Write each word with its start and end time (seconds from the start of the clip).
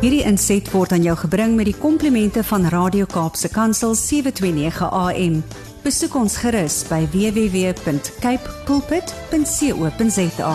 Hierdie 0.00 0.22
inset 0.24 0.64
word 0.72 0.94
aan 0.96 1.02
jou 1.04 1.12
gebring 1.26 1.58
met 1.58 1.66
die 1.68 1.76
komplimente 1.76 2.40
van 2.48 2.62
Radio 2.72 3.04
Kaapse 3.04 3.50
Kansel 3.52 3.92
729 3.92 4.88
AM. 4.96 5.34
Besoek 5.84 6.16
ons 6.16 6.38
gerus 6.40 6.78
by 6.88 7.02
www.cape 7.12 8.54
pulpit.co.za. 8.64 10.54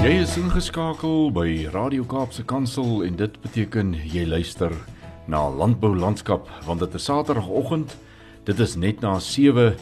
Jy 0.00 0.16
is 0.24 0.40
ingeskakel 0.40 1.28
by 1.28 1.68
Radio 1.76 2.08
Kaapse 2.08 2.48
Kansel 2.48 3.04
en 3.04 3.20
dit 3.20 3.40
beteken 3.44 3.92
jy 4.00 4.24
luister 4.32 4.72
na 5.28 5.44
Landbou 5.52 5.92
Landskap 5.92 6.48
want 6.64 6.80
dit 6.80 6.96
is 6.96 7.04
Saterdagoggend. 7.04 7.98
Dit 8.48 8.56
is 8.64 8.80
net 8.80 9.04
na 9.04 9.18
7 9.20 9.74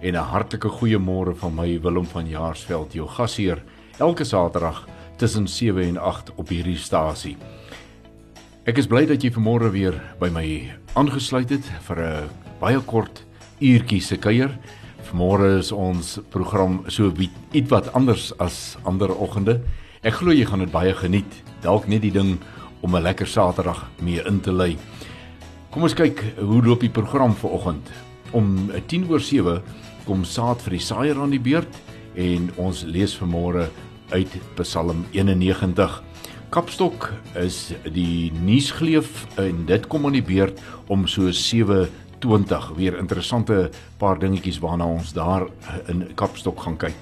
en 0.00 0.14
'n 0.14 0.28
hartlike 0.32 0.68
goeiemôre 0.68 1.34
van 1.34 1.54
my 1.54 1.80
Willem 1.80 2.06
van 2.06 2.28
Jaarsveld, 2.28 2.92
jou 2.92 3.08
gasheer, 3.08 3.62
elke 3.98 4.24
Saterdag 4.24 4.86
tussen 5.16 5.48
7 5.48 5.82
en 5.82 5.98
8 5.98 6.32
op 6.34 6.48
hierdie 6.48 6.76
stasie. 6.76 7.36
Ek 8.64 8.78
is 8.78 8.86
bly 8.86 9.06
dat 9.06 9.22
jy 9.22 9.30
vanmôre 9.32 9.70
weer 9.70 9.96
by 10.20 10.28
my 10.28 10.44
aangesluit 10.94 11.50
het 11.50 11.64
vir 11.88 11.98
'n 11.98 12.28
baie 12.60 12.80
kort 12.80 13.24
uurtjie 13.60 14.00
se 14.00 14.16
kuier. 14.16 14.58
Vanmôre 15.08 15.58
is 15.58 15.72
ons 15.72 16.18
program 16.30 16.84
so 16.88 17.12
ietwat 17.52 17.92
anders 17.94 18.32
as 18.38 18.76
ander 18.84 19.08
oggende. 19.08 19.60
Ek 20.02 20.14
glo 20.14 20.32
jy 20.32 20.44
gaan 20.44 20.58
dit 20.58 20.70
baie 20.70 20.94
geniet. 20.94 21.42
Dalk 21.62 21.88
net 21.88 22.02
die 22.02 22.12
ding 22.12 22.38
om 22.82 22.94
'n 22.94 23.02
lekker 23.02 23.26
Saterdag 23.26 23.88
mee 24.02 24.22
in 24.26 24.40
te 24.40 24.52
lei. 24.52 24.76
Kom 25.70 25.82
ons 25.82 25.94
kyk 25.94 26.22
hoe 26.38 26.62
loop 26.62 26.80
die 26.80 26.90
program 26.90 27.34
vir 27.34 27.50
oggend. 27.50 27.90
Om 28.32 28.70
10 28.86 29.08
oor 29.10 29.20
7 29.20 29.62
kom 30.08 30.24
saad 30.24 30.62
vir 30.64 30.78
die 30.78 30.80
saaier 30.80 31.18
aan 31.20 31.34
die 31.34 31.42
beurt 31.42 31.74
en 32.16 32.46
ons 32.56 32.80
lees 32.88 33.12
vanmôre 33.20 33.66
uit 34.14 34.36
Psalm 34.56 35.02
91. 35.12 35.98
Kapstok 36.54 37.10
is 37.36 37.74
die 37.92 38.32
nuusgleef 38.40 39.26
en 39.36 39.66
dit 39.68 39.84
kom 39.92 40.08
aan 40.08 40.16
die 40.16 40.24
beurt 40.24 40.62
om 40.88 41.04
so 41.04 41.28
7:20 41.28 42.72
weer 42.78 42.96
interessante 42.96 43.68
paar 44.00 44.18
dingetjies 44.18 44.62
waarna 44.64 44.88
ons 44.88 45.12
daar 45.12 45.44
in 45.92 46.06
Kapstok 46.16 46.64
gaan 46.64 46.80
kyk. 46.80 46.96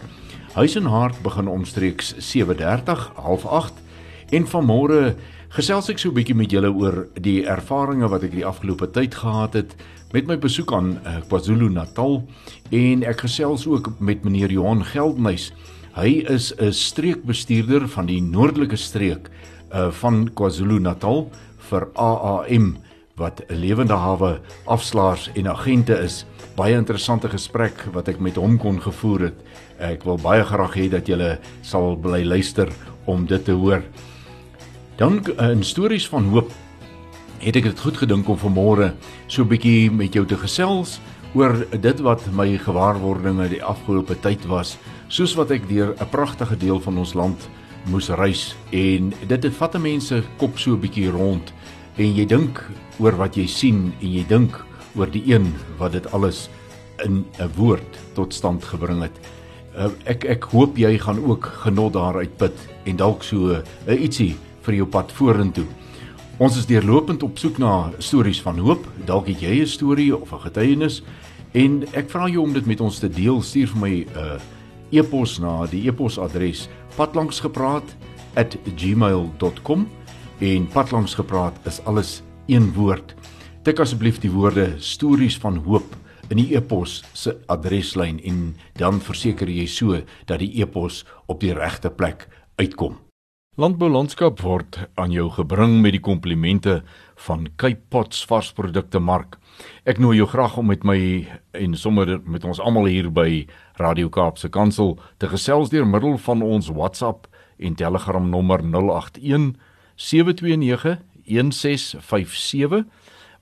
Huis 0.58 0.74
en 0.74 0.90
hart 0.90 1.22
begin 1.22 1.46
omstreeks 1.48 2.14
7:30, 2.18 3.12
7:30 3.14 3.85
en 4.34 4.46
vanmôre 4.46 5.14
gesels 5.54 5.88
ek 5.90 5.98
so 5.98 6.10
'n 6.10 6.14
bietjie 6.14 6.34
met 6.34 6.50
julle 6.50 6.70
oor 6.72 7.06
die 7.14 7.46
ervarings 7.46 8.10
wat 8.10 8.24
ek 8.24 8.32
die 8.32 8.44
afgelope 8.46 8.90
tyd 8.90 9.14
gehad 9.14 9.54
het 9.54 9.76
met 10.12 10.26
my 10.26 10.36
besoek 10.36 10.72
aan 10.72 10.98
uh, 11.04 11.20
KwaZulu-Natal 11.28 12.22
en 12.70 13.02
ek 13.04 13.20
gesels 13.26 13.66
ook 13.66 14.00
met 14.00 14.24
meneer 14.24 14.50
Johan 14.50 14.84
Geldnys. 14.84 15.52
Hy 15.94 16.24
is 16.28 16.52
'n 16.58 16.72
streekbestuurder 16.72 17.88
van 17.88 18.06
die 18.06 18.20
noordelike 18.20 18.76
streek 18.76 19.30
uh, 19.72 19.90
van 19.90 20.30
KwaZulu-Natal 20.34 21.30
vir 21.70 21.88
AAM 21.94 22.76
wat 23.16 23.42
'n 23.48 23.54
lewende 23.54 23.94
hawe 23.94 24.40
afslaers 24.66 25.30
en 25.34 25.48
agente 25.48 25.94
is. 25.94 26.26
Baie 26.56 26.74
interessante 26.74 27.28
gesprek 27.28 27.86
wat 27.92 28.08
ek 28.08 28.20
met 28.20 28.36
hom 28.36 28.58
kon 28.58 28.80
gevoer 28.80 29.20
het. 29.20 29.38
Ek 29.78 30.04
wil 30.04 30.18
baie 30.18 30.44
graag 30.44 30.74
hê 30.74 30.88
dat 30.88 31.06
julle 31.06 31.38
sal 31.62 31.96
bly 31.96 32.24
luister 32.24 32.68
om 33.06 33.26
dit 33.26 33.44
te 33.44 33.52
hoor. 33.52 33.82
Dan 34.96 35.20
uh, 35.36 35.50
in 35.50 35.64
stories 35.64 36.08
van 36.08 36.24
hoop 36.32 36.52
het 37.44 37.56
ek 37.56 37.68
dit 37.68 37.80
goed 37.84 37.98
gedink 38.00 38.28
om 38.32 38.38
vanmôre 38.40 38.94
so 39.28 39.42
'n 39.44 39.48
bietjie 39.48 39.90
met 39.92 40.14
jou 40.14 40.24
te 40.24 40.36
gesels 40.40 41.00
oor 41.36 41.52
dit 41.68 42.00
wat 42.00 42.24
my 42.32 42.56
gewaarwordinge 42.56 43.48
die 43.48 43.62
afgelope 43.62 44.16
tyd 44.24 44.46
was, 44.48 44.78
soos 45.08 45.34
wat 45.36 45.50
ek 45.50 45.68
deur 45.68 45.92
'n 46.00 46.08
pragtige 46.08 46.56
deel 46.56 46.80
van 46.80 46.98
ons 46.98 47.12
land 47.14 47.48
moes 47.92 48.08
reis 48.08 48.56
en 48.72 49.12
dit 49.28 49.42
het 49.42 49.54
vat 49.54 49.78
mense 49.78 50.22
kop 50.38 50.58
so 50.58 50.72
'n 50.72 50.80
bietjie 50.80 51.10
rond 51.10 51.52
en 51.96 52.16
jy 52.16 52.24
dink 52.24 52.64
oor 52.98 53.16
wat 53.16 53.36
jy 53.36 53.46
sien 53.46 53.92
en 54.00 54.12
jy 54.12 54.24
dink 54.28 54.64
oor 54.96 55.10
die 55.10 55.24
een 55.28 55.52
wat 55.78 55.92
dit 55.92 56.12
alles 56.12 56.48
in 57.04 57.24
'n 57.38 57.52
woord 57.56 57.98
tot 58.14 58.34
stand 58.34 58.64
gebring 58.64 59.02
het. 59.02 59.16
Uh, 59.76 59.90
ek 60.06 60.24
ek 60.24 60.44
hoop 60.44 60.78
jy 60.78 60.98
gaan 60.98 61.20
ook 61.20 61.44
genot 61.44 61.92
daaruit 61.92 62.36
put 62.36 62.56
en 62.86 62.96
dalk 62.96 63.22
so 63.22 63.36
'n 63.36 63.62
uh, 63.86 64.02
ietsie 64.02 64.36
vir 64.66 64.74
jou 64.80 64.88
pad 64.90 65.12
vorentoe. 65.14 65.66
Ons 66.42 66.58
is 66.60 66.66
deurlopend 66.68 67.22
op 67.24 67.38
soek 67.40 67.56
na 67.62 67.92
stories 67.98 68.42
van 68.44 68.58
hoop. 68.60 68.84
Dalk 69.08 69.26
het 69.30 69.40
jy 69.40 69.62
'n 69.62 69.66
storie 69.66 70.16
of 70.16 70.32
'n 70.32 70.44
getuienis 70.44 71.02
en 71.54 71.84
ek 71.94 72.10
vra 72.10 72.28
jou 72.28 72.42
om 72.42 72.52
dit 72.52 72.66
met 72.66 72.80
ons 72.80 72.98
te 72.98 73.08
deel. 73.08 73.42
Stuur 73.42 73.68
vir 73.68 73.80
my 73.80 73.90
'n 73.90 74.08
uh, 74.16 74.40
e-pos 74.90 75.38
na 75.38 75.66
die 75.66 75.88
e-posadres 75.88 76.68
patlangsgepraat@gmail.com 76.96 79.88
en 80.40 80.66
patlangsgepraat 80.66 81.54
is 81.64 81.84
alles 81.84 82.22
een 82.46 82.72
woord. 82.72 83.14
Tik 83.62 83.80
asseblief 83.80 84.20
die 84.20 84.30
woorde 84.30 84.74
stories 84.78 85.38
van 85.38 85.56
hoop 85.56 85.96
in 86.28 86.36
die 86.36 86.56
e-pos 86.56 87.04
se 87.12 87.36
adreslyn 87.46 88.20
en 88.24 88.56
dan 88.78 89.00
verseker 89.00 89.48
jy 89.48 89.66
so 89.66 90.00
dat 90.26 90.38
die 90.38 90.62
e-pos 90.62 91.04
op 91.26 91.40
die 91.40 91.54
regte 91.54 91.90
plek 91.90 92.28
uitkom. 92.56 93.05
Landbou 93.56 93.88
landskap 93.88 94.42
word 94.44 94.76
aan 95.00 95.14
jou 95.14 95.30
gebring 95.32 95.78
met 95.80 95.94
die 95.94 96.00
komplimente 96.04 96.82
van 97.24 97.46
Cape 97.56 97.80
Pots 97.88 98.18
varsprodukte 98.28 99.00
mark. 99.00 99.38
Ek 99.88 99.96
nooi 99.96 100.18
jou 100.18 100.26
graag 100.28 100.58
om 100.60 100.68
met 100.68 100.84
my 100.84 100.98
en 101.56 101.76
sommer 101.80 102.18
met 102.28 102.44
ons 102.44 102.60
almal 102.60 102.84
hier 102.92 103.08
by 103.08 103.46
Radio 103.80 104.10
Kaapse 104.12 104.50
Kansel 104.52 104.98
te 105.16 105.30
gesels 105.32 105.72
deur 105.72 105.88
middel 105.88 106.18
van 106.26 106.44
ons 106.44 106.68
WhatsApp 106.68 107.24
en 107.56 107.78
Telegram 107.80 108.28
nommer 108.28 108.60
081 108.60 109.54
729 109.96 111.00
1657 111.24 112.84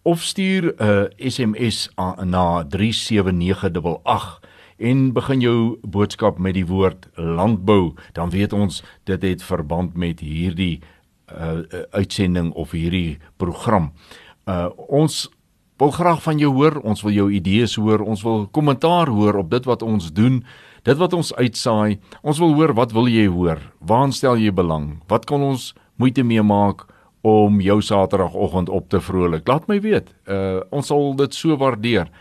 of 0.06 0.22
stuur 0.22 0.74
'n 0.78 1.10
SMS 1.19 1.88
na 2.22 2.62
37988 2.62 4.44
en 4.78 5.12
begin 5.12 5.40
jou 5.40 5.58
boodskap 5.82 6.38
met 6.38 6.54
die 6.54 6.66
woord 6.66 7.08
landbou, 7.14 7.94
dan 8.12 8.30
weet 8.30 8.52
ons 8.52 8.82
dit 9.04 9.22
het 9.22 9.42
verband 9.42 9.96
met 9.96 10.20
hierdie 10.20 10.80
uh, 11.32 11.62
uitsending 11.90 12.52
of 12.52 12.74
hierdie 12.76 13.18
program. 13.36 13.92
Uh 14.44 14.68
ons 14.88 15.28
wil 15.78 15.90
graag 15.90 16.22
van 16.22 16.38
jou 16.38 16.52
hoor, 16.54 16.78
ons 16.86 17.02
wil 17.02 17.12
jou 17.12 17.30
idees 17.34 17.74
hoor, 17.80 18.02
ons 18.04 18.22
wil 18.22 18.46
kommentaar 18.54 19.10
hoor 19.10 19.40
op 19.42 19.50
dit 19.50 19.64
wat 19.66 19.82
ons 19.82 20.12
doen, 20.14 20.42
dit 20.84 20.98
wat 21.00 21.12
ons 21.16 21.32
uitsaai. 21.34 21.98
Ons 22.22 22.38
wil 22.38 22.54
hoor 22.54 22.74
wat 22.78 22.92
wil 22.94 23.08
jy 23.10 23.26
hoor? 23.26 23.62
Waar 23.80 24.12
stel 24.12 24.38
jy 24.38 24.52
belang? 24.54 25.00
Wat 25.08 25.26
kan 25.26 25.42
ons 25.42 25.72
moeite 25.96 26.22
mee 26.22 26.42
maak 26.42 26.86
om 27.24 27.60
jou 27.64 27.80
Saterdagoggend 27.82 28.68
op 28.68 28.88
te 28.88 29.00
vrolik? 29.00 29.48
Laat 29.48 29.66
my 29.68 29.80
weet. 29.80 30.12
Uh 30.28 30.62
ons 30.70 30.92
sal 30.92 31.14
dit 31.18 31.34
so 31.34 31.56
waardeer 31.56 32.12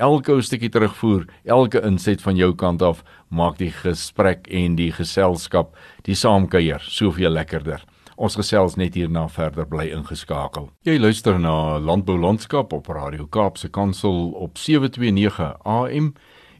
elke 0.00 0.32
ou 0.32 0.42
stukkie 0.42 0.70
terugvoer, 0.72 1.26
elke 1.44 1.80
inset 1.84 2.22
van 2.24 2.38
jou 2.38 2.50
kant 2.56 2.82
af 2.82 3.04
maak 3.28 3.58
die 3.60 3.70
gesprek 3.70 4.48
en 4.48 4.76
die 4.78 4.90
geselskap, 4.96 5.74
die 6.08 6.16
saamkuier 6.16 6.82
soveel 6.82 7.36
lekkerder. 7.36 7.84
Ons 8.20 8.36
gesels 8.36 8.76
net 8.76 8.98
hierna 8.98 9.26
verder 9.32 9.64
bly 9.68 9.86
ingeskakel. 9.94 10.68
Jy 10.84 10.98
luister 11.00 11.38
na 11.40 11.78
Landbou 11.80 12.18
Landskap 12.20 12.74
op 12.76 12.90
Radio 12.92 13.24
Kaapse 13.24 13.70
Kansel 13.72 14.32
op 14.36 14.58
729 14.60 15.54
AM 15.64 16.12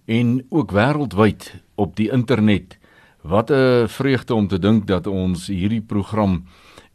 en 0.08 0.30
ook 0.48 0.72
wêreldwyd 0.72 1.50
op 1.76 1.96
die 2.00 2.08
internet. 2.12 2.78
Wat 3.22 3.50
'n 3.50 3.88
vreugde 3.88 4.34
om 4.34 4.48
te 4.48 4.58
dink 4.58 4.86
dat 4.86 5.06
ons 5.06 5.46
hierdie 5.46 5.82
program 5.82 6.46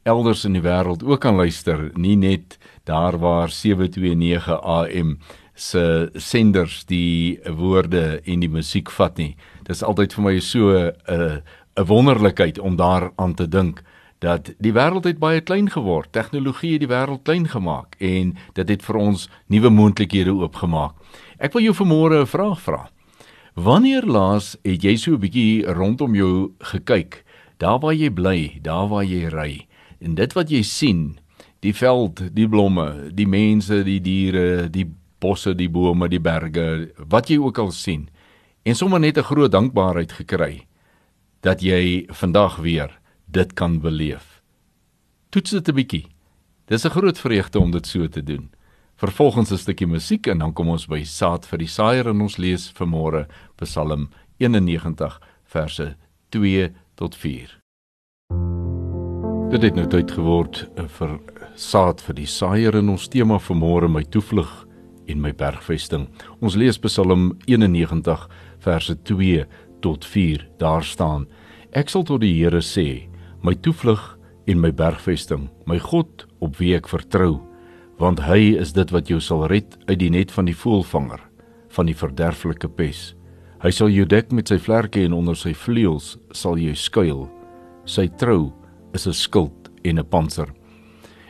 elders 0.04 0.46
in 0.46 0.54
die 0.54 0.62
wêreld 0.62 1.04
ook 1.04 1.22
kan 1.22 1.36
luister, 1.36 1.92
nie 1.94 2.16
net 2.16 2.58
daar 2.84 3.18
waar 3.18 3.50
729 3.50 4.62
AM 4.62 5.18
se 5.56 6.10
senders 6.14 6.84
die 6.86 7.40
woorde 7.58 8.22
en 8.26 8.40
die 8.44 8.52
musiek 8.52 8.92
vat 8.92 9.18
nie. 9.18 9.36
Dis 9.68 9.84
altyd 9.84 10.14
vir 10.14 10.24
my 10.24 10.40
so 10.40 10.70
'n 10.70 10.92
uh, 11.10 11.38
'n 11.76 11.86
wonderlikheid 11.86 12.60
om 12.60 12.76
daaraan 12.76 13.34
te 13.36 13.48
dink 13.48 13.84
dat 14.20 14.54
die 14.58 14.74
wêreld 14.74 15.04
het 15.04 15.20
baie 15.20 15.42
klein 15.42 15.70
geword. 15.70 16.12
Tegnologie 16.12 16.72
het 16.72 16.80
die 16.80 16.92
wêreld 16.92 17.24
klein 17.24 17.48
gemaak 17.48 17.96
en 18.00 18.36
dit 18.54 18.70
het 18.70 18.84
vir 18.84 18.96
ons 18.96 19.30
nuwe 19.48 19.70
moontlikhede 19.70 20.32
oopgemaak. 20.32 20.94
Ek 21.38 21.54
wil 21.54 21.62
jou 21.62 21.76
vanmôre 21.76 22.22
'n 22.22 22.28
vraag 22.28 22.62
vra. 22.62 22.90
Wanneer 23.56 24.06
laas 24.06 24.58
het 24.64 24.84
jy 24.84 24.96
so 24.96 25.12
'n 25.12 25.20
bietjie 25.20 25.64
rondom 25.66 26.16
jou 26.16 26.52
gekyk, 26.60 27.24
daar 27.58 27.80
waar 27.80 27.94
jy 27.94 28.10
bly, 28.10 28.60
daar 28.62 28.88
waar 28.88 29.04
jy 29.04 29.28
ry 29.28 29.68
en 30.00 30.16
dit 30.16 30.34
wat 30.34 30.50
jy 30.50 30.62
sien, 30.62 31.18
die 31.60 31.74
veld, 31.74 32.36
die 32.36 32.48
blomme, 32.48 33.10
die 33.14 33.28
mense, 33.28 33.84
die 33.84 34.02
diere, 34.02 34.70
die 34.70 34.86
bosse, 35.26 35.56
die 35.58 35.70
bome, 35.70 36.10
die 36.12 36.22
berge, 36.22 36.92
wat 37.10 37.30
jy 37.30 37.40
ook 37.42 37.60
al 37.64 37.74
sien. 37.74 38.10
En 38.66 38.76
sommer 38.76 39.00
net 39.00 39.18
'n 39.18 39.30
groot 39.32 39.52
dankbaarheid 39.52 40.12
gekry 40.12 40.68
dat 41.42 41.62
jy 41.62 42.06
vandag 42.10 42.58
weer 42.58 43.00
dit 43.26 43.54
kan 43.54 43.80
beleef. 43.80 44.42
Toets 45.30 45.52
dit 45.52 45.68
'n 45.70 45.76
bietjie. 45.76 46.08
Dis 46.68 46.86
'n 46.86 46.90
groot 46.90 47.20
vreugde 47.20 47.60
om 47.60 47.72
dit 47.72 47.88
so 47.88 48.08
te 48.08 48.24
doen. 48.24 48.50
Vervolgens 48.96 49.52
'n 49.52 49.58
stukkie 49.58 49.88
musiek 49.88 50.28
en 50.28 50.38
dan 50.38 50.54
kom 50.54 50.70
ons 50.70 50.88
by 50.88 51.04
saad 51.04 51.46
vir 51.46 51.58
die 51.58 51.68
saaier 51.68 52.08
en 52.08 52.22
ons 52.22 52.38
lees 52.38 52.72
vanmôre 52.72 53.28
Psalm 53.56 54.10
91 54.38 55.22
verse 55.44 55.96
2 56.30 56.72
tot 56.96 57.16
4. 57.16 57.60
Dit 59.50 59.62
het 59.62 59.76
nou 59.76 59.88
tyd 59.88 60.12
geword 60.12 60.70
eh, 60.76 60.88
vir 60.88 61.20
saad 61.56 62.02
vir 62.02 62.16
die 62.16 62.26
saaier 62.28 62.76
in 62.76 62.90
ons 62.90 63.08
tema 63.08 63.38
vanmôre 63.40 63.88
my 63.88 64.04
toevlug 64.04 64.65
en 65.08 65.22
my 65.22 65.32
bergvesting. 65.34 66.08
Ons 66.42 66.56
lees 66.56 66.80
Psalm 66.80 67.34
91 67.48 68.28
verse 68.60 68.96
2 69.04 69.46
tot 69.82 70.06
4. 70.06 70.48
Daar 70.60 70.84
staan: 70.84 71.28
Ek 71.72 71.90
sal 71.90 72.04
tot 72.04 72.22
die 72.22 72.34
Here 72.38 72.62
sê, 72.62 73.10
my 73.44 73.56
toevlug 73.56 74.18
en 74.48 74.62
my 74.62 74.72
bergvesting, 74.72 75.50
my 75.66 75.80
God 75.80 76.26
op 76.40 76.58
wie 76.62 76.76
ek 76.78 76.90
vertrou, 76.90 77.42
want 78.00 78.22
hy 78.26 78.56
is 78.60 78.74
dit 78.76 78.92
wat 78.92 79.10
jou 79.10 79.22
sal 79.24 79.46
red 79.52 79.78
uit 79.88 80.00
die 80.00 80.12
net 80.12 80.34
van 80.36 80.50
die 80.50 80.58
voëlvanger, 80.58 81.22
van 81.76 81.90
die 81.90 81.98
verderflike 81.98 82.70
pes. 82.78 83.14
Hy 83.64 83.72
sal 83.74 83.90
jou 83.90 84.06
dek 84.06 84.34
met 84.36 84.52
sy 84.52 84.60
vlerke 84.62 85.02
en 85.06 85.16
onder 85.16 85.38
sy 85.40 85.56
vleuels 85.58 86.16
sal 86.36 86.60
jy 86.60 86.76
skuil. 86.78 87.26
Sy 87.86 88.08
trou 88.20 88.54
is 88.94 89.08
'n 89.08 89.14
skild 89.14 89.70
en 89.84 90.00
'n 90.00 90.10
panser. 90.10 90.50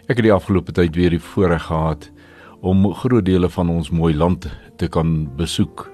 Ek 0.09 0.17
het 0.17 0.23
die 0.23 0.33
afgelope 0.33 0.71
tyd 0.71 0.95
weer 0.95 1.09
die 1.09 1.19
voorreg 1.19 1.63
gehad 1.63 2.11
om 2.65 2.87
groot 2.97 3.25
dele 3.25 3.49
van 3.53 3.69
ons 3.69 3.91
mooi 3.93 4.13
land 4.17 4.47
te 4.81 4.89
kan 4.89 5.27
besoek 5.37 5.85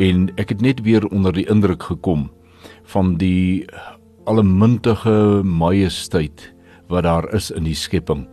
en 0.00 0.30
ek 0.40 0.54
het 0.54 0.62
net 0.64 0.80
weer 0.86 1.04
onder 1.12 1.34
die 1.36 1.44
indruk 1.52 1.84
gekom 1.90 2.30
van 2.92 3.16
die 3.20 3.66
allemintige 4.24 5.42
majesteit 5.44 6.48
wat 6.88 7.04
daar 7.04 7.26
is 7.34 7.50
in 7.50 7.66
die 7.66 7.76
skepping. 7.76 8.24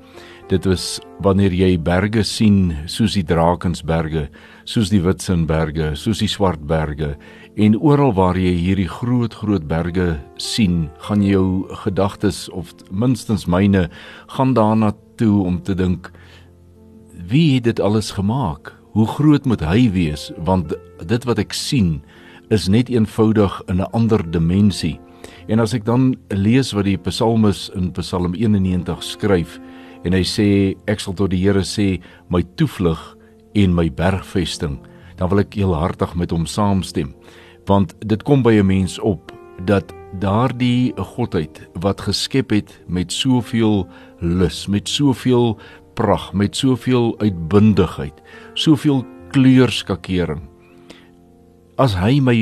Dit 0.51 0.67
is 0.69 0.99
wanneer 1.25 1.53
jy 1.55 1.77
berge 1.81 2.23
sien 2.27 2.73
soos 2.91 3.15
die 3.17 3.25
Drakensberge, 3.25 4.27
soos 4.69 4.91
die 4.93 5.01
Witsenberge, 5.01 5.93
soos 5.97 6.21
die 6.21 6.29
Swartberge 6.29 7.13
en 7.55 7.77
oral 7.79 8.13
waar 8.17 8.37
jy 8.39 8.53
hierdie 8.57 8.89
groot 8.89 9.33
groot 9.41 9.65
berge 9.67 10.13
sien, 10.41 10.89
gaan 11.07 11.23
jou 11.25 11.65
gedagtes 11.83 12.45
of 12.53 12.73
minstens 12.91 13.47
myne 13.47 13.87
gaan 14.35 14.53
daarna 14.53 14.93
toe 15.17 15.43
om 15.45 15.61
te 15.63 15.75
dink 15.77 16.11
wie 17.27 17.55
het 17.55 17.63
dit 17.63 17.79
alles 17.79 18.11
gemaak? 18.11 18.73
Hoe 18.91 19.07
groot 19.07 19.45
moet 19.45 19.61
hy 19.61 19.91
wees 19.91 20.31
want 20.37 20.73
dit 21.05 21.23
wat 21.23 21.39
ek 21.39 21.53
sien 21.53 22.01
is 22.53 22.67
net 22.67 22.89
eenvoudig 22.89 23.61
in 23.67 23.81
'n 23.81 23.91
ander 23.91 24.21
dimensie. 24.31 24.99
En 25.47 25.59
as 25.59 25.73
ek 25.73 25.85
dan 25.85 26.15
lees 26.29 26.71
wat 26.71 26.85
die 26.85 26.97
psalmis 26.97 27.69
in 27.75 27.91
Psalm 27.91 28.33
91 28.33 29.03
skryf 29.03 29.59
en 30.03 30.13
hy 30.13 30.23
sê 30.23 30.75
ek 30.87 30.99
sal 30.99 31.13
tot 31.13 31.29
die 31.29 31.41
Here 31.43 31.63
sê 31.63 32.01
my 32.29 32.43
toevlug 32.55 33.17
en 33.55 33.73
my 33.73 33.89
bergvesting, 33.89 34.79
dan 35.17 35.29
wil 35.29 35.39
ek 35.39 35.53
heelhartig 35.53 36.15
met 36.15 36.31
hom 36.31 36.45
saamstem. 36.45 37.13
Want 37.65 37.95
dit 37.99 38.23
kom 38.23 38.43
by 38.43 38.59
'n 38.59 38.65
mens 38.65 38.99
op 38.99 39.31
dat 39.65 39.93
daardie 40.19 40.93
godheid 40.97 41.61
wat 41.81 42.01
geskep 42.01 42.49
het 42.49 42.81
met 42.87 43.11
soveel 43.11 43.87
lus, 44.19 44.67
met 44.67 44.89
soveel 44.89 45.59
pragt, 45.95 46.33
met 46.33 46.55
soveel 46.55 47.13
uitbundigheid, 47.19 48.15
soveel 48.53 49.03
kleurskakering. 49.33 50.43
As 51.81 51.95
hy 51.97 52.19
my 52.21 52.37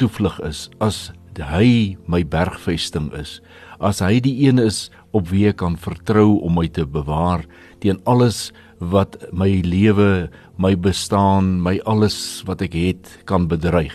toevlug 0.00 0.38
is, 0.44 0.66
as 0.84 1.10
hy 1.36 1.96
my 2.08 2.22
bergvesting 2.24 3.10
is, 3.16 3.40
as 3.80 4.00
hy 4.04 4.20
die 4.24 4.34
een 4.46 4.60
is 4.62 4.86
op 5.16 5.28
wie 5.32 5.46
ek 5.50 5.60
kan 5.60 5.76
vertrou 5.80 6.38
om 6.44 6.56
my 6.56 6.66
te 6.68 6.86
bewaar 6.88 7.44
teen 7.84 8.00
alles 8.08 8.50
wat 8.80 9.16
my 9.32 9.48
lewe, 9.64 10.28
my 10.60 10.74
bestaan, 10.76 11.56
my 11.64 11.78
alles 11.88 12.42
wat 12.48 12.64
ek 12.64 12.76
het 12.76 13.12
kan 13.28 13.48
bedreig. 13.48 13.94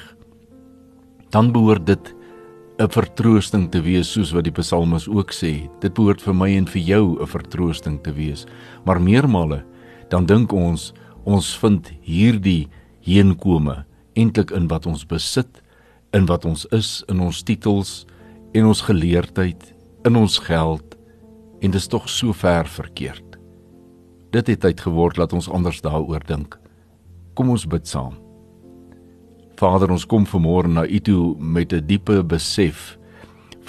Dan 1.33 1.51
behoort 1.53 1.85
dit 1.85 2.13
'n 2.81 2.89
vertroosting 2.89 3.69
te 3.69 3.81
wees 3.81 4.09
soos 4.11 4.31
wat 4.33 4.47
die 4.47 4.55
psalmis 4.57 5.07
ook 5.07 5.31
sê. 5.31 5.69
Dit 5.81 5.93
behoort 5.93 6.21
vir 6.21 6.33
my 6.33 6.49
en 6.57 6.65
vir 6.65 6.81
jou 6.81 7.21
'n 7.21 7.27
vertroosting 7.27 8.01
te 8.03 8.11
wees. 8.13 8.45
Maar 8.85 9.01
meermale 9.01 9.63
dan 10.09 10.25
dink 10.25 10.51
ons 10.53 10.93
ons 11.23 11.57
vind 11.57 11.91
hierdie 12.01 12.67
heenkome 13.01 13.85
eintlik 14.15 14.51
in 14.51 14.67
wat 14.67 14.85
ons 14.85 15.05
besit 15.05 15.61
in 16.13 16.25
wat 16.25 16.45
ons 16.45 16.65
is, 16.71 17.03
in 17.07 17.19
ons 17.19 17.43
titels 17.43 18.05
en 18.53 18.65
ons 18.65 18.81
geleerdheid, 18.81 19.73
in 20.05 20.15
ons 20.15 20.39
geld 20.39 20.97
en 21.61 21.71
dit 21.71 21.79
is 21.79 21.87
tog 21.87 22.09
so 22.09 22.33
ver 22.33 22.67
verkeerd. 22.67 23.37
Dit 24.31 24.47
het 24.47 24.59
tyd 24.59 24.81
geword 24.81 25.15
dat 25.15 25.33
ons 25.33 25.49
anders 25.49 25.81
daaroor 25.81 26.23
dink. 26.27 26.57
Kom 27.35 27.49
ons 27.49 27.67
bid 27.67 27.87
saam. 27.87 28.20
Vader, 29.61 29.91
ons 29.93 30.07
kom 30.09 30.23
vanmôre 30.25 30.69
na 30.73 30.87
U 30.89 30.99
toe 31.05 31.35
met 31.37 31.73
'n 31.73 31.85
diepe 31.85 32.23
besef 32.23 32.97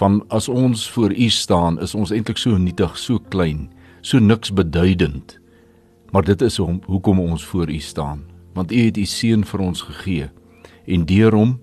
van 0.01 0.25
as 0.29 0.49
ons 0.49 0.91
voor 0.91 1.13
U 1.13 1.29
staan, 1.29 1.81
is 1.81 1.95
ons 1.95 2.11
eintlik 2.11 2.39
so 2.39 2.57
nietig, 2.57 2.97
so 2.99 3.19
klein, 3.19 3.69
so 4.01 4.19
niks 4.19 4.53
beduidend. 4.53 5.39
Maar 6.13 6.23
dit 6.25 6.43
is 6.43 6.59
om 6.59 6.81
hoekom 6.87 7.21
ons 7.21 7.45
voor 7.45 7.71
U 7.71 7.79
staan, 7.79 8.25
want 8.55 8.73
U 8.73 8.77
het 8.77 8.97
U 8.97 9.05
seun 9.05 9.45
vir 9.45 9.61
ons 9.61 9.83
gegee 9.83 10.31
en 10.87 11.05
deur 11.05 11.33
hom 11.33 11.61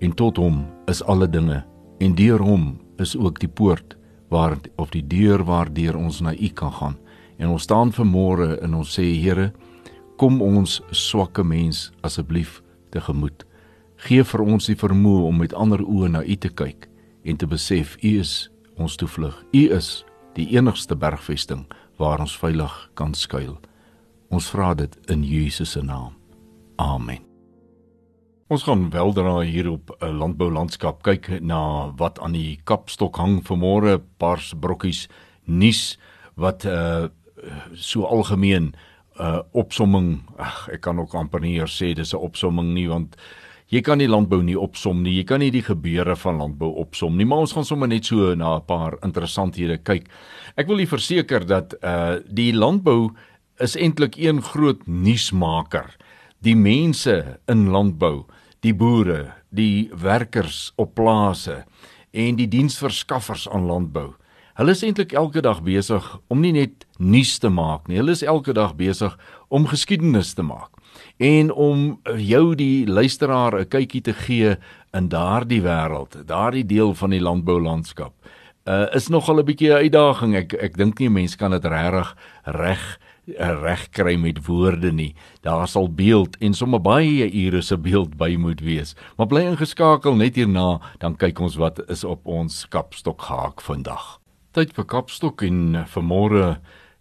en 0.00 0.12
tot 0.14 0.36
hom 0.36 0.66
is 0.86 1.02
alle 1.02 1.30
dinge. 1.30 1.64
En 1.98 2.14
deur 2.14 2.38
hom 2.38 2.80
is 2.98 3.16
ook 3.16 3.38
die 3.38 3.48
poort 3.48 3.96
waar 4.28 4.58
of 4.76 4.90
die 4.90 5.06
deur 5.06 5.44
waardeur 5.44 5.96
ons 5.96 6.20
na 6.20 6.34
U 6.34 6.48
kan 6.48 6.72
gaan. 6.72 6.96
En 7.38 7.48
ons 7.48 7.62
staan 7.62 7.92
vanmôre 7.92 8.58
en 8.62 8.74
ons 8.74 8.98
sê 8.98 9.02
Here 9.22 9.52
kom 10.16 10.42
ons 10.42 10.82
swakke 10.90 11.44
mens 11.44 11.92
asseblief 12.02 12.62
tegemoet 12.90 13.49
gee 14.06 14.24
vir 14.24 14.42
ons 14.44 14.68
die 14.70 14.78
vermoë 14.78 15.26
om 15.28 15.40
met 15.42 15.54
ander 15.54 15.82
oë 15.84 16.08
na 16.14 16.22
U 16.24 16.36
te 16.36 16.48
kyk 16.48 16.88
en 17.24 17.36
te 17.36 17.46
besef 17.46 17.96
U 18.00 18.12
is 18.20 18.50
ons 18.80 18.96
toevlug. 18.96 19.36
U 19.52 19.64
is 19.76 20.04
die 20.38 20.48
enigste 20.56 20.96
bergvesting 20.96 21.66
waar 22.00 22.22
ons 22.22 22.36
veilig 22.40 22.72
kan 22.96 23.14
skuil. 23.14 23.58
Ons 24.30 24.48
vra 24.54 24.72
dit 24.78 24.94
in 25.12 25.24
Jesus 25.26 25.74
se 25.76 25.82
naam. 25.84 26.14
Amen. 26.80 27.20
Ons 28.50 28.64
gaan 28.66 28.88
weldra 28.90 29.40
hier 29.46 29.68
op 29.70 29.92
'n 30.00 30.16
landboulandskap 30.18 31.02
kyk 31.02 31.40
na 31.40 31.92
wat 31.96 32.18
aan 32.18 32.32
die 32.32 32.60
kapstok 32.64 33.16
hang 33.16 33.42
vanmôre, 33.42 34.00
paar 34.18 34.40
brokkies 34.60 35.08
nuus 35.44 35.98
wat 36.36 36.64
uh 36.64 37.08
so 37.74 38.04
algemeen 38.04 38.74
uh 39.20 39.42
opsomming, 39.52 40.22
ag 40.38 40.68
ek 40.72 40.80
kan 40.80 40.98
ook 40.98 41.14
amper 41.14 41.40
nie 41.40 41.52
hier 41.52 41.68
sê 41.68 41.94
dis 41.94 42.14
'n 42.14 42.18
opsomming 42.18 42.74
nie 42.74 42.88
want 42.88 43.16
jy 43.70 43.82
kan 43.86 43.98
nie 43.98 44.08
landbou 44.10 44.42
nie 44.42 44.58
opsom 44.58 45.02
nie. 45.04 45.14
Jy 45.20 45.24
kan 45.24 45.40
nie 45.40 45.50
die 45.54 45.64
gebeure 45.64 46.16
van 46.18 46.40
landbou 46.42 46.72
opsom 46.82 47.16
nie, 47.16 47.26
maar 47.26 47.44
ons 47.46 47.54
gaan 47.54 47.64
sommer 47.64 47.88
net 47.88 48.04
so 48.04 48.34
na 48.34 48.56
'n 48.56 48.66
paar 48.66 48.98
interessanthede 49.02 49.78
kyk. 49.78 50.08
Ek 50.56 50.66
wil 50.66 50.80
u 50.80 50.86
verseker 50.86 51.46
dat 51.46 51.74
uh 51.82 52.18
die 52.28 52.52
landbou 52.52 53.10
is 53.60 53.76
eintlik 53.76 54.16
een 54.16 54.42
groot 54.42 54.86
nuusmaker. 54.86 55.96
Die 56.42 56.56
mense 56.56 57.38
in 57.48 57.68
landbou 57.68 58.26
die 58.60 58.74
boere, 58.76 59.32
die 59.50 59.90
werkers 59.96 60.72
op 60.76 60.94
plase 60.94 61.64
en 62.12 62.36
die 62.36 62.48
diensverskaffers 62.50 63.48
aan 63.48 63.66
landbou. 63.66 64.12
Hulle 64.58 64.74
is 64.74 64.82
eintlik 64.84 65.14
elke 65.16 65.40
dag 65.40 65.62
besig 65.64 66.04
om 66.28 66.42
nie 66.42 66.52
net 66.52 66.84
nuus 66.98 67.38
te 67.40 67.48
maak 67.48 67.88
nie, 67.88 67.96
hulle 67.96 68.12
is 68.12 68.26
elke 68.26 68.52
dag 68.52 68.74
besig 68.76 69.16
om 69.48 69.68
geskiedenis 69.70 70.34
te 70.36 70.44
maak 70.44 70.79
en 71.20 71.52
om 71.52 72.00
jou 72.16 72.54
die 72.56 72.86
luisteraar 72.86 73.60
'n 73.60 73.68
kykie 73.68 74.00
te 74.00 74.12
gee 74.12 74.56
in 74.92 75.08
daardie 75.08 75.62
wêreld, 75.62 76.16
daardie 76.26 76.66
deel 76.66 76.94
van 76.94 77.10
die 77.10 77.20
landboulandskap. 77.20 78.12
Uh 78.64 78.86
is 78.94 79.08
nogal 79.08 79.38
'n 79.38 79.44
bietjie 79.44 79.68
'n 79.68 79.82
uitdaging. 79.84 80.34
Ek 80.34 80.52
ek 80.52 80.76
dink 80.76 80.98
nie 80.98 81.10
mense 81.10 81.36
kan 81.36 81.50
dit 81.50 81.64
regtig 81.64 82.16
reg 82.44 82.98
reg 83.36 83.88
kry 83.90 84.16
met 84.16 84.46
woorde 84.46 84.92
nie. 84.92 85.14
Daar 85.42 85.68
sal 85.68 85.88
beeld 85.88 86.36
en 86.40 86.54
sommer 86.54 86.80
baie 86.80 87.30
ure 87.32 87.62
se 87.62 87.78
beeld 87.78 88.16
by 88.16 88.36
moet 88.38 88.60
wees. 88.60 88.94
Maar 89.16 89.26
bly 89.26 89.40
ingeskakel 89.40 90.16
net 90.16 90.34
hierna, 90.34 90.80
dan 90.98 91.16
kyk 91.16 91.40
ons 91.40 91.56
wat 91.56 91.80
is 91.90 92.04
op 92.04 92.26
ons 92.26 92.66
kapstok 92.68 93.20
haak 93.20 93.60
vandag. 93.60 94.20
Tyd 94.52 94.72
vir 94.74 94.84
kapstok 94.84 95.42
en 95.42 95.86
vanmôre 95.86 96.58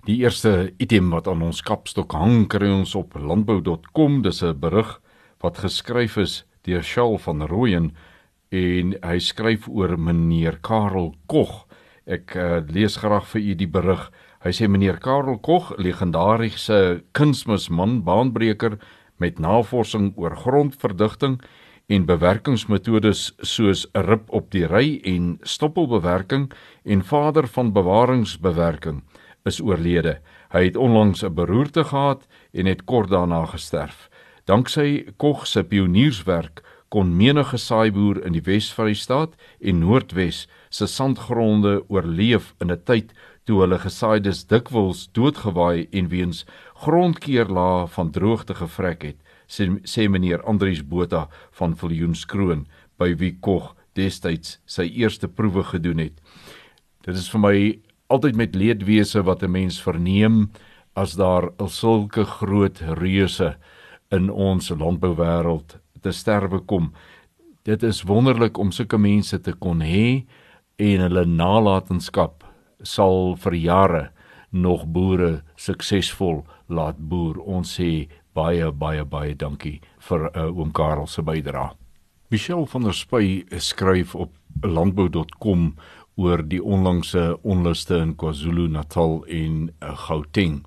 die 0.09 0.23
eerste 0.23 0.71
item 0.81 1.11
wat 1.13 1.27
aan 1.29 1.43
ons 1.45 1.59
kapstok 1.61 2.15
hang 2.17 2.47
kry 2.49 2.69
ons 2.73 2.95
op 2.97 3.13
landbou.com. 3.13 4.21
Dis 4.25 4.41
'n 4.41 4.57
berig 4.57 4.99
wat 5.41 5.61
geskryf 5.61 6.17
is 6.17 6.45
deur 6.65 6.81
Shaul 6.83 7.17
van 7.17 7.45
Rooyen 7.45 7.93
en 8.49 8.95
hy 9.03 9.19
skryf 9.19 9.67
oor 9.69 9.97
meneer 9.97 10.57
Karel 10.61 11.13
Kog. 11.27 11.67
Ek 12.07 12.35
uh, 12.35 12.61
lees 12.67 12.97
graag 12.97 13.27
vir 13.27 13.41
u 13.41 13.53
die 13.55 13.67
berig. 13.67 14.11
Hy 14.41 14.49
sê 14.49 14.67
meneer 14.67 14.97
Karel 14.97 15.37
Kog, 15.37 15.77
legendariese 15.77 17.03
kunsmisman, 17.13 18.01
baanbreker 18.01 18.79
met 19.19 19.39
navorsing 19.39 20.13
oor 20.17 20.35
grondverdigting 20.35 21.39
en 21.87 22.05
bewerkingsmetodes 22.05 23.33
soos 23.41 23.85
'n 23.93 24.01
rib 24.01 24.25
op 24.29 24.49
die 24.49 24.65
ry 24.65 25.01
en 25.03 25.37
stoppelbewerking 25.43 26.51
en 26.85 27.03
vader 27.03 27.47
van 27.47 27.73
bewaringsbewerking 27.73 29.03
is 29.45 29.61
oorlede. 29.61 30.19
Hy 30.51 30.63
het 30.63 30.77
onlangs 30.77 31.23
'n 31.23 31.33
beroerte 31.33 31.83
gehad 31.83 32.27
en 32.53 32.65
het 32.65 32.83
kort 32.83 33.09
daarna 33.09 33.45
gesterf. 33.45 34.09
Danksy 34.45 35.05
Kog 35.17 35.47
se 35.47 35.63
pionierswerk 35.63 36.63
kon 36.89 37.17
menige 37.17 37.57
saaiboer 37.57 38.25
in 38.25 38.33
die 38.33 38.41
Wes-Vrystaat 38.41 39.35
en 39.61 39.79
Noordwes 39.79 40.47
se 40.69 40.87
sandgronde 40.87 41.83
oorleef 41.87 42.53
in 42.59 42.71
'n 42.71 42.83
tyd 42.83 43.13
toe 43.43 43.61
hulle 43.61 43.79
gesaaides 43.79 44.43
dikwels 44.47 45.07
doodgewaai 45.11 45.87
en 45.91 46.09
weens 46.09 46.45
grondkeerlae 46.73 47.87
van 47.87 48.11
droogte 48.11 48.55
gevrek 48.55 49.03
het, 49.03 49.19
sê, 49.47 49.69
sê 49.83 50.07
meneer 50.09 50.43
Andrius 50.43 50.83
Botha 50.85 51.27
van 51.51 51.75
Viljoenskroon 51.75 52.67
by 52.97 53.15
wie 53.17 53.37
Kog 53.41 53.75
destyds 53.93 54.59
sy 54.65 54.85
eerste 55.01 55.27
proewe 55.27 55.63
gedoen 55.63 55.97
het. 55.97 56.21
Dit 57.05 57.15
is 57.15 57.29
vir 57.33 57.41
my 57.41 57.55
altyd 58.09 58.35
met 58.35 58.55
leedwese 58.57 59.23
wat 59.23 59.43
'n 59.43 59.51
mens 59.51 59.81
verneem 59.81 60.49
as 60.93 61.13
daar 61.15 61.51
sulke 61.67 62.25
groot 62.25 62.79
reuse 62.79 63.55
in 64.11 64.29
ons 64.29 64.69
landbouwêreld 64.69 65.77
te 66.01 66.11
sterwe 66.11 66.59
kom. 66.59 66.93
Dit 67.63 67.83
is 67.83 68.03
wonderlik 68.03 68.57
om 68.57 68.71
sulke 68.71 68.97
mense 68.97 69.41
te 69.41 69.53
kon 69.53 69.81
hê 69.81 70.25
en 70.75 71.03
hulle 71.05 71.25
nalatenskap 71.25 72.43
sal 72.81 73.35
vir 73.35 73.53
jare 73.53 74.11
nog 74.49 74.85
boere 74.85 75.43
suksesvol 75.55 76.45
laat 76.67 76.97
boer. 76.97 77.37
Ons 77.39 77.75
sê 77.79 78.07
baie 78.33 78.71
baie 78.71 79.05
baie 79.05 79.35
dankie 79.35 79.81
vir 80.09 80.31
uh, 80.35 80.47
oom 80.49 80.71
Karel 80.71 81.07
se 81.07 81.21
bydrae. 81.21 81.75
Michelle 82.29 82.65
van 82.65 82.83
der 82.85 82.93
Spy 82.93 83.43
skryf 83.57 84.15
op 84.15 84.33
landbou.com 84.61 85.75
oor 86.19 86.43
die 86.43 86.59
onlangse 86.59 87.37
onluste 87.47 87.99
in 88.03 88.15
KwaZulu-Natal 88.19 89.21
en 89.31 89.69
uh, 89.69 89.93
Gauteng. 90.07 90.63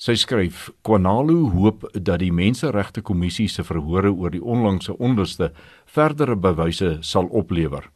Sy 0.00 0.14
skryf: 0.16 0.68
"Kwanalu 0.84 1.50
hoop 1.52 1.88
dat 1.92 2.20
die 2.20 2.32
Menseregte 2.32 3.02
Kommissie 3.02 3.48
se 3.48 3.64
verhore 3.64 4.12
oor 4.12 4.30
die 4.30 4.42
onlangse 4.42 4.96
onluste 4.96 5.50
verdere 5.84 6.36
bewyse 6.36 6.98
sal 7.00 7.28
oplewer. 7.28 7.90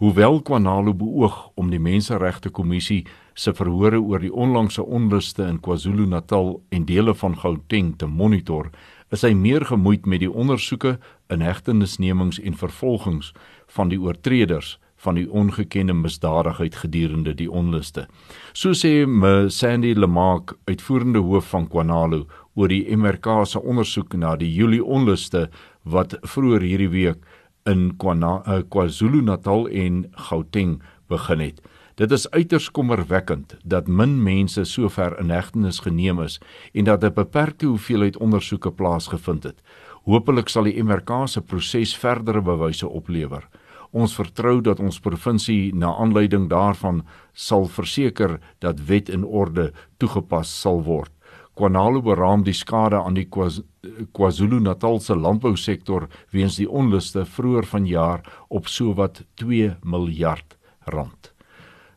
Hoewel 0.00 0.40
Kwanalu 0.40 0.94
beoog 0.94 1.50
om 1.54 1.70
die 1.70 1.78
Menseregte 1.78 2.50
Kommissie 2.50 3.04
se 3.34 3.52
verhore 3.52 3.98
oor 4.00 4.22
die 4.22 4.32
onlangse 4.32 4.82
onluste 4.82 5.44
in 5.44 5.58
KwaZulu-Natal 5.60 6.54
en 6.70 6.86
dele 6.88 7.14
van 7.14 7.36
Gauteng 7.36 7.96
te 7.98 8.06
monitor, 8.06 8.70
is 9.10 9.22
hy 9.26 9.34
meer 9.34 9.66
gemoeid 9.66 10.06
met 10.06 10.22
die 10.22 10.30
ondersoeke, 10.30 10.98
inhegtenisnemings 11.28 12.38
en 12.40 12.56
vervolgings 12.56 13.34
van 13.74 13.90
die 13.90 13.98
oortreders 14.00 14.78
van 15.00 15.16
die 15.16 15.26
ongekende 15.30 15.94
misdadigheid 15.96 16.76
gedurende 16.82 17.34
die 17.34 17.48
onluste. 17.50 18.06
So 18.52 18.76
sê 18.76 19.06
me 19.06 19.48
Sandy 19.48 19.94
Lemak, 19.96 20.54
uitvoerende 20.68 21.22
hoof 21.24 21.48
van 21.54 21.68
Kwanalu, 21.68 22.24
oor 22.54 22.68
die 22.68 22.84
MRK 22.96 23.46
se 23.48 23.60
ondersoek 23.60 24.16
na 24.18 24.34
die 24.36 24.50
Julie 24.52 24.84
onluste 24.84 25.48
wat 25.82 26.18
vroeër 26.22 26.66
hierdie 26.66 26.92
week 26.92 27.24
in 27.68 27.92
eh, 28.00 28.62
KwaZulu-Natal 28.68 29.68
en 29.68 30.04
Gauteng 30.28 30.80
begin 31.08 31.40
het. 31.40 31.60
Dit 32.00 32.10
is 32.10 32.30
uiters 32.30 32.70
kommerwekkend 32.70 33.56
dat 33.64 33.88
min 33.88 34.22
mense 34.22 34.64
sover 34.64 35.18
in 35.20 35.30
hegtenis 35.30 35.80
geneem 35.84 36.20
is 36.22 36.40
en 36.72 36.84
dat 36.84 37.04
'n 37.04 37.12
beperkte 37.14 37.66
hoeveelheid 37.66 38.16
ondersoeke 38.16 38.70
plaasgevind 38.70 39.42
het. 39.42 39.62
Hoopelik 40.04 40.48
sal 40.48 40.64
die 40.64 40.82
MRK 40.82 41.28
se 41.28 41.40
proses 41.40 41.96
verdere 41.96 42.40
bewyse 42.42 42.88
oplewer. 42.88 43.48
Ons 43.90 44.14
vertrou 44.14 44.60
dat 44.62 44.80
ons 44.80 45.00
provinsie 45.02 45.74
na 45.74 45.90
aanleiding 45.98 46.48
daarvan 46.50 47.02
sal 47.34 47.66
verseker 47.66 48.38
dat 48.62 48.86
wet 48.86 49.10
en 49.10 49.24
orde 49.24 49.72
toegepas 49.98 50.50
sal 50.60 50.82
word. 50.86 51.10
Kwanalo 51.58 52.00
beraam 52.02 52.44
die 52.46 52.54
skade 52.54 52.96
aan 52.96 53.18
die 53.18 53.26
KwaZulu-Natalse 53.28 55.16
landbousektor 55.18 56.06
weens 56.30 56.56
die 56.56 56.70
onluste 56.70 57.24
vroeër 57.26 57.66
vanjaar 57.66 58.22
op 58.48 58.70
sowat 58.70 59.24
2 59.42 59.74
miljard 59.82 60.56
rand. 60.86 61.32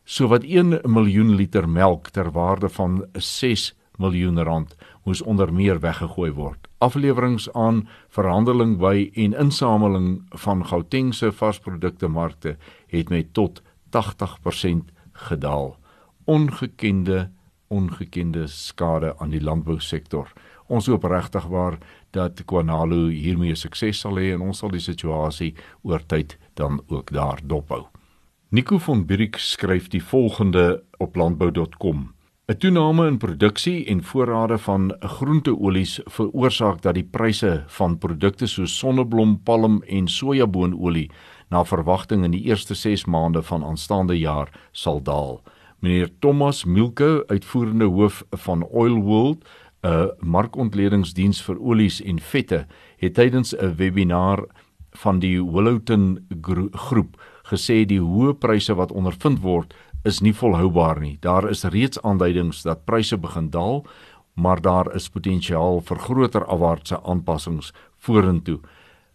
Sowat 0.04 0.44
1 0.44 0.82
miljoen 0.90 1.36
liter 1.38 1.70
melk 1.70 2.10
ter 2.12 2.32
waarde 2.36 2.70
van 2.70 3.06
6 3.14 3.74
miljoen 4.02 4.42
rand 4.44 4.76
moes 5.04 5.22
onder 5.22 5.54
meer 5.54 5.80
weggegooi 5.80 6.32
word 6.32 6.68
afleweringe 6.84 7.54
aan 7.54 7.88
verhandeling 8.12 8.78
by 8.82 9.08
en 9.14 9.36
insameling 9.40 10.08
van 10.44 10.66
Gautengse 10.68 11.32
varsprodukte 11.32 12.08
markte 12.08 12.58
het 12.92 13.10
met 13.10 13.34
tot 13.34 13.62
80% 13.96 14.92
gedaal. 15.30 15.78
Ongekende 16.26 17.30
ongekende 17.68 18.48
skade 18.48 19.16
aan 19.18 19.32
die 19.34 19.42
landbousektor. 19.42 20.28
Ons 20.70 20.86
hoop 20.86 21.04
regtig 21.10 21.46
waar 21.50 21.78
dat 22.14 22.44
Kwanalu 22.46 23.10
hiermee 23.12 23.56
sukses 23.56 24.04
sal 24.04 24.20
hê 24.22 24.34
en 24.36 24.44
ons 24.46 24.62
sal 24.62 24.70
die 24.70 24.84
situasie 24.84 25.54
oor 25.82 26.04
tyd 26.06 26.38
dan 26.54 26.84
ook 26.88 27.10
daar 27.12 27.42
dophou. 27.44 27.88
Nico 28.54 28.78
von 28.78 29.06
Birk 29.10 29.40
skryf 29.42 29.90
die 29.90 30.04
volgende 30.04 30.84
op 31.02 31.16
landbou.com 31.18 32.12
'n 32.52 32.58
Toename 32.58 33.08
in 33.08 33.18
produksie 33.18 33.86
en 33.86 34.04
voorrade 34.04 34.58
van 34.58 34.96
groenteolies 35.00 36.00
veroorsaak 36.06 36.82
dat 36.82 36.94
die 36.94 37.04
pryse 37.04 37.64
van 37.68 37.98
produkte 37.98 38.48
soos 38.48 38.74
sonneblom, 38.78 39.38
palm 39.44 39.78
en 39.88 40.08
sojaboonolie 40.08 41.10
na 41.50 41.64
verwagting 41.64 42.26
in 42.28 42.32
die 42.36 42.44
eerste 42.44 42.76
6 42.76 43.06
maande 43.06 43.42
van 43.42 43.64
aanstaande 43.64 44.20
jaar 44.20 44.52
sal 44.72 45.00
daal. 45.02 45.40
Meneer 45.80 46.12
Thomas 46.20 46.66
Milke, 46.66 47.24
uitvoerende 47.28 47.86
hoof 47.86 48.26
van 48.30 48.64
Oil 48.64 49.00
World, 49.02 49.48
'n 49.84 50.12
markontledingsdiens 50.20 51.42
vir 51.42 51.60
olies 51.60 52.02
en 52.02 52.20
vette, 52.20 52.68
het 52.98 53.14
tydens 53.14 53.56
'n 53.56 53.76
webinar 53.76 54.44
van 54.92 55.20
die 55.20 55.40
Willowton 55.44 56.28
groep 56.72 57.16
gesê 57.44 57.86
die 57.86 58.02
hoë 58.02 58.34
pryse 58.34 58.74
wat 58.74 58.92
ondervind 58.92 59.40
word 59.40 59.74
is 60.04 60.20
nie 60.22 60.34
volhoubaar 60.36 61.00
nie. 61.00 61.18
Daar 61.20 61.50
is 61.50 61.64
reeds 61.64 62.02
aanduidings 62.02 62.62
dat 62.64 62.86
pryse 62.86 63.18
begin 63.18 63.50
daal, 63.50 63.86
maar 64.36 64.62
daar 64.62 64.96
is 64.96 65.10
potensiaal 65.10 65.82
vir 65.82 66.00
groter 66.00 66.46
afwaartse 66.46 67.00
aanpassings 67.04 67.72
vorentoe. 67.98 68.60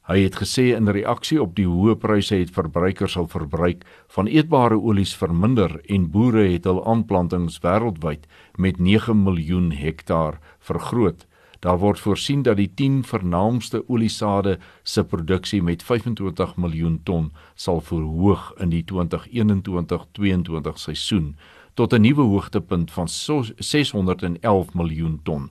Hy 0.08 0.22
het 0.24 0.38
gesê 0.40 0.70
in 0.72 0.88
reaksie 0.88 1.36
op 1.42 1.52
die 1.58 1.66
hoë 1.68 1.98
pryse 2.00 2.38
het 2.40 2.54
verbruikers 2.56 3.18
al 3.20 3.26
verbruik 3.28 3.82
van 4.14 4.30
eetbare 4.32 4.78
olies 4.80 5.12
verminder 5.12 5.74
en 5.84 6.06
boere 6.14 6.46
het 6.48 6.64
hul 6.64 6.80
aanplantings 6.88 7.58
wêreldwyd 7.60 8.24
met 8.56 8.80
9 8.80 9.18
miljoen 9.26 9.68
hektaar 9.76 10.40
vergroot. 10.64 11.26
Daar 11.60 11.78
word 11.78 12.00
voorsien 12.00 12.42
dat 12.42 12.56
die 12.56 12.70
10 12.74 13.04
vernaamste 13.04 13.82
oliesade 13.88 14.58
se 14.82 15.04
produksie 15.04 15.62
met 15.62 15.82
25 15.82 16.56
miljoen 16.56 17.00
ton 17.02 17.32
sal 17.54 17.80
verhoog 17.80 18.52
in 18.62 18.70
die 18.70 18.84
2021-22 18.92 20.78
seisoen 20.78 21.36
tot 21.74 21.92
'n 21.92 22.00
nuwe 22.00 22.22
hoogtepunt 22.22 22.90
van 22.90 23.08
611 23.08 24.74
miljoen 24.74 25.20
ton. 25.22 25.50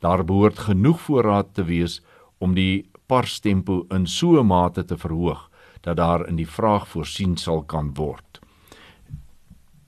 Daar 0.00 0.24
behoort 0.24 0.58
genoeg 0.58 1.00
voorraad 1.00 1.54
te 1.54 1.64
wees 1.64 2.02
om 2.38 2.54
die 2.54 2.88
parstempo 3.06 3.86
in 3.88 4.06
so 4.06 4.40
'n 4.40 4.46
mate 4.46 4.84
te 4.84 4.98
verhoog 4.98 5.50
dat 5.80 5.96
daar 5.96 6.28
in 6.28 6.36
die 6.36 6.48
vraag 6.48 6.88
voorsien 6.88 7.36
sal 7.36 7.62
kan 7.62 7.94
word. 7.94 8.40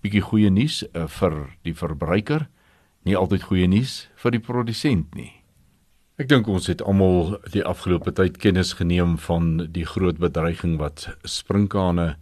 Bietjie 0.01 0.21
goeie 0.21 0.51
nuus 0.51 0.85
uh, 0.93 1.07
vir 1.07 1.57
die 1.63 1.75
verbruiker, 1.75 2.49
nie 3.03 3.17
altyd 3.17 3.43
goeie 3.43 3.67
nuus 3.67 4.11
vir 4.15 4.31
die 4.31 4.41
produsent 4.41 5.15
nie. 5.15 5.44
Ek 6.15 6.29
dink 6.31 6.47
ons 6.47 6.69
het 6.71 6.79
almal 6.87 7.41
die 7.51 7.65
afgelope 7.67 8.13
tyd 8.15 8.37
kennis 8.39 8.69
geneem 8.79 9.17
van 9.19 9.65
die 9.75 9.83
groot 9.83 10.21
bedreiging 10.23 10.77
wat 10.79 11.09
sprinkane 11.27 12.13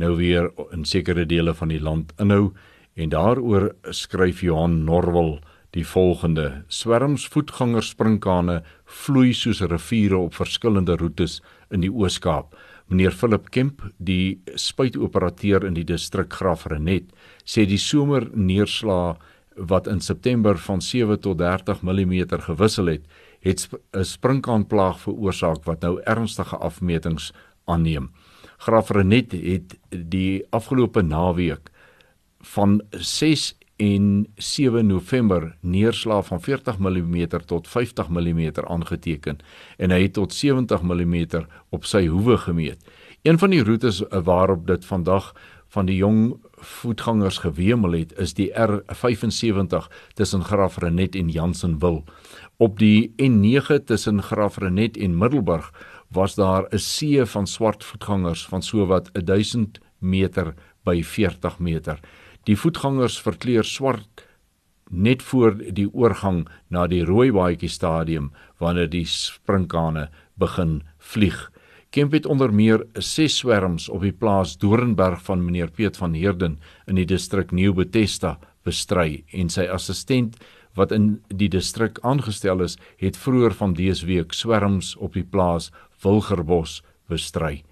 nou 0.00 0.14
weer 0.16 0.46
in 0.72 0.86
sekere 0.88 1.26
dele 1.28 1.52
van 1.58 1.68
die 1.68 1.80
land 1.82 2.14
inhou 2.24 2.54
en 2.96 3.12
daaroor 3.12 3.66
skryf 3.92 4.40
Johan 4.46 4.78
Norwel 4.86 5.34
die 5.76 5.84
volgende: 5.84 6.64
Swerms 6.72 7.26
voetganger 7.28 7.84
sprinkane 7.84 8.62
vloei 9.02 9.34
soos 9.36 9.60
riviere 9.60 10.22
op 10.24 10.40
verskillende 10.40 10.96
roetes 10.96 11.42
in 11.68 11.84
die 11.84 11.92
Oos-Kaap. 11.92 12.56
Meneer 12.88 13.12
Philip 13.12 13.50
Kemp, 13.52 13.84
die 13.98 14.40
spuitoperateur 14.56 15.68
in 15.68 15.76
die 15.76 15.84
distrik 15.84 16.32
Graafrenet, 16.32 17.12
sê 17.44 17.68
die 17.68 17.76
somer 17.76 18.30
neerslae 18.32 19.18
wat 19.56 19.86
in 19.86 20.00
September 20.00 20.56
van 20.56 20.80
7 20.80 21.20
tot 21.20 21.38
30 21.38 21.84
mm 21.84 22.40
gewissel 22.48 22.86
het, 22.86 23.04
het 23.44 23.68
'n 23.92 24.02
sprinkaanplaag 24.02 25.00
veroorsaak 25.00 25.64
wat 25.64 25.80
nou 25.80 26.00
ernstige 26.02 26.56
afmetings 26.56 27.32
aanneem. 27.64 28.10
Graaf 28.56 28.90
Renet 28.90 29.32
het 29.32 29.78
die 29.88 30.46
afgelope 30.50 31.02
naweek 31.02 31.70
van 32.40 32.82
6 32.90 33.58
en 33.76 34.26
7 34.34 34.86
November 34.86 35.56
neerslag 35.60 36.26
van 36.26 36.40
40 36.40 36.78
mm 36.78 37.26
tot 37.46 37.68
50 37.68 38.08
mm 38.08 38.50
aangeteken 38.66 39.38
en 39.76 39.90
hy 39.90 40.02
het 40.02 40.12
tot 40.12 40.32
70 40.32 40.82
mm 40.82 41.26
op 41.68 41.84
sy 41.84 42.06
hoewe 42.06 42.36
gemeet. 42.36 42.84
Een 43.22 43.38
van 43.38 43.50
die 43.50 43.64
roetes 43.64 44.02
waarop 44.08 44.66
dit 44.66 44.84
vandag 44.84 45.32
van 45.74 45.88
die 45.90 45.96
jong 45.98 46.36
voetgangers 46.64 47.40
gewemel 47.42 47.96
het 47.98 48.12
is 48.22 48.34
die 48.38 48.50
R75 48.54 49.88
tussen 50.14 50.44
Graaf 50.46 50.78
Renet 50.82 51.16
en 51.18 51.32
Jansenwil. 51.34 52.04
Op 52.62 52.78
die 52.78 53.14
N9 53.18 53.82
tussen 53.84 54.22
Graafrenet 54.22 54.96
en 54.96 55.18
Middelburg 55.18 55.72
was 56.14 56.34
daar 56.34 56.66
'n 56.70 56.78
see 56.78 57.26
van 57.26 57.46
swart 57.46 57.84
voetgangers 57.84 58.46
van 58.46 58.62
sowat 58.62 59.10
1000 59.12 59.80
meter 59.98 60.54
by 60.84 61.02
40 61.02 61.58
meter. 61.58 62.00
Die 62.44 62.58
voetgangers 62.58 63.20
verkleur 63.20 63.64
swart 63.64 64.26
net 64.90 65.22
voor 65.22 65.56
die 65.72 65.88
oorgang 65.92 66.48
na 66.68 66.86
die 66.86 67.04
rooi 67.04 67.32
baadjie 67.32 67.68
stadium 67.68 68.32
wanneer 68.58 68.90
die 68.90 69.06
sprinkane 69.06 70.08
begin 70.34 70.82
vlieg. 70.98 71.50
Kemp 71.94 72.12
het 72.12 72.26
onder 72.26 72.54
meer 72.54 72.86
6 72.92 73.36
swerms 73.36 73.84
op 73.88 74.00
die 74.02 74.12
plaas 74.12 74.56
Dorenberg 74.58 75.20
van 75.22 75.44
meneer 75.44 75.70
Piet 75.70 75.96
van 75.96 76.16
Heerden 76.18 76.56
in 76.90 76.98
die 76.98 77.04
distrik 77.06 77.52
Nieuw-Bethesda 77.54 78.32
bestry 78.66 79.20
en 79.30 79.52
sy 79.54 79.68
assistent 79.70 80.34
wat 80.74 80.90
in 80.90 81.04
die 81.30 81.46
distrik 81.48 82.00
aangestel 82.02 82.64
is, 82.66 82.74
het 82.98 83.14
vroeër 83.14 83.54
van 83.54 83.76
dese 83.78 84.08
week 84.08 84.34
swerms 84.34 84.96
op 84.96 85.14
die 85.14 85.22
plaas 85.22 85.70
Wilgerbos 86.02 86.80
bestry. 87.06 87.62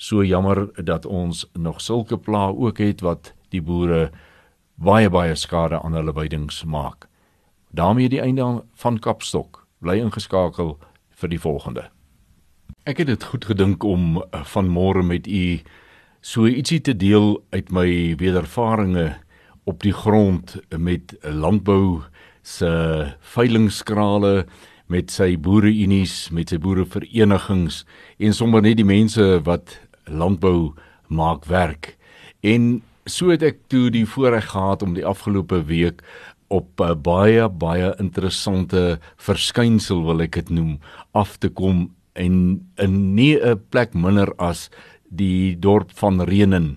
So 0.00 0.24
jammer 0.24 0.70
dat 0.80 1.04
ons 1.04 1.44
nog 1.52 1.84
sulke 1.84 2.16
pla 2.16 2.46
ook 2.48 2.80
het 2.80 3.04
wat 3.04 3.34
die 3.52 3.60
boere 3.60 4.08
baie 4.80 5.12
baie 5.12 5.36
skade 5.36 5.82
aan 5.82 5.92
hulle 5.92 6.16
weidings 6.16 6.64
maak. 6.64 7.04
daarmee 7.70 8.08
die 8.08 8.20
einde 8.20 8.64
van 8.74 8.98
Kapstok. 8.98 9.66
Bly 9.80 10.00
ingeskakel 10.00 10.78
vir 11.10 11.28
die 11.28 11.40
volgende. 11.40 11.90
Ek 12.88 12.98
het 12.98 13.06
dit 13.06 13.24
goed 13.24 13.44
gedink 13.44 13.84
om 13.84 14.22
eh, 14.22 14.44
vanmôre 14.54 15.02
met 15.04 15.26
u 15.26 15.60
so 16.20 16.46
ietsie 16.46 16.80
te 16.80 16.96
deel 16.96 17.36
uit 17.50 17.70
my 17.70 18.16
wedervarings 18.18 19.18
op 19.68 19.82
die 19.84 19.92
grond 19.92 20.56
met 20.72 21.14
landbou 21.22 22.02
se 22.42 22.68
veilingskrale 23.34 24.46
met 24.88 25.12
sy 25.12 25.34
boereunies, 25.36 26.30
met 26.32 26.48
sy 26.48 26.58
boereverenigings 26.62 27.82
en 28.18 28.36
sommer 28.36 28.64
net 28.64 28.78
die 28.80 28.88
mense 28.88 29.26
wat 29.44 29.76
landbou 30.08 30.72
maak 31.12 31.44
werk. 31.52 31.96
En 32.40 32.80
so 33.08 33.32
het 33.32 33.44
ek 33.44 33.60
toe 33.72 33.88
die 33.92 34.06
voorreg 34.08 34.48
gehad 34.54 34.82
om 34.84 34.96
die 34.96 35.04
afgelope 35.04 35.60
week 35.68 36.00
op 36.48 36.80
'n 36.80 37.02
baie 37.02 37.48
baie 37.48 37.94
interessante 38.00 38.98
verskynsel 39.16 40.04
wil 40.04 40.20
ek 40.20 40.32
dit 40.32 40.50
noem 40.50 40.80
af 41.12 41.36
te 41.36 41.48
kom 41.48 41.90
en 42.18 42.34
in 42.76 43.14
nie 43.14 43.36
'n 43.38 43.60
plek 43.70 43.94
minder 43.94 44.34
as 44.38 44.68
die 45.10 45.56
dorp 45.58 45.90
van 45.94 46.20
Renen 46.20 46.76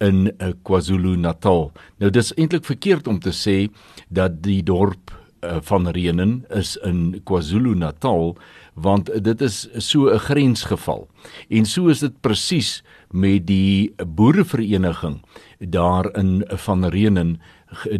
in 0.00 0.30
uh, 0.38 0.52
KwaZulu-Natal. 0.62 1.72
Nou 1.98 2.10
dis 2.10 2.32
eintlik 2.34 2.64
verkeerd 2.64 3.08
om 3.08 3.20
te 3.22 3.32
sê 3.32 3.70
dat 4.08 4.42
die 4.42 4.62
dorp 4.62 5.10
uh, 5.42 5.58
van 5.62 5.88
Renen 5.88 6.44
is 6.50 6.76
in 6.82 7.20
KwaZulu-Natal 7.24 8.36
want 8.74 9.10
dit 9.24 9.40
is 9.40 9.68
so 9.76 10.08
'n 10.08 10.18
grensgeval. 10.18 11.08
En 11.48 11.64
so 11.66 11.88
is 11.88 12.00
dit 12.00 12.20
presies 12.20 12.82
met 13.10 13.46
die 13.46 13.92
boerevereniging 14.06 15.20
daar 15.58 16.08
in 16.16 16.44
van 16.48 16.84
Renen 16.84 17.40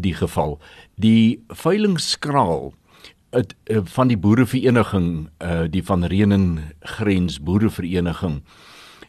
die 0.01 0.15
geval. 0.15 0.59
Die 0.97 1.45
veilingskraal 1.49 2.73
het 3.33 3.55
uh, 3.65 3.81
van 3.97 4.09
die 4.09 4.19
boerevereniging 4.19 5.29
uh, 5.41 5.65
die 5.71 5.83
van 5.85 6.05
Renen 6.05 6.61
grens 6.81 7.41
boerevereniging 7.41 8.43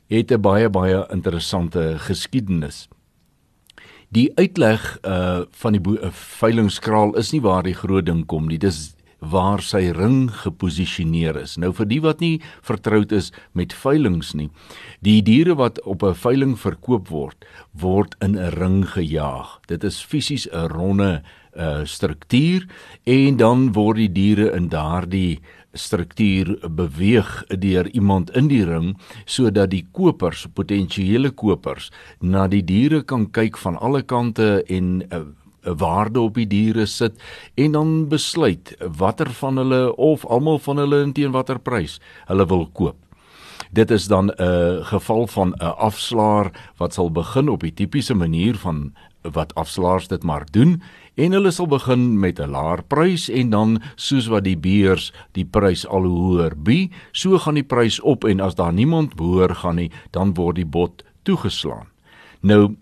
het 0.08 0.32
'n 0.32 0.42
baie 0.42 0.70
baie 0.70 1.08
interessante 1.12 1.96
geskiedenis. 1.98 2.88
Die 4.10 4.32
uitleg 4.36 4.98
uh 5.02 5.42
van 5.52 5.72
die 5.72 5.82
uh, 6.00 6.12
veilingskraal 6.12 7.16
is 7.18 7.32
nie 7.32 7.42
waar 7.42 7.64
die 7.64 7.74
groot 7.74 8.06
ding 8.06 8.26
kom 8.26 8.48
nie. 8.48 8.58
Dis 8.58 8.96
waar 9.24 9.62
sy 9.62 9.92
ring 9.96 10.28
geposisioneer 10.44 11.38
is. 11.40 11.56
Nou 11.58 11.72
vir 11.76 11.88
die 11.88 12.02
wat 12.04 12.20
nie 12.20 12.42
vertroud 12.62 13.12
is 13.12 13.32
met 13.54 13.74
veilings 13.74 14.34
nie. 14.34 14.50
Die 15.06 15.22
diere 15.24 15.56
wat 15.56 15.82
op 15.82 16.04
'n 16.04 16.14
veiling 16.14 16.60
verkoop 16.60 17.08
word, 17.08 17.46
word 17.72 18.16
in 18.20 18.36
'n 18.36 18.52
ring 18.60 18.86
gejaag. 18.86 19.60
Dit 19.68 19.84
is 19.84 20.04
fisies 20.04 20.48
'n 20.52 20.68
ronde 20.68 21.24
uh 21.56 21.84
struktuur 21.86 22.68
en 23.04 23.38
dan 23.38 23.72
word 23.74 23.98
die 23.98 24.12
diere 24.12 24.52
in 24.56 24.70
daardie 24.70 25.40
struktuur 25.74 26.58
beweeg 26.70 27.44
deur 27.48 27.88
iemand 27.94 28.32
in 28.38 28.48
die 28.48 28.64
ring 28.66 28.94
sodat 29.26 29.72
die 29.74 29.86
kopers, 29.92 30.48
potensiële 30.54 31.32
kopers, 31.32 31.92
na 32.22 32.48
die 32.48 32.64
diere 32.64 33.02
kan 33.04 33.30
kyk 33.32 33.58
van 33.58 33.78
alle 33.78 34.02
kante 34.02 34.64
en 34.68 35.02
'n 35.02 35.08
uh, 35.12 35.26
'n 35.66 35.78
waarde 35.78 36.20
op 36.20 36.36
die 36.36 36.48
diere 36.48 36.86
sit 36.86 37.20
en 37.56 37.72
dan 37.72 38.08
besluit 38.10 38.76
watter 38.98 39.30
van 39.30 39.58
hulle 39.58 39.96
of 39.96 40.26
almal 40.26 40.60
van 40.60 40.78
hulle 40.78 41.02
in 41.04 41.14
teen 41.14 41.32
watter 41.32 41.60
prys 41.60 42.00
hulle 42.28 42.46
wil 42.46 42.68
koop. 42.74 42.98
Dit 43.72 43.92
is 43.92 44.08
dan 44.08 44.30
'n 44.30 44.84
geval 44.84 45.28
van 45.28 45.54
'n 45.54 45.76
afslaer 45.78 46.52
wat 46.78 46.94
sal 46.94 47.12
begin 47.12 47.50
op 47.50 47.60
die 47.60 47.74
tipiese 47.74 48.14
manier 48.14 48.56
van 48.56 48.94
wat 49.22 49.56
afslaers 49.56 50.08
dit 50.08 50.24
maar 50.24 50.44
doen 50.52 50.82
en 51.16 51.36
hulle 51.36 51.52
sal 51.52 51.68
begin 51.70 52.20
met 52.20 52.40
'n 52.40 52.50
laer 52.50 52.84
prys 52.84 53.30
en 53.30 53.50
dan 53.50 53.82
soos 53.96 54.28
wat 54.28 54.44
die 54.44 54.58
beurs 54.58 55.12
die 55.34 55.46
prys 55.46 55.86
al 55.86 56.06
hoër 56.06 56.56
bi, 56.56 56.90
so 57.12 57.38
gaan 57.38 57.56
die 57.56 57.64
prys 57.64 58.00
op 58.02 58.24
en 58.24 58.40
as 58.40 58.56
daar 58.56 58.74
niemand 58.74 59.16
behoor 59.16 59.56
gaan 59.56 59.76
nie, 59.76 59.92
dan 60.12 60.34
word 60.34 60.56
die 60.56 60.66
bod 60.66 61.04
toegeslaan. 61.24 61.88
Nou 62.42 62.76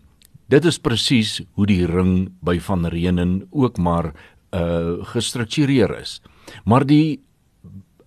dit 0.48 0.66
is 0.66 0.80
presies 0.80 1.42
hoe 1.56 1.66
die 1.66 1.86
ring 1.86 2.32
by 2.44 2.60
van 2.60 2.86
Renen 2.86 3.48
ook 3.52 3.78
maar 3.78 4.14
uh 4.52 5.00
gestruktureer 5.14 6.00
is. 6.00 6.22
Maar 6.66 6.86
die 6.86 7.22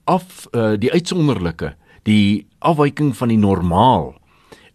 af 0.05 0.47
uh 0.53 0.77
die 0.77 0.93
uitsonderlike, 0.93 1.75
die 2.03 2.47
afwyking 2.59 3.17
van 3.17 3.29
die 3.29 3.39
normaal 3.39 4.15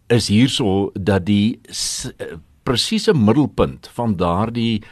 is 0.08 0.28
hierso 0.28 0.90
dat 0.94 1.26
die 1.26 1.60
uh, 1.62 2.34
presiese 2.62 3.14
middelpunt 3.14 3.90
van 3.94 4.16
daardie 4.16 4.82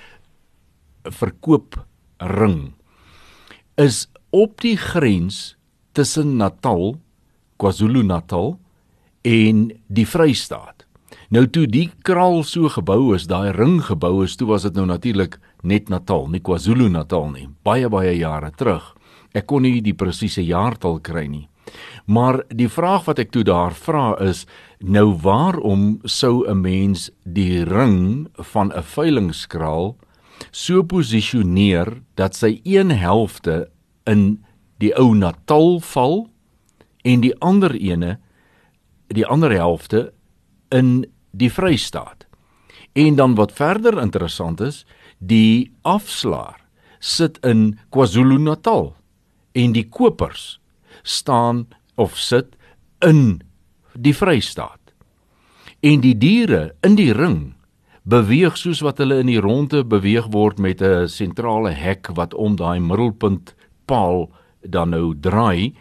verkoopring 1.10 2.74
is 3.78 4.08
op 4.30 4.60
die 4.60 4.76
grens 4.76 5.56
tussen 5.92 6.36
Natal, 6.36 6.96
KwaZulu-Natal 7.56 8.58
en 9.22 9.70
die 9.86 10.06
Vrystaat. 10.06 10.84
Nou 11.28 11.44
toe 11.52 11.66
die 11.68 11.88
kraal 12.06 12.42
so 12.48 12.70
gebou 12.72 13.14
is, 13.14 13.26
daai 13.28 13.52
ring 13.52 13.82
gebou 13.84 14.22
is, 14.24 14.36
toe 14.36 14.48
was 14.48 14.64
dit 14.64 14.78
nou 14.78 14.86
natuurlik 14.88 15.36
net 15.62 15.90
Natal, 15.92 16.26
nie 16.32 16.40
KwaZulu-Natal 16.40 17.28
nie, 17.34 17.48
baie 17.66 17.88
baie 17.92 18.14
jare 18.16 18.50
terug. 18.56 18.94
Ek 19.36 19.46
kon 19.50 19.62
nie 19.62 19.82
die 19.84 19.96
presiese 19.96 20.42
jaartal 20.42 21.00
kry 21.04 21.26
nie. 21.28 21.46
Maar 22.08 22.40
die 22.48 22.70
vraag 22.72 23.04
wat 23.04 23.18
ek 23.20 23.32
toe 23.34 23.44
daar 23.44 23.74
vra 23.76 24.14
is 24.24 24.46
nou 24.80 25.12
waarom 25.22 26.00
sou 26.04 26.48
'n 26.48 26.60
mens 26.60 27.10
die 27.24 27.64
ring 27.64 28.28
van 28.32 28.72
'n 28.72 28.82
veilingskraal 28.82 29.96
so 30.50 30.82
posisioneer 30.82 32.02
dat 32.14 32.36
sy 32.36 32.60
een 32.64 32.90
helfte 32.90 33.68
in 34.08 34.44
die 34.78 34.92
ou 34.98 35.14
Natal 35.14 35.78
val 35.80 36.28
en 37.04 37.22
die 37.24 37.34
ander 37.40 37.74
ene 37.74 38.18
die 39.08 39.26
ander 39.26 39.52
helfte 39.56 40.12
in 40.68 41.06
die 41.32 41.48
Vrystaat. 41.52 42.26
En 42.92 43.16
dan 43.16 43.34
wat 43.34 43.52
verder 43.52 44.00
interessant 44.00 44.60
is, 44.60 44.84
die 45.18 45.72
afslaer 45.82 46.60
sit 46.98 47.38
in 47.46 47.78
KwaZulu-Natal 47.94 48.92
en 49.52 49.72
die 49.72 49.86
kopers 49.88 50.58
staan 51.02 51.66
of 51.94 52.18
sit 52.18 52.56
in 53.04 53.40
die 53.94 54.14
Vrystaat. 54.14 54.92
En 55.80 56.02
die 56.02 56.16
diere 56.18 56.74
in 56.82 56.98
die 56.98 57.12
ring 57.14 57.54
beweeg 58.08 58.56
soos 58.56 58.80
wat 58.80 59.02
hulle 59.02 59.18
in 59.20 59.28
die 59.28 59.40
ronde 59.40 59.82
beweeg 59.84 60.30
word 60.32 60.58
met 60.58 60.80
'n 60.80 61.08
sentrale 61.08 61.72
hek 61.76 62.08
wat 62.16 62.34
om 62.34 62.56
daai 62.56 62.80
middelpunt 62.80 63.54
paal 63.84 64.30
dan 64.62 64.90
nou 64.90 65.14
draai 65.14 65.74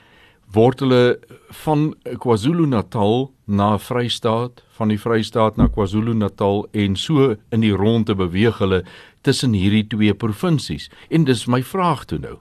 word 0.52 0.80
hulle 0.80 1.20
van 1.64 1.94
KwaZulu-Natal 2.04 3.32
na 3.46 3.78
Vrystaat, 3.78 4.64
van 4.78 4.88
die 4.88 5.00
Vrystaat 5.00 5.58
na 5.58 5.68
KwaZulu-Natal 5.68 6.68
en 6.72 6.96
so 6.96 7.36
in 7.52 7.62
die 7.62 7.76
ronde 7.76 8.16
beweeg 8.16 8.60
hulle 8.60 8.84
tussen 9.22 9.54
hierdie 9.54 9.88
twee 9.88 10.14
provinsies. 10.14 10.90
En 11.10 11.24
dis 11.24 11.48
my 11.48 11.64
vraag 11.64 12.06
toe 12.06 12.20
nou. 12.20 12.38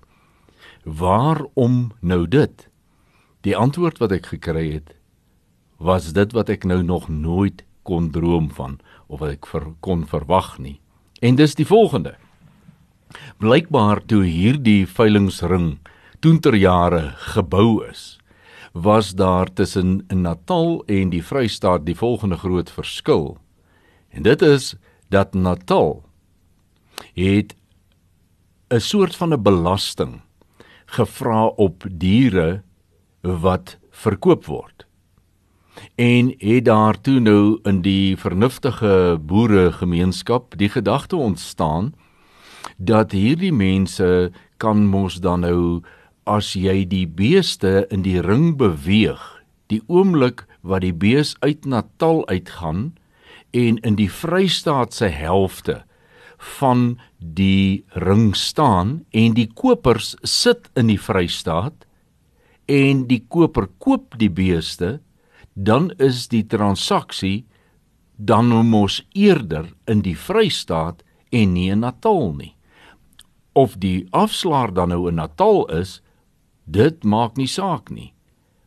Waarom 0.85 1.93
nou 2.01 2.27
dit? 2.27 2.69
Die 3.43 3.57
antwoord 3.57 3.99
wat 3.99 4.13
ek 4.13 4.27
gekry 4.27 4.71
het 4.73 4.95
was 5.79 6.13
dit 6.17 6.33
wat 6.33 6.49
ek 6.49 6.65
nou 6.65 6.83
nog 6.83 7.09
nooit 7.09 7.65
kon 7.83 8.11
droom 8.11 8.51
van 8.51 8.79
of 9.09 9.21
wat 9.21 9.37
ek 9.37 9.47
ver, 9.47 9.73
kon 9.81 10.07
verwag 10.07 10.59
nie. 10.59 10.81
En 11.23 11.37
dis 11.37 11.55
die 11.55 11.67
volgende. 11.67 12.17
Blykbaar 13.39 14.03
toe 14.07 14.25
hierdie 14.27 14.87
veilingsring 14.87 15.79
toenter 16.21 16.57
jare 16.59 17.15
gebou 17.35 17.85
is, 17.87 18.19
was 18.73 19.15
daar 19.17 19.49
tussen 19.53 20.03
Natal 20.13 20.83
en 20.87 21.11
die 21.11 21.23
Vrystaat 21.25 21.87
die 21.87 21.97
volgende 21.97 22.37
groot 22.37 22.71
verskil. 22.71 23.37
En 24.11 24.23
dit 24.23 24.43
is 24.43 24.75
dat 25.09 25.35
Natal 25.35 26.05
het 27.15 27.55
'n 28.71 28.81
soort 28.81 29.17
van 29.17 29.33
'n 29.33 29.43
belasting 29.43 30.21
gevra 30.87 31.47
op 31.47 31.85
diere 31.91 32.63
wat 33.21 33.79
verkoop 33.91 34.45
word. 34.47 34.86
En 35.95 36.35
het 36.39 36.65
daar 36.65 37.01
toe 37.01 37.21
nou 37.21 37.59
in 37.65 37.83
die 37.83 38.17
vernuftige 38.17 39.19
boeregemeenskap 39.21 40.55
die 40.57 40.69
gedagte 40.69 41.17
ontstaan 41.17 41.95
dat 42.77 43.13
hierdie 43.13 43.53
mense 43.53 44.33
kan 44.57 44.87
mos 44.87 45.21
dan 45.21 45.41
nou 45.41 45.83
as 46.27 46.53
jy 46.59 46.85
die 46.89 47.07
beeste 47.07 47.87
in 47.95 48.03
die 48.03 48.21
ring 48.21 48.57
beweeg, 48.59 49.23
die 49.71 49.83
oomblik 49.87 50.45
wat 50.67 50.83
die 50.83 50.95
bees 50.95 51.37
uit 51.41 51.65
Natal 51.65 52.27
uitgaan 52.29 52.97
en 53.51 53.79
in 53.79 53.97
die 53.97 54.11
Vrystaat 54.11 54.95
se 54.95 55.09
helfte 55.13 55.83
van 56.59 56.99
die 57.19 57.85
ring 57.89 58.35
staan 58.37 59.05
en 59.11 59.35
die 59.35 59.49
kopers 59.55 60.15
sit 60.23 60.69
in 60.75 60.91
die 60.93 61.01
Vrystaat 61.01 61.87
en 62.67 63.07
die 63.07 63.23
koper 63.29 63.69
koop 63.79 64.19
die 64.19 64.31
beeste 64.31 64.99
dan 65.57 65.91
is 65.97 66.29
die 66.29 66.45
transaksie 66.45 67.47
dan 68.17 68.53
mos 68.69 69.01
eerder 69.17 69.73
in 69.89 70.03
die 70.05 70.17
Vrystaat 70.17 71.03
en 71.33 71.55
nie 71.57 71.71
in 71.73 71.81
Natal 71.81 72.35
nie. 72.37 72.53
Of 73.57 73.79
die 73.81 74.05
afslaer 74.13 74.73
dan 74.77 74.93
nou 74.93 75.09
in 75.09 75.17
Natal 75.17 75.65
is, 75.73 76.03
dit 76.65 77.05
maak 77.05 77.41
nie 77.41 77.49
saak 77.49 77.89
nie. 77.91 78.13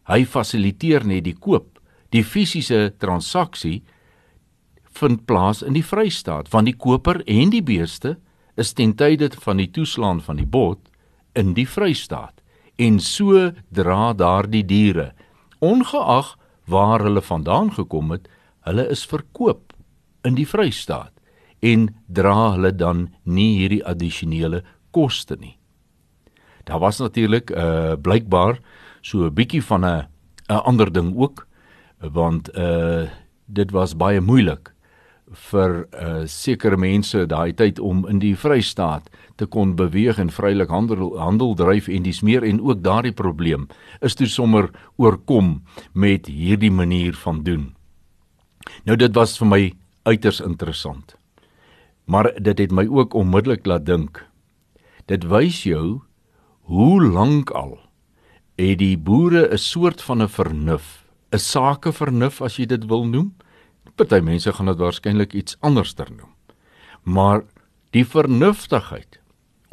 Hy 0.10 0.26
fasiliteer 0.26 1.06
net 1.06 1.28
die 1.28 1.38
koop. 1.38 1.78
Die 2.10 2.26
fisiese 2.26 2.90
transaksie 2.98 3.84
vind 4.98 5.28
plaas 5.30 5.62
in 5.62 5.78
die 5.78 5.86
Vrystaat, 5.86 6.50
want 6.50 6.66
die 6.66 6.78
koper 6.78 7.22
en 7.30 7.54
die 7.54 7.62
beeste 7.62 8.18
is 8.58 8.74
ten 8.74 8.96
tye 8.98 9.30
van 9.46 9.62
die 9.62 9.70
toeslaan 9.70 10.22
van 10.26 10.42
die 10.42 10.50
bod 10.50 10.90
in 11.38 11.54
die 11.54 11.68
Vrystaat. 11.70 12.42
En 12.82 12.98
so 13.00 13.52
dra 13.70 14.14
daardie 14.14 14.66
diere 14.66 15.12
ongeag 15.62 16.39
waar 16.70 17.04
hulle 17.06 17.22
vandaan 17.22 17.72
gekom 17.74 18.12
het, 18.12 18.28
hulle 18.68 18.86
is 18.94 19.06
verkoop 19.10 19.74
in 20.28 20.36
die 20.38 20.48
Vrystaat 20.48 21.14
en 21.66 21.90
dra 22.08 22.52
hulle 22.56 22.72
dan 22.76 23.08
nie 23.24 23.58
hierdie 23.60 23.84
addisionele 23.86 24.64
koste 24.96 25.36
nie. 25.40 25.58
Daar 26.70 26.80
was 26.80 27.00
natuurlik 27.00 27.52
uh, 27.52 27.96
blykbaar 28.02 28.60
so 29.02 29.26
'n 29.26 29.34
bietjie 29.34 29.64
van 29.64 29.86
'n 29.86 30.08
'n 30.50 30.64
ander 30.66 30.92
ding 30.92 31.16
ook 31.18 31.48
want 32.00 32.50
uh 32.58 33.08
dit 33.46 33.72
was 33.72 33.96
baie 33.98 34.22
moeilik 34.22 34.74
vir 35.30 35.74
uh, 35.94 36.26
sekere 36.26 36.78
mense 36.78 37.26
daai 37.30 37.54
tyd 37.54 37.80
om 37.80 38.06
in 38.10 38.20
die 38.20 38.36
Vrystaat 38.36 39.10
te 39.38 39.46
kon 39.46 39.76
beweeg 39.78 40.18
en 40.20 40.32
vrylik 40.34 40.70
handel 40.70 41.14
handel 41.20 41.56
dryf 41.56 41.88
en 41.88 42.04
dis 42.04 42.22
meer 42.26 42.44
en 42.44 42.62
ook 42.62 42.82
daardie 42.82 43.14
probleem 43.14 43.68
is 44.02 44.16
toe 44.16 44.28
sommer 44.28 44.72
oorkom 44.98 45.62
met 45.94 46.26
hierdie 46.26 46.72
manier 46.72 47.14
van 47.14 47.44
doen. 47.44 47.76
Nou 48.86 48.98
dit 48.98 49.14
was 49.16 49.38
vir 49.38 49.48
my 49.48 49.64
uiters 50.10 50.42
interessant. 50.42 51.16
Maar 52.06 52.32
dit 52.42 52.58
het 52.58 52.72
my 52.72 52.88
ook 52.90 53.14
onmiddellik 53.14 53.66
laat 53.66 53.86
dink. 53.86 54.26
Dit 55.06 55.28
wys 55.30 55.64
jou 55.64 56.02
hoe 56.70 57.02
lank 57.04 57.52
al 57.52 57.78
het 58.60 58.80
die 58.80 58.98
boere 58.98 59.48
'n 59.54 59.58
soort 59.58 60.02
van 60.02 60.22
'n 60.22 60.28
vernuf, 60.28 61.06
'n 61.32 61.38
sakevernuf 61.38 62.42
as 62.42 62.58
jy 62.58 62.66
dit 62.66 62.86
wil 62.86 63.06
noem, 63.06 63.34
Party 64.00 64.22
mense 64.24 64.52
gaan 64.56 64.70
dit 64.70 64.80
waarskynlik 64.80 65.34
iets 65.36 65.58
anderster 65.60 66.08
noem. 66.08 66.32
Maar 67.04 67.42
die 67.92 68.06
vernuftigheid 68.08 69.18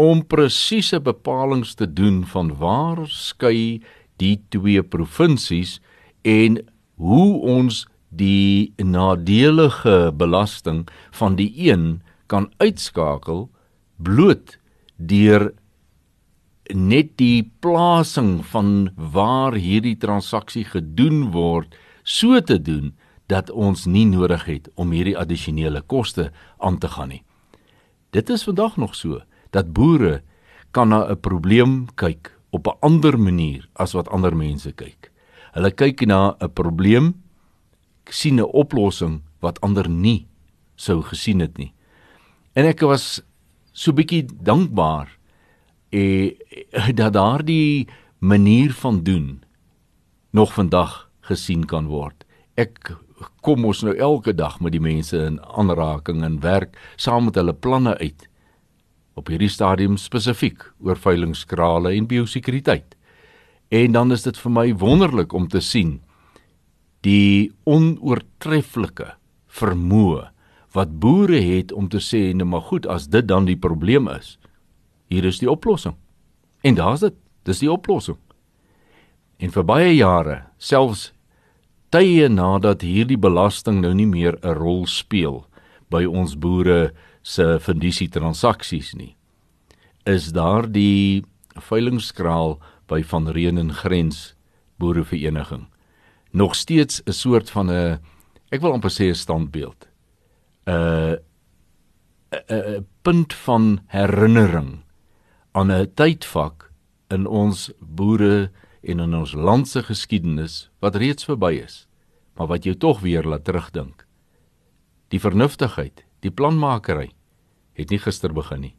om 0.03 0.25
presiese 0.27 0.99
bepalinge 1.01 1.75
te 1.79 1.87
doen 1.87 2.25
van 2.27 2.51
waar 2.59 3.05
skei 3.07 3.85
die 4.19 4.41
twee 4.51 4.83
provinsies 4.83 5.77
en 6.27 6.59
hoe 6.99 7.39
ons 7.55 7.85
die 8.11 8.73
nadelige 8.83 10.11
belasting 10.19 10.83
van 11.15 11.39
die 11.39 11.53
een 11.71 12.03
kan 12.27 12.51
uitskakel 12.59 13.47
bloot 13.97 14.59
deur 14.97 15.53
net 16.75 17.15
die 17.23 17.47
plasing 17.62 18.41
van 18.51 18.91
waar 18.97 19.55
hierdie 19.55 19.97
transaksie 20.03 20.67
gedoen 20.67 21.29
word 21.31 21.79
so 22.03 22.41
te 22.41 22.59
doen 22.59 22.97
dat 23.27 23.51
ons 23.51 23.87
nie 23.87 24.07
nodig 24.07 24.45
het 24.45 24.69
om 24.75 24.91
hierdie 24.95 25.19
addisionele 25.19 25.83
koste 25.83 26.31
aan 26.59 26.79
te 26.79 26.89
gaan 26.89 27.09
nie. 27.09 27.23
Dit 28.11 28.31
is 28.31 28.45
vandag 28.47 28.77
nog 28.77 28.95
so 28.95 29.21
dat 29.51 29.73
boere 29.73 30.23
kan 30.71 30.89
na 30.89 31.09
'n 31.11 31.21
probleem 31.21 31.87
kyk 31.95 32.39
op 32.51 32.67
'n 32.67 32.79
ander 32.81 33.19
manier 33.19 33.69
as 33.75 33.93
wat 33.93 34.09
ander 34.09 34.37
mense 34.37 34.73
kyk. 34.73 35.11
Hulle 35.53 35.71
kyk 35.71 36.07
na 36.07 36.37
'n 36.41 36.53
probleem, 36.53 37.15
sien 38.05 38.41
'n 38.41 38.53
oplossing 38.53 39.23
wat 39.41 39.61
ander 39.61 39.89
nie 39.89 40.27
sou 40.75 41.03
gesien 41.03 41.41
het 41.41 41.59
nie. 41.59 41.73
En 42.55 42.65
ek 42.65 42.81
was 42.81 43.23
so 43.73 43.93
bietjie 43.93 44.27
dankbaar 44.43 45.19
eh 45.91 46.33
dat 46.95 47.12
daardie 47.12 47.89
manier 48.19 48.73
van 48.73 49.03
doen 49.03 49.43
nog 50.31 50.53
vandag 50.53 51.11
gesien 51.21 51.65
kan 51.65 51.87
word. 51.87 52.25
Ek 52.55 52.97
kom 53.45 53.65
ons 53.65 53.83
nou 53.87 53.95
elke 53.97 54.35
dag 54.37 54.59
met 54.61 54.75
die 54.75 54.83
mense 54.83 55.17
in 55.17 55.39
aanraking 55.41 56.25
en 56.25 56.41
werk 56.45 56.77
saam 56.97 57.29
met 57.29 57.39
hulle 57.41 57.55
planne 57.55 57.97
uit 57.99 58.29
op 59.17 59.31
hierdie 59.33 59.51
stadium 59.53 59.97
spesifiek 59.97 60.67
oor 60.85 60.99
veilingskrale 61.01 61.95
en 61.97 62.09
biosekuriteit. 62.09 62.97
En 63.73 63.93
dan 63.93 64.13
is 64.13 64.27
dit 64.27 64.37
vir 64.37 64.53
my 64.53 64.67
wonderlik 64.77 65.33
om 65.33 65.49
te 65.49 65.63
sien 65.65 66.01
die 67.07 67.53
onoortreffelike 67.65 69.15
vermoë 69.49 70.27
wat 70.77 70.99
boere 71.01 71.41
het 71.41 71.73
om 71.73 71.89
te 71.89 72.03
sê 72.03 72.35
nee 72.37 72.45
maar 72.45 72.67
goed 72.69 72.87
as 72.87 73.09
dit 73.09 73.25
dan 73.27 73.49
die 73.49 73.57
probleem 73.57 74.11
is 74.13 74.37
hier 75.09 75.25
is 75.25 75.39
die 75.39 75.51
oplossing. 75.51 75.95
En 76.67 76.75
daar's 76.75 77.05
dit, 77.05 77.15
dis 77.47 77.63
die 77.63 77.71
oplossing. 77.71 78.19
En 79.39 79.53
vir 79.55 79.67
baie 79.69 79.93
jare, 79.95 80.41
selfs 80.59 81.13
tye 81.97 82.27
nadat 82.29 82.83
hierdie 82.85 83.17
belasting 83.17 83.79
nou 83.81 83.95
nie 83.97 84.09
meer 84.09 84.37
'n 84.43 84.53
rol 84.59 84.85
speel 84.87 85.47
by 85.89 86.05
ons 86.05 86.35
boere 86.37 86.93
se 87.23 87.59
fundisie 87.59 88.09
transaksies 88.09 88.95
nie. 88.95 89.17
Is 90.05 90.33
daar 90.33 90.67
die 90.69 91.25
veilingskraal 91.57 92.61
by 92.87 93.03
van 93.03 93.29
Reen 93.29 93.59
en 93.59 93.73
Grens 93.73 94.35
boerevereniging 94.79 95.67
nog 96.33 96.55
steeds 96.55 97.01
'n 97.07 97.13
soort 97.13 97.51
van 97.51 97.71
'n 97.71 97.99
ek 98.53 98.61
wil 98.61 98.73
amper 98.73 98.91
sê 98.91 99.09
'n 99.09 99.15
standbeeld? 99.15 99.89
'n 100.67 101.17
'n 102.51 102.87
punt 103.03 103.33
van 103.33 103.81
herinnering 103.87 104.85
aan 105.53 105.73
'n 105.73 105.95
tydvak 105.95 106.71
in 107.09 107.27
ons 107.27 107.73
boere 107.81 108.51
en 108.83 109.01
in 109.01 109.15
ons 109.15 109.33
land 109.33 109.69
se 109.69 109.83
geskiedenis 109.83 110.71
wat 110.79 110.97
reeds 110.97 111.25
verby 111.25 111.63
is, 111.65 111.86
maar 112.37 112.46
wat 112.46 112.64
jou 112.64 112.75
tog 112.77 113.01
weer 113.01 113.25
laat 113.25 113.44
terugdink. 113.44 114.07
Die 115.09 115.20
vernuftigheid, 115.20 116.05
die 116.20 116.31
planmakery 116.31 117.11
het 117.77 117.90
nie 117.90 118.01
gister 118.01 118.33
begin 118.33 118.61
nie. 118.61 118.77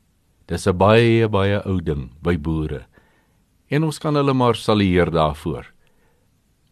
Dis 0.47 0.67
'n 0.67 0.77
baie 0.77 1.27
baie 1.27 1.61
ou 1.65 1.81
ding 1.81 2.11
by 2.21 2.37
boere. 2.37 2.85
En 3.69 3.83
ons 3.83 3.99
kan 3.99 4.15
hulle 4.15 4.33
maar 4.33 4.55
salieer 4.55 5.11
daarvoor. 5.11 5.65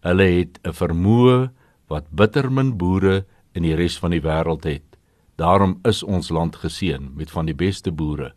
Hulle 0.01 0.23
het 0.23 0.59
'n 0.63 0.73
vermoë 0.73 1.51
wat 1.87 2.11
bitter 2.11 2.51
min 2.51 2.77
boere 2.77 3.25
in 3.53 3.63
die 3.63 3.75
res 3.75 3.97
van 3.97 4.11
die 4.11 4.21
wêreld 4.21 4.63
het. 4.63 4.97
Daarom 5.35 5.79
is 5.83 6.03
ons 6.03 6.29
land 6.29 6.55
geseën 6.55 7.11
met 7.15 7.31
van 7.31 7.45
die 7.45 7.55
beste 7.55 7.91
boere 7.91 8.33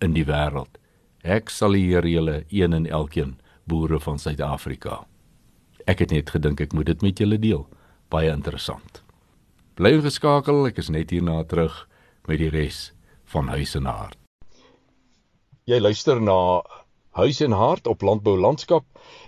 in 0.00 0.12
die 0.12 0.24
wêreld. 0.24 0.78
Ek 1.22 1.48
salieer 1.48 2.06
julle 2.06 2.44
een 2.48 2.72
en 2.72 2.86
elkeen 2.86 3.36
boere 3.64 4.00
van 4.00 4.18
Suid-Afrika. 4.18 5.06
Ek 5.86 5.98
het 5.98 6.10
net 6.10 6.30
gedink 6.30 6.60
ek 6.60 6.72
moet 6.72 6.86
dit 6.86 7.02
met 7.02 7.18
julle 7.18 7.38
deel. 7.38 7.66
Baie 8.12 8.28
interessant. 8.28 9.00
Bly 9.80 9.94
geskakel, 10.04 10.66
ek 10.68 10.82
is 10.82 10.90
net 10.92 11.14
hierna 11.14 11.38
terug 11.48 11.86
met 12.28 12.42
die 12.42 12.50
res 12.52 12.90
van 13.32 13.48
Huis 13.48 13.72
en 13.78 13.88
Hart. 13.88 14.18
Jy 15.64 15.78
luister 15.80 16.20
na 16.20 16.60
Huis 17.16 17.40
en 17.40 17.56
Hart 17.56 17.88
op 17.88 18.04
Landbou 18.04 18.34
Landskap 18.36 18.84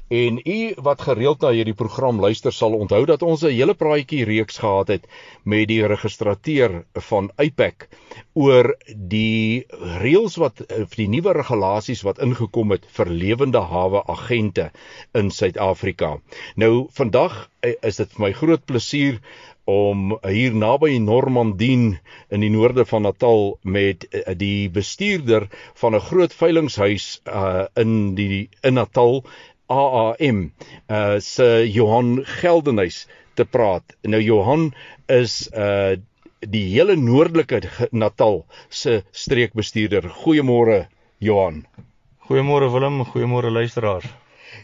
En 0.09 0.41
u 0.45 0.75
wat 0.85 1.01
gereeld 1.01 1.41
na 1.41 1.51
hierdie 1.51 1.75
program 1.75 2.21
luister 2.21 2.53
sal 2.53 2.75
onthou 2.77 3.05
dat 3.09 3.23
ons 3.23 3.43
'n 3.43 3.57
hele 3.57 3.75
praatjie 3.75 4.25
reeks 4.25 4.59
gehad 4.59 4.89
het 4.89 5.07
met 5.43 5.69
die 5.69 5.87
registrateur 5.87 6.85
van 6.93 7.31
IPAC 7.41 7.89
oor 8.33 8.77
die 8.95 9.65
reëls 10.03 10.37
wat 10.37 10.61
of 10.83 10.95
die 10.95 11.09
nuwe 11.09 11.33
regulasies 11.33 12.03
wat 12.03 12.19
ingekom 12.19 12.71
het 12.71 12.85
vir 12.87 13.07
lewende 13.07 13.61
hawe 13.61 14.05
agente 14.07 14.71
in 15.15 15.31
Suid-Afrika. 15.31 16.21
Nou 16.57 16.87
vandag 16.91 17.51
eh, 17.61 17.75
is 17.83 17.97
dit 17.97 18.13
vir 18.13 18.27
my 18.27 18.33
groot 18.33 18.65
plesier 18.65 19.21
om 19.65 20.19
hier 20.29 20.53
naby 20.53 20.99
Normandien 21.01 21.99
in 22.29 22.43
die 22.45 22.51
noorde 22.53 22.85
van 22.85 23.03
Natal 23.03 23.59
met 23.63 24.05
uh, 24.11 24.35
die 24.37 24.69
bestuurder 24.71 25.49
van 25.81 25.95
'n 25.95 26.01
groot 26.01 26.35
veilinghuis 26.35 27.21
uh, 27.25 27.65
in 27.75 28.15
die 28.15 28.49
in 28.63 28.75
Natal 28.75 29.25
AAM 29.67 30.51
uh 30.89 31.19
se 31.21 31.49
Johan 31.71 32.25
Geldenhuys 32.41 33.07
te 33.35 33.45
praat. 33.45 33.97
Nou 34.03 34.21
Johan 34.23 34.73
is 35.09 35.49
uh 35.53 35.97
die 36.45 36.67
hele 36.75 36.97
noordelike 36.97 37.63
Natal 37.91 38.45
se 38.69 39.03
streekbestuurder. 39.13 40.11
Goeiemôre 40.25 40.87
Johan. 41.19 41.65
Goeiemôre 42.29 42.69
Willem, 42.73 43.05
goeiemôre 43.05 43.51
luisteraars. 43.51 44.05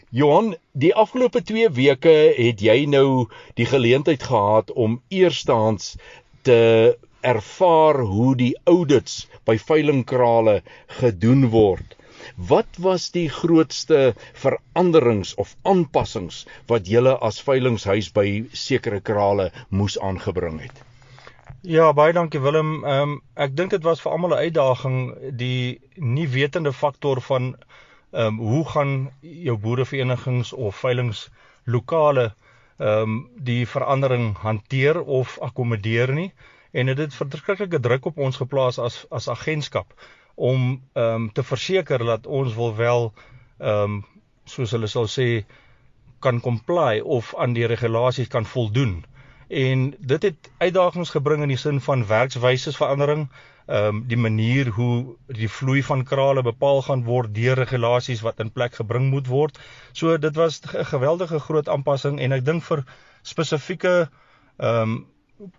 Johan, 0.09 0.55
die 0.73 0.93
afgelope 0.95 1.41
2 1.41 1.69
weke 1.75 2.13
het 2.37 2.61
jy 2.61 2.85
nou 2.89 3.27
die 3.57 3.65
geleentheid 3.65 4.23
gehad 4.23 4.71
om 4.71 5.01
eerstehands 5.09 5.95
te 6.47 6.97
ervaar 7.21 8.01
hoe 8.09 8.35
die 8.35 8.53
audits 8.65 9.27
by 9.45 9.57
veilingkrale 9.61 10.61
gedoen 10.99 11.49
word. 11.53 11.95
Wat 12.35 12.77
was 12.77 13.09
die 13.11 13.29
grootste 13.29 14.13
veranderings 14.33 15.33
of 15.35 15.55
aanpassings 15.61 16.45
wat 16.67 16.87
julle 16.87 17.17
as 17.17 17.41
veilinghuis 17.41 18.11
by 18.13 18.27
sekere 18.53 19.01
krale 19.01 19.51
moes 19.69 19.99
aangebring 19.99 20.61
het? 20.61 20.83
Ja, 21.61 21.91
baie 21.93 22.13
dankie 22.13 22.41
Willem. 22.41 22.83
Ehm 22.83 23.01
um, 23.01 23.21
ek 23.35 23.55
dink 23.55 23.71
dit 23.71 23.83
was 23.83 24.01
vir 24.01 24.11
almal 24.11 24.33
'n 24.33 24.45
uitdaging 24.47 24.97
die 25.37 25.81
nie 25.95 26.27
wetende 26.27 26.73
faktor 26.73 27.21
van 27.21 27.55
ehm 28.11 28.27
um, 28.27 28.37
hoe 28.37 28.65
gaan 28.65 29.11
jou 29.21 29.57
boereverenigings 29.57 30.53
of 30.53 30.75
veilings 30.75 31.29
lokale 31.63 32.33
ehm 32.77 33.01
um, 33.01 33.29
die 33.37 33.67
verandering 33.67 34.35
hanteer 34.37 35.01
of 35.01 35.37
akkommodeer 35.39 36.13
nie 36.13 36.31
en 36.71 36.85
dit 36.85 36.97
het 36.97 37.13
verskriklike 37.13 37.79
druk 37.79 38.05
op 38.05 38.17
ons 38.17 38.41
geplaas 38.41 38.79
as 38.79 39.05
as 39.09 39.29
agentskap 39.29 39.93
om 40.41 40.81
ehm 40.93 41.13
um, 41.13 41.29
te 41.37 41.43
verseker 41.43 42.05
dat 42.05 42.27
ons 42.27 42.55
wil 42.57 42.75
wel 42.75 43.13
ehm 43.59 43.97
um, 43.97 44.01
soos 44.45 44.71
hulle 44.75 44.89
sal 44.89 45.07
sê 45.07 45.27
kan 46.19 46.41
comply 46.41 46.99
of 47.17 47.35
aan 47.37 47.53
die 47.53 47.67
regulasies 47.69 48.27
kan 48.27 48.45
voldoen 48.45 49.01
en 49.51 49.95
dit 49.99 50.23
het 50.23 50.51
uitdagings 50.57 51.11
gebring 51.13 51.43
in 51.43 51.51
die 51.53 51.59
sin 51.59 51.81
van 51.87 52.07
werkswyse 52.07 52.73
verandering 52.73 53.27
ehm 53.67 53.87
um, 53.87 53.99
die 54.07 54.17
manier 54.17 54.69
hoe 54.75 55.15
die 55.27 55.49
vloei 55.49 55.83
van 55.83 56.03
krale 56.03 56.41
bepaal 56.43 56.81
gaan 56.87 57.03
word 57.03 57.35
deur 57.35 57.59
regulasies 57.59 58.23
wat 58.25 58.39
in 58.39 58.51
plek 58.51 58.73
gebring 58.75 59.09
moet 59.13 59.27
word. 59.27 59.59
So 59.93 60.17
dit 60.17 60.35
was 60.35 60.61
'n 60.65 60.85
geweldige 60.85 61.39
groot 61.39 61.69
aanpassing 61.69 62.19
en 62.19 62.31
ek 62.31 62.45
dink 62.45 62.63
vir 62.63 62.83
spesifieke 63.21 64.09
ehm 64.57 64.81
um, 64.81 65.05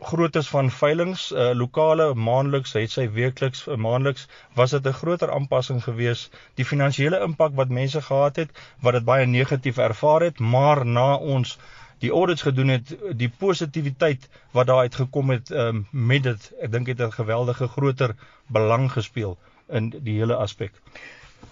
grootes 0.00 0.48
van 0.48 0.70
veilinge 0.70 1.34
uh, 1.34 1.50
lokale 1.58 2.14
maandeliks 2.14 2.72
het 2.78 2.90
sy 2.94 3.08
weekliks 3.10 3.66
uh, 3.66 3.76
maandeliks 3.76 4.28
was 4.54 4.70
dit 4.70 4.86
'n 4.86 4.98
groter 5.02 5.32
aanpassing 5.32 5.82
gewees 5.84 6.30
die 6.54 6.64
finansiële 6.64 7.20
impak 7.28 7.54
wat 7.54 7.68
mense 7.68 8.02
gehad 8.02 8.36
het 8.36 8.50
wat 8.80 8.98
dit 8.98 9.04
baie 9.04 9.26
negatief 9.26 9.78
ervaar 9.78 10.22
het 10.28 10.38
maar 10.38 10.86
na 10.86 11.14
ons 11.14 11.58
die 12.02 12.10
audits 12.10 12.42
gedoen 12.42 12.68
het, 12.74 12.94
die 13.16 13.30
positiwiteit 13.38 14.28
wat 14.56 14.66
daar 14.66 14.86
uit 14.86 14.94
gekom 14.94 15.30
het 15.30 15.50
um, 15.50 15.84
met 15.90 16.22
dit, 16.26 16.48
ek 16.60 16.72
dink 16.72 16.86
dit 16.90 16.98
het 16.98 17.08
'n 17.08 17.20
geweldige 17.20 17.68
groter 17.68 18.14
belang 18.46 18.90
gespeel 18.92 19.38
in 19.68 19.90
die 19.90 20.18
hele 20.18 20.36
aspek. 20.36 20.72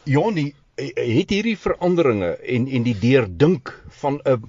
Johnny, 0.04 0.54
het 0.76 1.30
hierdie 1.30 1.58
veranderinge 1.58 2.36
en 2.56 2.66
en 2.68 2.82
die 2.82 2.98
deurdink 2.98 3.72
van 4.02 4.20
'n 4.24 4.42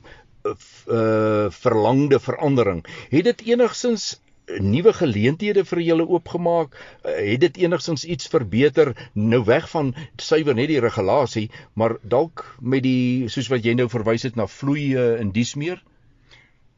uh, 0.45 1.47
verlangde 1.63 2.19
verandering, 2.19 2.84
het 3.10 3.30
dit 3.30 3.41
enigsins 3.54 4.21
nuwe 4.60 4.91
geleenthede 4.93 5.63
vir 5.65 5.80
julle 5.86 6.08
oopgemaak? 6.08 6.75
Het 7.04 7.39
dit 7.39 7.62
enigstens 7.65 8.04
iets 8.04 8.27
verbeter 8.27 8.91
nou 9.13 9.43
weg 9.47 9.69
van 9.69 9.93
suiwer 10.17 10.58
net 10.58 10.67
die 10.67 10.82
regulasie, 10.84 11.47
maar 11.73 11.95
dalk 12.01 12.43
met 12.60 12.84
die 12.84 13.30
soos 13.32 13.47
wat 13.54 13.63
jy 13.63 13.77
nou 13.80 13.88
verwys 13.89 14.27
het 14.27 14.36
na 14.36 14.49
vloei 14.51 14.91
in 14.97 15.32
dies 15.32 15.56
meer? 15.56 15.80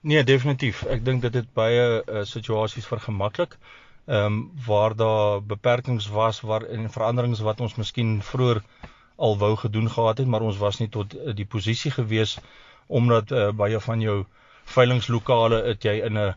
Nee, 0.04 0.23
definitief. 0.28 0.82
Ek 0.91 1.06
dink 1.08 1.21
dit 1.23 1.36
het 1.39 1.45
baie 1.56 1.84
uh, 2.02 2.23
situasies 2.28 2.88
vergemaklik. 2.89 3.56
Ehm 4.04 4.26
um, 4.26 4.39
waar 4.65 4.95
daar 4.99 5.43
beperkings 5.47 6.10
was 6.12 6.41
waar 6.41 6.65
en 6.67 6.89
veranderings 6.91 7.39
wat 7.39 7.62
ons 7.63 7.78
miskien 7.80 8.17
vroeër 8.21 8.60
al 9.15 9.38
wou 9.38 9.56
gedoen 9.62 9.88
gehad 9.89 10.17
het, 10.17 10.28
maar 10.28 10.43
ons 10.43 10.60
was 10.60 10.82
nie 10.82 10.89
tot 10.89 11.15
uh, 11.15 11.32
die 11.32 11.47
posisie 11.47 11.91
gewees 11.91 12.36
omdat 12.88 13.32
uh, 13.32 13.52
baie 13.52 13.80
van 13.80 14.02
jou 14.02 14.24
veilingslokale 14.76 15.63
het 15.67 15.84
jy 15.84 15.96
in 16.06 16.17
'n 16.17 16.34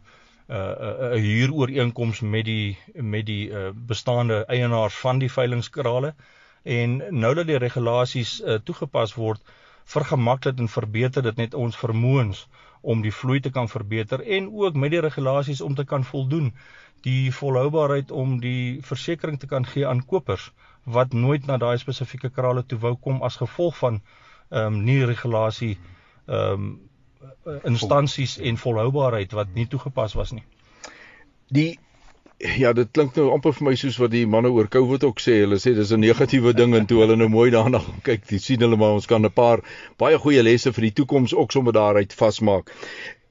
'n 0.49 0.55
uh, 0.55 1.19
huurooreenkoms 1.19 2.21
met 2.21 2.45
die 2.45 2.79
met 2.95 3.27
die 3.27 3.51
uh, 3.51 3.71
bestaande 3.75 4.45
eienaars 4.47 4.95
van 4.95 5.19
die 5.19 5.31
veilingskrale. 5.33 6.15
En 6.63 7.03
nou 7.11 7.35
dat 7.35 7.47
die 7.47 7.59
regulasies 7.59 8.41
uh, 8.41 8.55
toegepas 8.65 9.15
word, 9.15 9.43
vergemaklik 9.85 10.59
en 10.59 10.69
verbeter 10.69 11.23
dit 11.23 11.37
net 11.37 11.55
ons 11.55 11.77
vermoëns 11.77 12.47
om 12.81 13.03
die 13.03 13.13
vloei 13.13 13.41
te 13.41 13.51
kan 13.51 13.69
verbeter 13.69 14.23
en 14.39 14.49
ook 14.53 14.75
met 14.75 14.91
die 14.91 15.01
regulasies 15.01 15.61
om 15.61 15.75
te 15.75 15.85
kan 15.85 16.05
voldoen. 16.05 16.55
Die 17.03 17.33
volhoubaarheid 17.33 18.11
om 18.11 18.39
die 18.41 18.79
versekerings 18.83 19.41
te 19.41 19.47
kan 19.47 19.67
gee 19.67 19.87
aan 19.87 20.05
kopers 20.07 20.51
wat 20.85 21.13
nooit 21.13 21.47
na 21.47 21.57
daai 21.59 21.79
spesifieke 21.79 22.31
krale 22.31 22.63
toe 22.67 22.79
wou 22.79 22.95
kom 22.97 23.23
as 23.23 23.43
gevolg 23.43 23.79
van 23.83 24.01
ehm 24.51 24.67
um, 24.67 24.83
nie 24.87 25.05
regulasie 25.05 25.75
ehm 26.27 26.53
um, 26.53 26.75
instansies 27.65 28.39
en 28.39 28.57
volhoubaarheid 28.59 29.33
wat 29.33 29.55
nie 29.55 29.67
toegepas 29.71 30.15
was 30.19 30.33
nie. 30.35 30.45
Die 31.49 31.79
Ja, 32.37 32.75
dit 32.77 32.91
klink 32.93 33.15
nou 33.17 33.31
amper 33.33 33.55
vir 33.57 33.65
my 33.65 33.73
soos 33.81 33.95
wat 33.97 34.11
die 34.13 34.27
manne 34.29 34.51
oor 34.53 34.67
COVID 34.69 35.07
ook 35.09 35.23
sê. 35.25 35.39
Hulle 35.41 35.57
sê 35.57 35.73
dis 35.73 35.93
'n 35.93 36.03
negatiewe 36.05 36.53
ding 36.53 36.75
en 36.77 36.87
toe 36.87 36.99
hulle 37.01 37.17
nou 37.17 37.29
mooi 37.33 37.51
daarna 37.51 37.81
kyk, 38.05 38.27
dis 38.29 38.45
sien 38.45 38.61
hulle 38.61 38.77
maar 38.77 38.93
ons 38.99 39.07
kan 39.07 39.25
'n 39.25 39.33
paar 39.33 39.63
baie 39.97 40.19
goeie 40.19 40.43
lesse 40.43 40.73
vir 40.73 40.83
die 40.83 40.93
toekoms 41.01 41.35
ook 41.35 41.53
sommer 41.53 41.73
daaruit 41.73 42.13
vasmaak. 42.13 42.75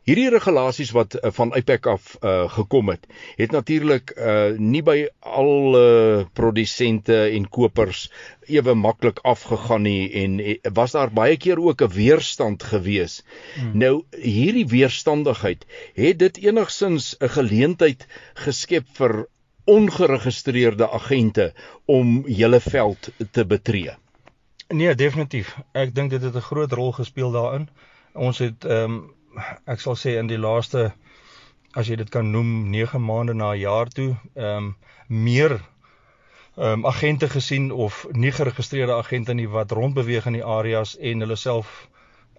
Hierdie 0.05 0.29
regulasies 0.29 0.91
wat 0.93 1.15
uh, 1.17 1.31
van 1.33 1.49
IPAC 1.57 1.87
af 1.89 2.11
uh, 2.21 2.45
gekom 2.53 2.91
het, 2.93 3.07
het 3.39 3.53
natuurlik 3.55 4.11
uh, 4.13 4.53
nie 4.57 4.83
by 4.85 5.07
al 5.19 5.77
uh, 5.79 6.25
produsente 6.37 7.17
en 7.25 7.47
kopers 7.49 8.03
ewe 8.45 8.75
maklik 8.77 9.23
afgegaan 9.25 9.81
nie 9.87 10.11
en 10.21 10.37
was 10.77 10.93
daar 10.93 11.09
baie 11.09 11.39
keer 11.41 11.57
ook 11.57 11.81
'n 11.81 11.95
weerstand 11.95 12.63
gewees. 12.63 13.23
Hmm. 13.55 13.71
Nou 13.73 14.03
hierdie 14.13 14.67
weerstandigheid, 14.69 15.65
het 15.97 16.19
dit 16.19 16.37
enigsins 16.37 17.15
'n 17.19 17.33
geleentheid 17.39 18.05
geskep 18.45 18.85
vir 18.93 19.25
ongeregistreerde 19.65 20.89
agente 20.89 21.53
om 21.85 22.23
julle 22.27 22.59
veld 22.59 23.09
te 23.31 23.45
betree? 23.45 23.97
Nee, 24.69 24.95
definitief. 24.95 25.57
Ek 25.73 25.95
dink 25.95 26.09
dit 26.09 26.21
het 26.21 26.35
'n 26.35 26.49
groot 26.51 26.71
rol 26.71 26.91
gespeel 26.91 27.31
daarin. 27.31 27.69
Ons 28.13 28.37
het 28.37 28.65
ehm 28.65 28.83
um, 28.83 29.14
ek 29.65 29.79
sal 29.79 29.95
sê 29.99 30.17
in 30.19 30.27
die 30.27 30.39
laaste 30.39 30.91
as 31.75 31.89
jy 31.89 31.97
dit 31.99 32.11
kan 32.11 32.31
noem 32.31 32.69
9 32.71 33.01
maande 33.03 33.33
na 33.35 33.51
'n 33.53 33.59
jaar 33.59 33.89
toe, 33.89 34.15
ehm 34.35 34.57
um, 34.57 34.75
meer 35.07 35.59
ehm 36.57 36.71
um, 36.71 36.85
agente 36.85 37.29
gesien 37.29 37.71
of 37.71 38.05
nie 38.11 38.31
geregistreerde 38.31 38.93
agente 38.95 39.33
nie 39.33 39.47
wat 39.47 39.71
rondbeweeg 39.71 40.25
in 40.25 40.39
die 40.39 40.45
areas 40.57 40.95
en 40.97 41.19
hulle 41.19 41.35
self 41.35 41.87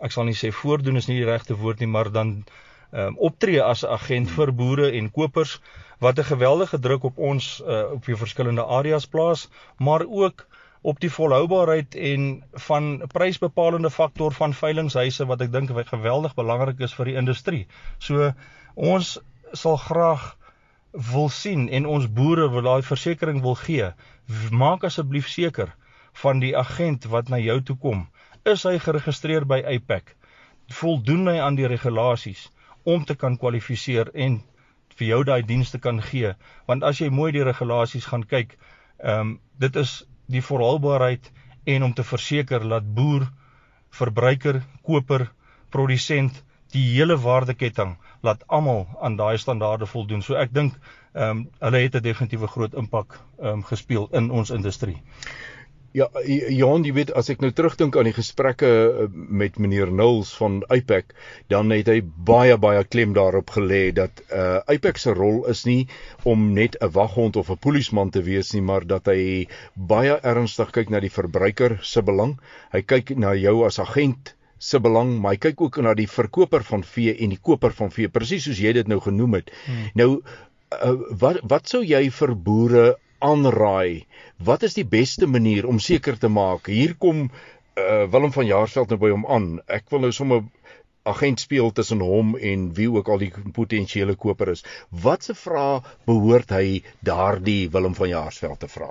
ek 0.00 0.12
sal 0.12 0.24
nie 0.24 0.36
sê 0.36 0.52
voordoen 0.52 0.96
is 0.96 1.08
nie 1.08 1.18
die 1.20 1.30
regte 1.30 1.56
woord 1.56 1.80
nie, 1.80 1.92
maar 1.96 2.10
dan 2.12 2.44
ehm 2.92 3.06
um, 3.06 3.18
optree 3.28 3.60
as 3.62 3.84
'n 3.84 3.92
agent 3.98 4.30
vir 4.30 4.52
boere 4.52 4.90
en 4.92 5.10
kopers 5.10 5.60
wat 6.00 6.18
'n 6.18 6.30
geweldige 6.32 6.78
druk 6.78 7.04
op 7.04 7.18
ons 7.18 7.62
uh, 7.66 7.92
op 7.92 8.04
die 8.04 8.16
verskillende 8.16 8.64
areas 8.64 9.06
plaas, 9.06 9.48
maar 9.78 10.04
ook 10.06 10.46
op 10.82 11.00
die 11.00 11.10
volhoubaarheid 11.10 11.94
en 11.94 12.44
van 12.68 13.02
prysbepalende 13.12 13.90
faktor 13.90 14.32
van 14.32 14.54
veilinghuise 14.54 15.26
wat 15.26 15.40
ek 15.40 15.52
dink 15.52 15.72
geweldig 15.88 16.34
belangrik 16.34 16.80
is 16.80 16.94
vir 16.94 17.10
die 17.10 17.16
industrie. 17.16 17.66
So 17.98 18.32
ons 18.74 19.18
sal 19.52 19.76
graag 19.76 20.36
wil 21.12 21.28
sien 21.28 21.68
en 21.68 21.86
ons 21.86 22.08
boere 22.08 22.48
wil 22.50 22.62
daai 22.62 22.82
versekerings 22.82 23.42
wil 23.44 23.56
gee. 23.60 23.90
Maak 24.50 24.84
asseblief 24.84 25.28
seker 25.28 25.74
van 26.22 26.40
die 26.40 26.56
agent 26.56 27.04
wat 27.12 27.28
na 27.28 27.38
jou 27.38 27.60
toe 27.62 27.76
kom, 27.76 28.06
is 28.44 28.64
hy 28.64 28.78
geregistreer 28.80 29.44
by 29.44 29.60
APAC? 29.76 30.14
Voldoen 30.72 31.28
hy 31.28 31.38
aan 31.42 31.58
die 31.58 31.68
regulasies 31.68 32.48
om 32.84 33.04
te 33.04 33.16
kan 33.18 33.36
kwalifiseer 33.36 34.10
en 34.14 34.40
vir 34.96 35.08
jou 35.08 35.22
daai 35.28 35.42
dienste 35.42 35.78
kan 35.78 36.00
gee? 36.00 36.32
Want 36.66 36.86
as 36.86 37.00
jy 37.02 37.10
mooi 37.10 37.32
die 37.36 37.44
regulasies 37.44 38.08
gaan 38.12 38.24
kyk, 38.24 38.56
ehm 39.02 39.20
um, 39.20 39.40
dit 39.60 39.76
is 39.76 40.02
die 40.26 40.42
volhoubaarheid 40.42 41.30
en 41.64 41.82
om 41.82 41.94
te 41.94 42.04
verseker 42.04 42.68
dat 42.68 42.94
boer, 42.94 43.26
verbruiker, 43.90 44.62
koper, 44.82 45.30
produsent 45.70 46.42
die 46.74 46.84
hele 46.94 47.16
waardeketting 47.18 47.96
laat 48.26 48.42
almal 48.46 48.86
aan 49.00 49.16
daai 49.16 49.38
standaarde 49.38 49.86
voldoen. 49.86 50.22
So 50.22 50.34
ek 50.34 50.54
dink 50.54 50.78
ehm 51.16 51.30
um, 51.30 51.42
hulle 51.64 51.78
het 51.84 51.94
'n 51.96 52.02
definitiewe 52.02 52.46
groot 52.46 52.74
impak 52.74 53.18
ehm 53.38 53.48
um, 53.48 53.62
gespeel 53.64 54.08
in 54.12 54.30
ons 54.30 54.50
industrie. 54.50 55.02
Ja, 55.96 56.10
Johan, 56.28 56.82
jy 56.84 56.92
weet 56.92 57.10
as 57.16 57.30
ek 57.32 57.40
nou 57.40 57.48
terugdink 57.56 57.94
aan 57.96 58.04
die 58.04 58.12
gesprekke 58.12 58.68
eh, 58.68 59.04
met 59.12 59.54
meneer 59.56 59.88
Nulls 59.88 60.34
van 60.36 60.58
Ipac, 60.74 61.14
dan 61.48 61.72
het 61.72 61.88
hy 61.88 62.02
baie 62.04 62.58
baie 62.60 62.82
klem 62.84 63.14
daarop 63.16 63.54
gelê 63.54 63.94
dat 63.96 64.20
uh 64.28 64.58
Ipac 64.74 65.00
se 65.00 65.14
rol 65.16 65.46
is 65.48 65.64
nie 65.64 65.86
om 66.28 66.50
net 66.58 66.76
'n 66.84 66.92
waghond 66.92 67.38
of 67.40 67.48
'n 67.48 67.56
polisieman 67.64 68.12
te 68.12 68.20
wees 68.28 68.52
nie, 68.52 68.60
maar 68.60 68.84
dat 68.84 69.08
hy 69.08 69.48
baie 69.74 70.18
ernstig 70.20 70.74
kyk 70.76 70.92
na 70.92 71.00
die 71.00 71.14
verbruiker 71.16 71.78
se 71.80 72.02
belang. 72.02 72.36
Hy 72.76 72.82
kyk 72.82 73.16
na 73.16 73.32
jou 73.32 73.64
as 73.64 73.80
agent 73.80 74.34
se 74.58 74.78
belang, 74.80 75.16
maar 75.20 75.32
hy 75.32 75.40
kyk 75.48 75.60
ook 75.60 75.80
na 75.80 75.94
die 75.94 76.08
verkoper 76.08 76.62
van 76.62 76.84
vee 76.84 77.16
en 77.16 77.32
die 77.32 77.40
koper 77.40 77.72
van 77.72 77.90
vee, 77.90 78.12
presies 78.12 78.44
soos 78.44 78.60
jy 78.60 78.72
dit 78.72 78.88
nou 78.88 79.00
genoem 79.00 79.40
het. 79.40 79.50
Hmm. 79.64 79.88
Nou 79.94 80.10
uh, 80.20 80.94
wat 81.24 81.40
wat 81.42 81.68
sou 81.68 81.80
jy 81.80 82.10
vir 82.10 82.36
boere 82.36 82.86
aanraai? 83.18 84.06
Wat 84.38 84.62
is 84.62 84.74
die 84.74 84.86
beste 84.86 85.26
manier 85.26 85.66
om 85.66 85.78
seker 85.78 86.18
te 86.18 86.28
maak 86.28 86.66
hier 86.66 86.94
kom 86.98 87.30
uh, 87.76 88.04
Willem 88.10 88.32
van 88.32 88.46
Jaarsveld 88.46 88.92
nou 88.92 88.98
by 89.00 89.10
hom 89.12 89.26
aan. 89.26 89.48
Ek 89.66 89.88
wil 89.92 90.06
nou 90.06 90.12
sommer 90.12 90.44
agent 91.06 91.40
speel 91.40 91.70
tussen 91.72 92.02
hom 92.02 92.34
en 92.36 92.70
wie 92.74 92.88
ook 92.90 93.08
al 93.08 93.22
die 93.22 93.32
potensiële 93.54 94.16
koper 94.18 94.50
is. 94.56 94.64
Watse 94.90 95.36
vrae 95.38 95.82
behoort 96.08 96.54
hy 96.56 96.82
daardie 97.06 97.68
Willem 97.70 97.94
van 97.98 98.10
Jaarsveld 98.10 98.60
te 98.64 98.70
vra? 98.70 98.90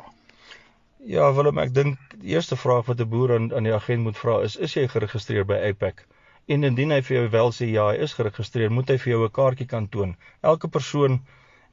Ja, 1.06 1.30
Willem, 1.36 1.60
ek 1.62 1.74
dink 1.76 2.16
die 2.22 2.34
eerste 2.34 2.58
vraag 2.58 2.88
wat 2.90 3.02
'n 3.02 3.10
boer 3.10 3.36
aan 3.36 3.52
aan 3.54 3.68
die 3.68 3.74
agent 3.74 4.04
moet 4.04 4.18
vra 4.18 4.40
is: 4.42 4.56
Is 4.56 4.74
jy 4.74 4.88
geregistreer 4.88 5.46
by 5.46 5.60
APAC? 5.70 6.06
En 6.48 6.64
indien 6.64 6.92
hy 6.92 7.02
vir 7.02 7.18
jou 7.18 7.28
wel 7.30 7.52
sê 7.52 7.68
ja, 7.70 7.90
hy 7.90 8.02
is 8.06 8.14
geregistreer, 8.14 8.72
moet 8.72 8.90
hy 8.90 8.98
vir 8.98 9.12
jou 9.12 9.24
'n 9.26 9.32
kaartjie 9.32 9.68
kan 9.68 9.90
toon. 9.90 10.16
Elke 10.42 10.68
persoon 10.68 11.20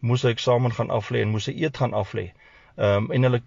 moes 0.08 0.24
'n 0.24 0.34
eksamen 0.34 0.72
gaan 0.78 0.90
aflê 0.98 1.22
en 1.22 1.34
moes 1.34 1.48
'n 1.48 1.58
eet 1.62 1.76
gaan 1.76 1.94
aflê. 2.02 2.26
Ehm 2.76 3.04
um, 3.04 3.10
en 3.16 3.22
hulle 3.28 3.42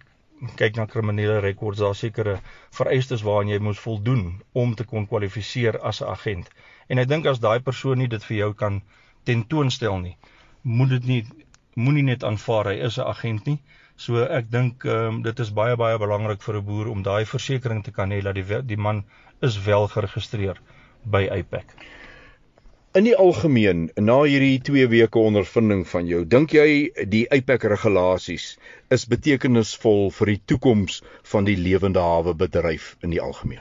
kyk 0.60 0.76
na 0.76 0.86
kriminele 0.86 1.38
rekords, 1.40 1.78
daar 1.78 1.94
sekere 1.94 2.36
vereistes 2.78 3.22
waaraan 3.26 3.48
jy 3.48 3.58
moet 3.58 3.78
voldoen 3.78 4.22
om 4.52 4.74
te 4.74 4.84
kon 4.84 5.06
kwalifiseer 5.06 5.80
as 5.80 6.02
'n 6.02 6.08
agent. 6.16 6.50
En 6.88 6.98
ek 6.98 7.08
dink 7.08 7.26
as 7.26 7.40
daai 7.40 7.60
persoon 7.60 7.98
nie 7.98 8.08
dit 8.08 8.24
vir 8.24 8.36
jou 8.36 8.52
kan 8.54 8.82
tentoonstel 9.24 9.98
nie, 9.98 10.16
moet 10.62 10.88
dit 10.88 11.04
nie 11.04 11.24
moenie 11.74 12.02
net 12.02 12.24
aanvaar 12.24 12.72
hy 12.72 12.76
is 12.88 12.98
'n 12.98 13.08
agent 13.12 13.46
nie. 13.46 13.58
So 13.96 14.24
ek 14.24 14.50
dink 14.50 14.84
ehm 14.84 15.06
um, 15.08 15.22
dit 15.22 15.38
is 15.44 15.52
baie 15.60 15.76
baie 15.76 15.98
belangrik 15.98 16.42
vir 16.42 16.56
'n 16.56 16.64
boer 16.64 16.88
om 16.88 17.02
daai 17.02 17.24
versekering 17.24 17.84
te 17.84 17.92
kan 17.92 18.10
hê 18.10 18.22
dat 18.22 18.34
die 18.34 18.62
die 18.62 18.82
man 18.88 19.04
is 19.42 19.56
wel 19.64 19.88
geregistreer 19.88 20.60
by 21.04 21.28
APAC. 21.38 21.76
In 22.96 23.04
die 23.04 23.16
algemeen, 23.20 23.80
na 24.00 24.14
hierdie 24.24 24.60
2 24.64 24.86
weke 24.88 25.20
ondervinding 25.20 25.82
van 25.88 26.06
jou, 26.08 26.22
dink 26.34 26.54
jy 26.56 26.68
die 27.12 27.26
APEC 27.36 27.66
regulasies 27.68 28.46
is 28.96 29.04
betekenisvol 29.10 30.08
vir 30.18 30.30
die 30.32 30.38
toekoms 30.52 31.02
van 31.32 31.44
die 31.44 31.58
lewende 31.60 32.00
hawe 32.00 32.32
bedryf 32.44 32.86
in 33.04 33.12
die 33.12 33.20
algemeen? 33.20 33.60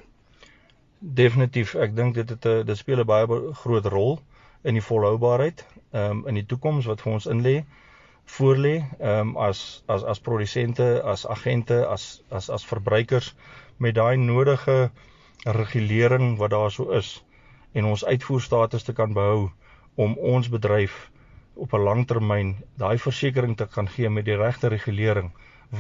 Definitief, 1.20 1.76
ek 1.76 1.98
dink 1.98 2.16
dit 2.16 2.32
het 2.32 2.48
'n 2.54 2.64
dit 2.70 2.80
speel 2.80 3.04
'n 3.04 3.08
baie 3.12 3.42
groot 3.64 3.92
rol 3.96 4.16
in 4.64 4.80
die 4.80 4.86
volhoubaarheid, 4.88 5.66
ehm 5.92 6.12
um, 6.12 6.24
in 6.32 6.40
die 6.40 6.48
toekoms 6.54 6.88
wat 6.94 7.04
vir 7.04 7.14
ons 7.18 7.28
inlê, 7.36 7.58
voorlê, 8.38 8.76
ehm 9.00 9.36
um, 9.36 9.38
as 9.50 9.84
as 9.88 10.08
as 10.16 10.24
produsente, 10.30 10.90
as 11.04 11.28
agente, 11.28 11.84
as 11.98 12.24
as 12.32 12.50
as 12.50 12.72
verbruikers 12.72 13.36
met 13.78 14.00
daai 14.00 14.16
nodige 14.16 14.92
regulering 15.44 16.38
wat 16.38 16.56
daar 16.56 16.72
so 16.72 16.92
is 17.04 17.18
en 17.76 17.86
ons 17.92 18.06
uitvoerstatus 18.06 18.88
te 18.88 18.94
kan 18.98 19.14
behou 19.14 19.50
om 20.06 20.16
ons 20.34 20.50
bedryf 20.50 20.96
op 21.56 21.74
'n 21.74 21.84
langtermyn 21.88 22.56
daai 22.84 22.98
versekerings 23.08 23.58
te 23.58 23.68
kan 23.76 23.88
gee 23.96 24.10
met 24.10 24.26
die 24.26 24.38
regte 24.40 24.72
regulering 24.74 25.32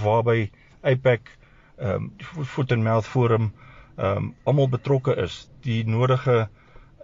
waarby 0.04 0.52
APEC 0.82 1.32
ehm 1.78 2.12
um, 2.38 2.46
Foot 2.54 2.72
and 2.72 2.84
Mouth 2.84 3.08
Forum 3.08 3.52
ehm 3.98 4.18
um, 4.18 4.36
almal 4.44 4.70
betrokke 4.70 5.16
is 5.24 5.50
die 5.68 5.84
nodige 5.84 6.50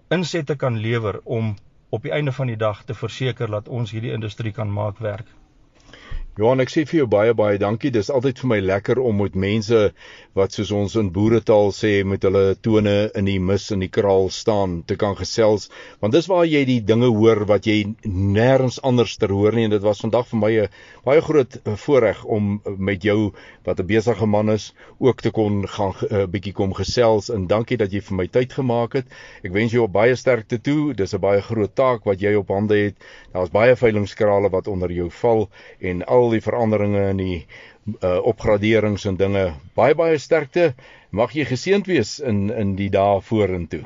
insette 0.09 0.55
kan 0.55 0.77
lewer 0.77 1.19
om 1.23 1.55
op 1.89 2.03
die 2.03 2.11
einde 2.11 2.31
van 2.31 2.47
die 2.47 2.57
dag 2.57 2.83
te 2.83 2.93
verseker 2.93 3.51
dat 3.51 3.67
ons 3.67 3.91
hierdie 3.91 4.11
industrie 4.15 4.51
kan 4.51 4.71
maak 4.71 4.99
werk. 4.99 5.27
Johan, 6.39 6.63
ek 6.63 6.69
sê 6.71 6.85
vir 6.87 7.01
jou 7.01 7.05
baie 7.11 7.33
baie 7.35 7.57
dankie. 7.59 7.89
Dis 7.91 8.07
altyd 8.07 8.37
vir 8.39 8.47
my 8.47 8.57
lekker 8.63 9.01
om 9.03 9.17
met 9.19 9.33
mense 9.35 9.79
wat 10.31 10.53
soos 10.55 10.69
ons 10.71 10.93
in 10.95 11.09
boeretaal 11.11 11.73
sê 11.75 12.05
met 12.07 12.23
hulle 12.23 12.53
tone 12.63 12.93
in 13.19 13.27
die 13.27 13.35
mis 13.43 13.65
in 13.75 13.81
die 13.83 13.89
kraal 13.91 14.29
staan 14.31 14.77
te 14.87 14.95
kan 14.95 15.17
gesels, 15.19 15.67
want 15.99 16.15
dis 16.15 16.29
waar 16.31 16.45
jy 16.47 16.61
die 16.69 16.79
dinge 16.87 17.09
hoor 17.11 17.43
wat 17.49 17.67
jy 17.67 17.81
nêrens 18.07 18.79
anders 18.87 19.17
ter 19.19 19.33
hoor 19.35 19.57
nie 19.59 19.65
en 19.67 19.75
dit 19.75 19.83
was 19.83 19.99
vandag 20.05 20.29
vir 20.29 20.39
my 20.39 20.51
'n 20.61 20.69
baie 21.03 21.21
groot 21.27 21.57
voorreg 21.83 22.23
om 22.23 22.61
met 22.77 23.03
jou 23.03 23.33
wat 23.67 23.79
'n 23.79 23.87
besige 23.91 24.25
man 24.25 24.49
is 24.55 24.71
ook 24.99 25.19
te 25.21 25.31
kon 25.31 25.67
gaan 25.67 25.91
'n 25.99 26.15
uh, 26.15 26.25
bietjie 26.31 26.53
kom 26.53 26.71
gesels 26.73 27.29
en 27.29 27.47
dankie 27.47 27.77
dat 27.77 27.91
jy 27.91 27.99
vir 27.99 28.15
my 28.15 28.27
tyd 28.27 28.53
gemaak 28.53 28.93
het. 28.93 29.05
Ek 29.43 29.51
wens 29.51 29.71
jou 29.71 29.87
baie 29.87 30.15
sterkte 30.15 30.61
toe. 30.61 30.93
Dis 30.93 31.13
'n 31.13 31.19
baie 31.19 31.41
groot 31.41 31.75
taak 31.75 32.05
wat 32.05 32.21
jy 32.21 32.35
op 32.35 32.47
hande 32.47 32.75
het. 32.75 32.95
Daar's 33.33 33.51
baie 33.51 33.75
veilingskrale 33.75 34.49
wat 34.49 34.67
onder 34.67 34.91
jou 34.91 35.09
val 35.09 35.49
en 35.81 36.03
al 36.05 36.20
die 36.29 36.41
veranderinge 36.41 37.09
in 37.09 37.17
die 37.17 37.45
uh, 38.01 38.19
opgraderings 38.23 39.05
en 39.05 39.17
dinge. 39.17 39.53
Baie 39.75 39.95
baie 39.95 40.17
sterkte. 40.17 40.73
Mag 41.09 41.33
jy 41.35 41.45
geseënd 41.49 41.87
wees 41.87 42.19
in 42.19 42.49
in 42.49 42.75
die 42.75 42.89
dae 42.93 43.21
vorentoe. 43.21 43.83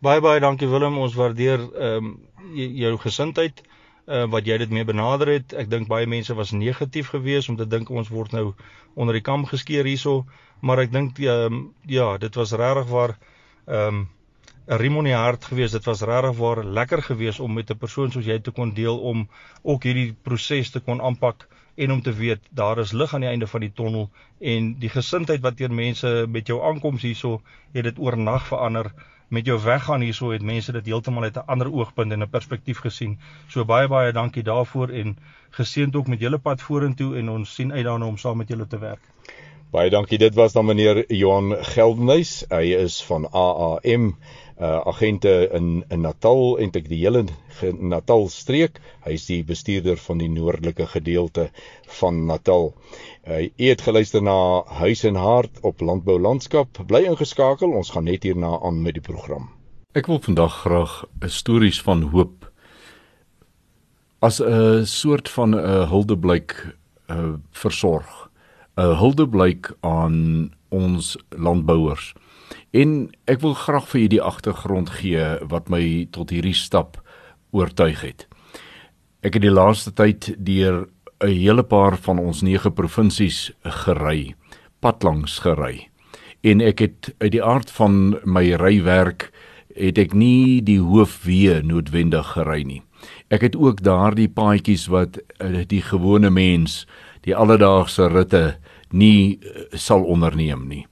Baie 0.00 0.20
baie 0.20 0.40
dankie 0.40 0.68
Willem. 0.68 0.98
Ons 0.98 1.14
waardeer 1.18 1.60
ehm 1.60 1.96
um, 1.96 2.16
jou 2.54 2.96
gesindheid 3.02 3.60
uh, 4.06 4.24
wat 4.32 4.46
jy 4.46 4.58
dit 4.62 4.70
mee 4.70 4.86
benader 4.88 5.32
het. 5.34 5.52
Ek 5.52 5.70
dink 5.70 5.88
baie 5.88 6.06
mense 6.06 6.34
was 6.34 6.54
negatief 6.56 7.10
geweest 7.12 7.50
om 7.52 7.58
te 7.58 7.66
dink 7.68 7.90
ons 7.90 8.08
word 8.08 8.32
nou 8.32 8.52
onder 8.94 9.18
die 9.18 9.24
kam 9.24 9.44
geskeer 9.46 9.84
hierso, 9.84 10.24
maar 10.60 10.80
ek 10.84 10.94
dink 10.94 11.18
ehm 11.20 11.52
um, 11.52 11.58
ja, 11.86 12.16
dit 12.18 12.34
was 12.40 12.54
regtig 12.56 12.88
waar 12.94 13.18
ehm 13.66 13.88
um, 13.88 14.06
'n 14.68 14.76
rimonie 14.76 15.14
hart 15.16 15.44
geweest. 15.48 15.72
Dit 15.72 15.86
was 15.88 16.02
regtig 16.04 16.36
waar 16.36 16.64
lekker 16.64 17.02
geweest 17.02 17.40
om 17.40 17.54
met 17.54 17.70
'n 17.70 17.78
persoon 17.78 18.10
soos 18.10 18.24
jy 18.24 18.38
te 18.38 18.50
kon 18.50 18.74
deel 18.74 18.98
om 18.98 19.28
ook 19.62 19.82
hierdie 19.82 20.14
proses 20.22 20.70
te 20.70 20.80
kon 20.80 21.00
aanpak 21.00 21.48
en 21.78 21.92
om 21.94 22.02
te 22.02 22.12
weet 22.12 22.48
daar 22.60 22.78
is 22.82 22.92
lig 22.92 23.14
aan 23.14 23.24
die 23.26 23.30
einde 23.30 23.46
van 23.46 23.60
die 23.60 23.72
tonnel 23.80 24.08
en 24.54 24.72
die 24.82 24.90
gesindheid 24.90 25.44
wat 25.44 25.56
teer 25.56 25.72
mense 25.72 26.10
met 26.28 26.50
jou 26.50 26.58
aankoms 26.70 27.02
hierso 27.06 27.40
het 27.72 27.86
dit 27.86 27.98
oornag 27.98 28.46
verander 28.50 28.92
met 29.28 29.46
jou 29.46 29.58
weggaan 29.62 30.00
hierso 30.00 30.30
het 30.32 30.42
mense 30.42 30.72
dit 30.72 30.86
heeltemal 30.86 31.22
uit 31.28 31.36
'n 31.36 31.46
ander 31.54 31.72
oogpunt 31.72 32.12
en 32.12 32.22
'n 32.22 32.30
perspektief 32.30 32.78
gesien. 32.78 33.18
So 33.48 33.64
baie 33.64 33.88
baie 33.88 34.12
dankie 34.12 34.42
daarvoor 34.42 34.88
en 34.88 35.18
geseënd 35.50 35.96
ook 35.96 36.06
met 36.06 36.20
julle 36.20 36.38
pad 36.38 36.62
vorentoe 36.62 37.16
en 37.16 37.28
ons 37.28 37.54
sien 37.54 37.72
uit 37.72 37.84
daarna 37.84 38.06
om 38.06 38.16
saam 38.16 38.36
met 38.36 38.48
julle 38.48 38.66
te 38.66 38.78
werk. 38.78 39.00
Baie 39.70 39.90
dankie. 39.90 40.18
Dit 40.18 40.34
was 40.34 40.52
dan 40.52 40.64
meneer 40.64 41.12
Johan 41.12 41.56
Geldenhuys. 41.60 42.44
Hy 42.48 42.74
is 42.74 43.02
van 43.04 43.28
AAM 43.30 44.16
uh 44.60 44.80
agente 44.90 45.48
in 45.54 45.84
in 45.88 46.00
Natal 46.00 46.58
en 46.58 46.72
ek 46.74 46.88
die 46.90 46.98
hele 47.04 47.24
Natal 47.78 48.28
streek. 48.28 48.80
Hy 49.04 49.14
is 49.14 49.26
die 49.30 49.42
bestuurder 49.46 49.96
van 50.02 50.18
die 50.18 50.30
noordelike 50.30 50.86
gedeelte 50.86 51.50
van 52.00 52.24
Natal. 52.26 52.72
Uh 53.26 53.46
u 53.46 53.68
het 53.68 53.82
geluister 53.86 54.22
na 54.22 54.64
Huis 54.80 55.04
en 55.04 55.14
Hart 55.14 55.62
op 55.62 55.80
Landbou 55.80 56.18
Landskap. 56.18 56.82
Bly 56.86 57.04
ingeskakel. 57.06 57.70
Ons 57.70 57.94
gaan 57.94 58.04
net 58.10 58.26
hierna 58.26 58.58
aan 58.58 58.82
met 58.82 58.98
die 58.98 59.04
program. 59.04 59.48
Ek 59.94 60.06
wil 60.10 60.18
vandag 60.20 60.62
graag 60.66 61.04
'n 61.22 61.28
stories 61.28 61.82
van 61.82 62.02
hoop 62.10 62.50
as 64.18 64.40
'n 64.42 64.86
soort 64.86 65.28
van 65.28 65.54
'n 65.54 65.86
huldeblyk 65.88 66.74
uh 67.10 67.38
versorg. 67.50 68.30
'n 68.76 68.94
Huldeblyk 68.98 69.76
aan 69.80 70.50
ons 70.68 71.16
landbouers. 71.28 72.14
En 72.70 73.08
ek 73.24 73.40
wil 73.40 73.54
graag 73.54 73.86
vir 73.88 74.00
julle 74.00 74.12
die 74.12 74.22
agtergrond 74.22 74.90
gee 75.00 75.24
wat 75.48 75.70
my 75.72 76.08
tot 76.12 76.30
hierdie 76.30 76.56
stap 76.56 77.00
oortuig 77.50 78.00
het. 78.04 78.26
Ek 79.24 79.38
het 79.38 79.42
die 79.42 79.52
laaste 79.52 79.92
tyd 79.92 80.34
deur 80.36 80.88
'n 81.20 81.32
hele 81.32 81.62
paar 81.62 81.96
van 81.96 82.18
ons 82.18 82.42
9 82.42 82.72
provinsies 82.72 83.52
gery, 83.64 84.34
padlangs 84.80 85.38
gery. 85.38 85.88
En 86.42 86.60
ek 86.60 86.78
het 86.78 87.14
uit 87.18 87.32
die 87.32 87.42
aard 87.42 87.70
van 87.70 88.18
my 88.24 88.54
rywerk 88.54 89.32
het 89.74 89.98
ek 89.98 90.14
nie 90.14 90.60
die 90.62 90.78
hoofweë 90.78 91.62
noodwendig 91.62 92.26
gery 92.34 92.62
nie. 92.62 92.82
Ek 93.30 93.40
het 93.40 93.56
ook 93.56 93.82
daardie 93.82 94.28
paadjies 94.28 94.86
wat 94.86 95.18
eh, 95.38 95.64
die 95.66 95.82
gewone 95.82 96.30
mens, 96.30 96.86
die 97.22 97.34
alledaagse 97.34 98.08
ritte 98.08 98.58
nie 98.90 99.38
eh, 99.42 99.66
sal 99.72 100.04
onderneem 100.04 100.68
nie. 100.68 100.86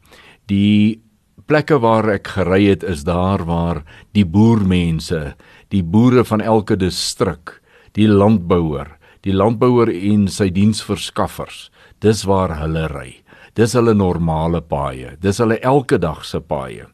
Die 0.46 1.02
plekke 1.46 1.78
waar 1.78 2.08
ek 2.10 2.32
gery 2.34 2.64
het 2.66 2.82
is 2.82 3.04
daar 3.06 3.44
waar 3.46 3.82
die 4.16 4.26
boermense, 4.26 5.36
die 5.70 5.82
boere 5.82 6.24
van 6.26 6.42
elke 6.42 6.76
distrik, 6.78 7.60
die 7.94 8.08
landbouer, 8.10 8.96
die 9.22 9.34
landbouer 9.34 9.90
en 9.94 10.26
sy 10.30 10.50
diensverskaffers, 10.50 11.68
dis 12.02 12.24
waar 12.26 12.58
hulle 12.60 12.86
ry. 12.90 13.10
Dis 13.56 13.72
hulle 13.78 13.94
normale 13.96 14.60
paaie, 14.60 15.14
dis 15.22 15.38
hulle 15.40 15.56
elke 15.64 15.96
dag 16.02 16.24
se 16.28 16.42
paaie. 16.42 16.90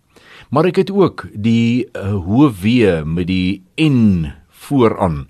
Maar 0.52 0.68
ek 0.68 0.82
het 0.84 0.92
ook 0.92 1.24
die 1.32 1.88
uh, 1.96 2.12
hoë 2.22 2.52
weë 2.60 2.96
met 3.08 3.26
die 3.32 3.62
N 3.80 4.30
vooraan 4.68 5.24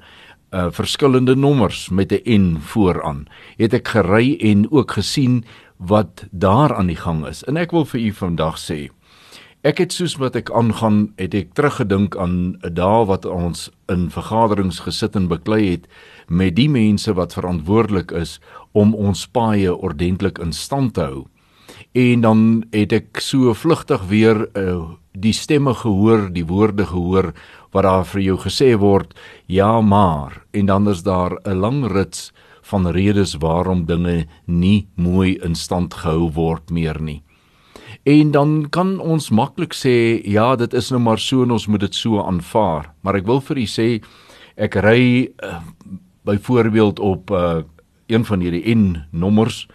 uh 0.53 0.69
verskillende 0.69 1.33
nommers 1.33 1.89
met 1.89 2.13
'n 2.13 2.21
N 2.27 2.57
vooraan. 2.61 3.27
Het 3.57 3.73
ek 3.75 3.89
gery 3.89 4.37
en 4.41 4.67
ook 4.71 4.91
gesien 4.99 5.45
wat 5.79 6.27
daar 6.31 6.75
aan 6.75 6.87
die 6.87 6.97
gang 6.97 7.27
is. 7.27 7.43
En 7.45 7.57
ek 7.57 7.71
wil 7.71 7.85
vir 7.85 8.01
u 8.01 8.13
vandag 8.13 8.59
sê, 8.59 8.91
Ek 9.63 9.79
het 9.79 9.93
soos 9.95 10.17
wat 10.19 10.35
ek 10.35 10.49
aangaan, 10.59 11.13
het 11.23 11.37
ek 11.39 11.53
teruggedink 11.55 12.17
aan 12.19 12.59
'n 12.67 12.75
dag 12.75 13.07
wat 13.07 13.25
ons 13.25 13.71
in 13.87 14.11
vergaderings 14.11 14.81
gesit 14.83 15.15
en 15.15 15.29
beklei 15.31 15.71
het 15.71 15.87
met 16.27 16.57
die 16.57 16.69
mense 16.69 17.15
wat 17.15 17.39
verantwoordelik 17.39 18.11
is 18.11 18.41
om 18.73 18.95
ons 18.95 19.23
paaie 19.27 19.71
ordentlik 19.71 20.39
in 20.43 20.53
stand 20.53 20.95
te 20.95 21.01
hou. 21.01 21.27
En 21.95 22.21
dan 22.21 22.65
het 22.73 22.93
ek 22.93 23.21
so 23.21 23.55
vlugtig 23.55 24.03
weer 24.11 24.49
uh, 24.59 24.99
die 25.13 25.33
stemme 25.33 25.75
gehoor, 25.75 26.33
die 26.33 26.47
woorde 26.47 26.87
gehoor 26.87 27.33
wat 27.71 27.85
daar 27.85 28.05
vir 28.05 28.21
jou 28.21 28.39
gesê 28.39 28.75
word, 28.75 29.15
ja 29.47 29.81
maar 29.81 30.43
en 30.51 30.67
dan 30.67 30.89
is 30.89 31.03
daar 31.03 31.39
'n 31.47 31.55
lang 31.55 31.87
rits 31.87 32.33
van 32.63 32.87
redes 32.87 33.39
waarom 33.39 33.87
dinge 33.87 34.27
nie 34.47 34.89
mooi 34.97 35.39
in 35.39 35.55
stand 35.55 35.95
gehou 35.95 36.33
word 36.33 36.71
meer 36.71 37.01
nie. 37.01 37.23
En 38.03 38.31
dan 38.31 38.67
kan 38.71 38.97
ons 38.99 39.31
maklik 39.31 39.77
sê 39.79 40.19
ja, 40.27 40.57
dit 40.59 40.73
is 40.75 40.91
nou 40.91 40.99
maar 41.05 41.21
so 41.23 41.45
en 41.45 41.55
ons 41.55 41.67
moet 41.71 41.85
dit 41.85 41.95
so 41.95 42.19
aanvaar, 42.19 42.91
maar 43.07 43.19
ek 43.21 43.29
wil 43.29 43.39
vir 43.47 43.63
u 43.63 43.67
sê 43.71 43.87
ek 44.59 44.75
ry 44.83 45.05
uh, 45.47 45.61
byvoorbeeld 46.27 46.99
op 46.99 47.31
uh, 47.31 47.63
een 48.11 48.27
van 48.27 48.43
hierdie 48.43 48.75
N 48.75 49.05
nommers 49.15 49.69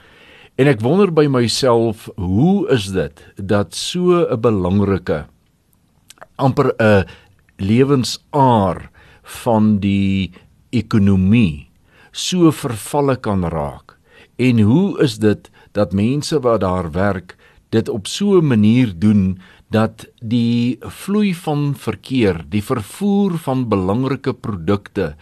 en 0.59 0.67
ek 0.67 0.83
wonder 0.83 1.09
by 1.13 1.25
myself 1.31 2.09
hoe 2.19 2.67
is 2.73 2.91
dit 2.91 3.23
dat 3.39 3.75
so 3.75 4.27
'n 4.27 4.41
belangrike 4.41 5.23
amper 6.35 6.75
'n 6.75 7.07
lewensaar 7.57 8.91
van 9.23 9.79
die 9.79 10.31
ekonomie 10.71 11.69
so 12.11 12.51
vervalle 12.51 13.15
kan 13.15 13.47
raak? 13.47 13.97
En 14.37 14.59
hoe 14.59 14.99
is 14.99 15.17
dit 15.17 15.49
dat 15.71 15.93
mense 15.93 16.39
wat 16.39 16.61
daar 16.61 16.91
werk 16.91 17.37
dit 17.69 17.89
op 17.89 18.07
so 18.07 18.39
'n 18.39 18.47
manier 18.47 18.93
doen 18.99 19.39
dat 19.69 20.07
die 20.23 20.77
vloei 20.79 21.33
van 21.35 21.73
verkeer, 21.75 22.45
die 22.49 22.63
vervoer 22.63 23.35
van 23.37 23.67
belangrike 23.67 24.33
produkte, 24.33 25.15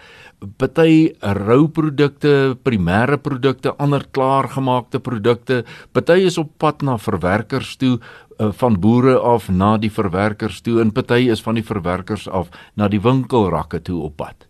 party 0.57 1.15
rouprodukte, 1.19 2.57
primêre 2.63 3.17
produkte, 3.17 3.73
ander 3.81 4.05
klaargemaakte 4.11 4.99
produkte, 4.99 5.63
party 5.91 6.27
is 6.29 6.37
op 6.37 6.51
pad 6.57 6.81
na 6.81 6.97
verwerkers 6.97 7.75
toe 7.81 7.97
uh, 7.97 8.51
van 8.51 8.79
boere 8.79 9.17
af 9.17 9.49
na 9.49 9.77
die 9.77 9.91
verwerkers 9.91 10.61
toe 10.61 10.79
en 10.81 10.91
party 10.91 11.25
is 11.31 11.41
van 11.41 11.57
die 11.57 11.65
verwerkers 11.65 12.27
af 12.29 12.49
na 12.75 12.87
die 12.87 13.01
winkelrakke 13.01 13.81
toe 13.81 14.01
op 14.03 14.17
pad. 14.21 14.47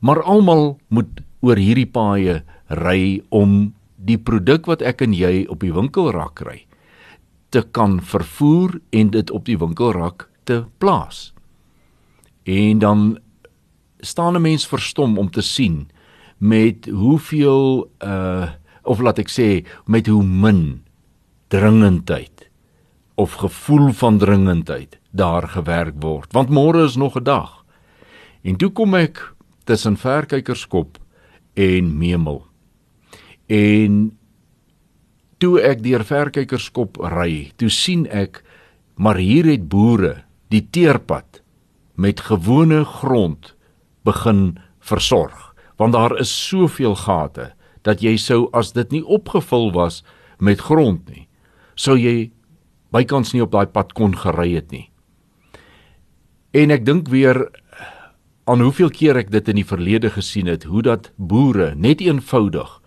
Maar 0.00 0.22
almal 0.22 0.78
moet 0.88 1.22
oor 1.40 1.56
hierdie 1.56 1.86
paaie 1.86 2.42
ry 2.66 3.22
om 3.28 3.74
die 3.96 4.18
produk 4.18 4.66
wat 4.66 4.82
ek 4.82 5.02
en 5.06 5.14
jy 5.14 5.46
op 5.48 5.62
die 5.62 5.74
winkelrak 5.74 6.42
ry 6.42 6.67
te 7.48 7.62
kan 7.70 8.00
vervoer 8.02 8.80
en 8.90 9.10
dit 9.10 9.30
op 9.30 9.44
die 9.44 9.58
winkelrak 9.58 10.28
te 10.44 10.64
plaas. 10.78 11.32
En 12.42 12.78
dan 12.78 13.18
staan 13.98 14.36
'n 14.36 14.40
mens 14.42 14.66
verstom 14.66 15.18
om 15.18 15.30
te 15.30 15.40
sien 15.40 15.88
met 16.38 16.86
hoeveel 16.86 17.90
uh 18.04 18.48
of 18.82 19.00
laat 19.00 19.18
ek 19.18 19.28
sê 19.28 19.66
met 19.84 20.06
hoe 20.06 20.24
min 20.24 20.84
dringendheid 21.48 22.50
of 23.14 23.32
gevoel 23.32 23.92
van 23.92 24.18
dringendheid 24.18 24.98
daar 25.10 25.48
gewerk 25.48 25.94
word 26.00 26.32
want 26.32 26.48
môre 26.48 26.84
is 26.84 26.96
nog 26.96 27.16
'n 27.16 27.22
dag. 27.22 27.64
En 28.42 28.56
toe 28.56 28.70
kom 28.70 28.94
ek 28.94 29.34
tussen 29.64 29.96
verkykerskop 29.96 30.98
en 31.54 31.98
memel. 31.98 32.46
En 33.46 34.17
toe 35.38 35.58
ek 35.62 35.82
deur 35.84 36.04
verkykerskop 36.04 36.98
ry, 37.14 37.52
toe 37.56 37.70
sien 37.70 38.06
ek 38.10 38.42
maar 38.98 39.20
hier 39.22 39.46
het 39.46 39.68
boere 39.70 40.24
die 40.50 40.64
teerpad 40.64 41.42
met 41.94 42.24
gewone 42.26 42.84
grond 42.84 43.54
begin 44.06 44.58
versorg 44.80 45.54
want 45.78 45.94
daar 45.94 46.16
is 46.18 46.32
soveel 46.32 46.96
gate 46.98 47.52
dat 47.86 48.02
jy 48.02 48.16
sou 48.18 48.48
as 48.56 48.74
dit 48.74 48.98
nie 48.98 49.04
opgevul 49.04 49.70
was 49.76 50.02
met 50.42 50.60
grond 50.60 51.06
nie 51.10 51.28
sou 51.78 51.94
jy 51.94 52.30
bykans 52.94 53.34
nie 53.34 53.44
op 53.44 53.52
daai 53.52 53.68
pad 53.70 53.94
kon 53.96 54.16
gery 54.16 54.54
het 54.56 54.72
nie. 54.72 54.88
En 56.56 56.72
ek 56.72 56.86
dink 56.86 57.10
weer 57.12 57.44
aan 58.48 58.64
hoeveel 58.64 58.90
keer 58.94 59.18
ek 59.20 59.32
dit 59.32 59.50
in 59.52 59.60
die 59.60 59.68
verlede 59.68 60.10
gesien 60.14 60.48
het 60.48 60.64
hoe 60.68 60.82
dat 60.82 61.10
boere 61.16 61.74
net 61.76 62.00
eenvoudig 62.04 62.78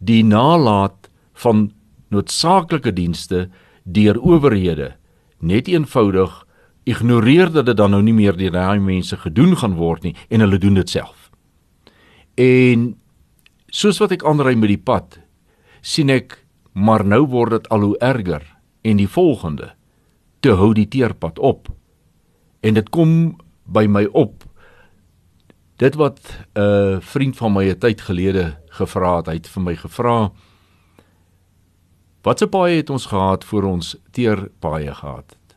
die 0.00 0.22
nalat 0.24 1.10
van 1.44 1.68
noodsaaklike 2.12 2.92
dienste 2.92 3.48
deur 3.84 4.20
owerhede 4.20 4.92
net 5.40 5.68
eenvoudig 5.68 6.44
ignoreer 6.84 7.50
dat 7.52 7.66
dit 7.66 7.76
dan 7.76 7.90
nou 7.94 8.02
nie 8.02 8.14
meer 8.14 8.36
deur 8.38 8.54
daai 8.54 8.80
mense 8.82 9.16
gedoen 9.16 9.56
gaan 9.58 9.76
word 9.78 10.06
nie 10.06 10.14
en 10.30 10.44
hulle 10.44 10.58
doen 10.58 10.78
dit 10.80 10.90
self. 10.90 11.30
En 12.38 12.92
soos 13.72 13.98
wat 14.02 14.14
ek 14.18 14.24
aanry 14.26 14.54
met 14.58 14.72
die 14.72 14.80
pad, 14.80 15.18
sien 15.82 16.10
ek 16.10 16.40
maar 16.72 17.04
nou 17.04 17.24
word 17.30 17.58
dit 17.58 17.68
al 17.74 17.86
hoe 17.86 17.98
erger 18.00 18.44
en 18.82 18.98
die 18.98 19.10
volgende 19.10 19.72
te 20.42 20.56
hou 20.58 20.72
die 20.74 20.88
teerpad 20.90 21.38
op. 21.38 21.68
En 22.62 22.74
dit 22.74 22.88
kom 22.90 23.36
by 23.66 23.86
my 23.86 24.06
op 24.10 24.44
dit 25.82 25.94
wat 25.98 26.20
'n 26.54 26.60
uh, 26.60 27.00
vriend 27.00 27.36
van 27.36 27.52
my 27.52 27.64
'n 27.70 27.78
tyd 27.78 28.00
gelede 28.00 28.56
gevra 28.70 29.16
het, 29.16 29.26
hy 29.26 29.34
het 29.34 29.48
vir 29.48 29.62
my 29.62 29.76
gevra 29.76 30.30
Watse 32.22 32.46
paaie 32.46 32.76
het 32.76 32.90
ons 32.90 33.06
gehad 33.10 33.44
voor 33.44 33.64
ons 33.66 33.96
teer 34.14 34.48
paaie 34.62 34.94
gehad 34.94 35.34
het? 35.34 35.56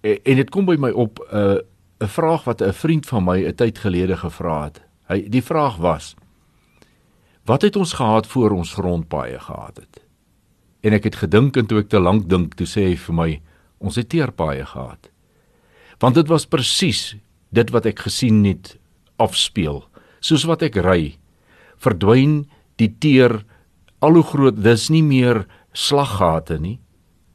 En, 0.00 0.18
en 0.22 0.36
dit 0.36 0.50
kom 0.50 0.68
by 0.68 0.76
my 0.78 0.90
op 0.90 1.18
'n 1.18 1.36
uh, 1.36 1.58
'n 1.98 2.08
vraag 2.08 2.44
wat 2.44 2.60
'n 2.62 2.72
vriend 2.72 3.06
van 3.06 3.24
my 3.24 3.38
'n 3.46 3.54
tyd 3.54 3.78
gelede 3.78 4.16
gevra 4.16 4.64
het. 4.64 4.82
Hy 5.08 5.28
die 5.28 5.42
vraag 5.42 5.76
was: 5.76 6.14
Wat 7.44 7.62
het 7.62 7.76
ons 7.76 7.92
gehad 7.92 8.26
voor 8.26 8.50
ons 8.50 8.72
grondpaaie 8.72 9.40
gehad 9.40 9.76
het? 9.76 10.04
En 10.80 10.92
ek 10.92 11.04
het 11.04 11.16
gedink 11.16 11.56
en 11.56 11.66
toe 11.66 11.78
ek 11.78 11.88
te 11.88 12.00
lank 12.00 12.28
dink, 12.28 12.54
toe 12.54 12.66
sê 12.66 12.82
hy 12.84 12.96
vir 12.96 13.14
my: 13.14 13.40
Ons 13.78 13.96
het 13.96 14.08
teerpaaie 14.08 14.66
gehad. 14.66 15.10
Want 15.98 16.14
dit 16.14 16.28
was 16.28 16.46
presies 16.46 17.16
dit 17.48 17.70
wat 17.70 17.86
ek 17.86 17.98
gesien 17.98 18.44
het 18.44 18.78
afspeel. 19.16 19.88
Soos 20.20 20.44
wat 20.44 20.62
ek 20.62 20.76
ry, 20.76 21.18
verdwyn 21.78 22.46
die 22.76 22.92
teer 23.00 23.44
al 24.04 24.18
hoe 24.18 24.26
groot 24.26 24.58
dis 24.62 24.88
nie 24.92 25.04
meer 25.04 25.46
slaggate 25.76 26.58
nie. 26.60 26.78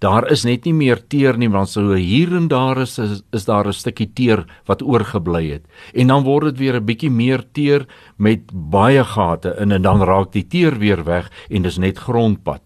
Daar 0.01 0.25
is 0.33 0.41
net 0.47 0.65
nie 0.65 0.73
meer 0.73 0.97
teer 1.13 1.37
nie 1.37 1.49
want 1.53 1.69
so 1.69 1.93
hier 1.93 2.31
en 2.33 2.47
daar 2.49 2.79
is 2.81 2.97
is, 2.99 3.21
is 3.33 3.45
daar 3.45 3.67
'n 3.67 3.73
stukkie 3.73 4.09
teer 4.13 4.45
wat 4.65 4.81
oorgebly 4.81 5.51
het. 5.51 5.65
En 5.93 6.07
dan 6.07 6.23
word 6.23 6.45
dit 6.45 6.57
weer 6.57 6.75
'n 6.79 6.85
bietjie 6.85 7.11
meer 7.11 7.43
teer 7.53 7.85
met 8.17 8.41
baie 8.51 9.03
gate 9.03 9.55
in 9.59 9.71
en 9.71 9.81
dan 9.81 10.01
raak 10.01 10.31
die 10.31 10.47
teer 10.47 10.79
weer 10.79 11.03
weg 11.03 11.29
en 11.49 11.61
dis 11.61 11.77
net 11.77 11.97
grondpad. 11.97 12.61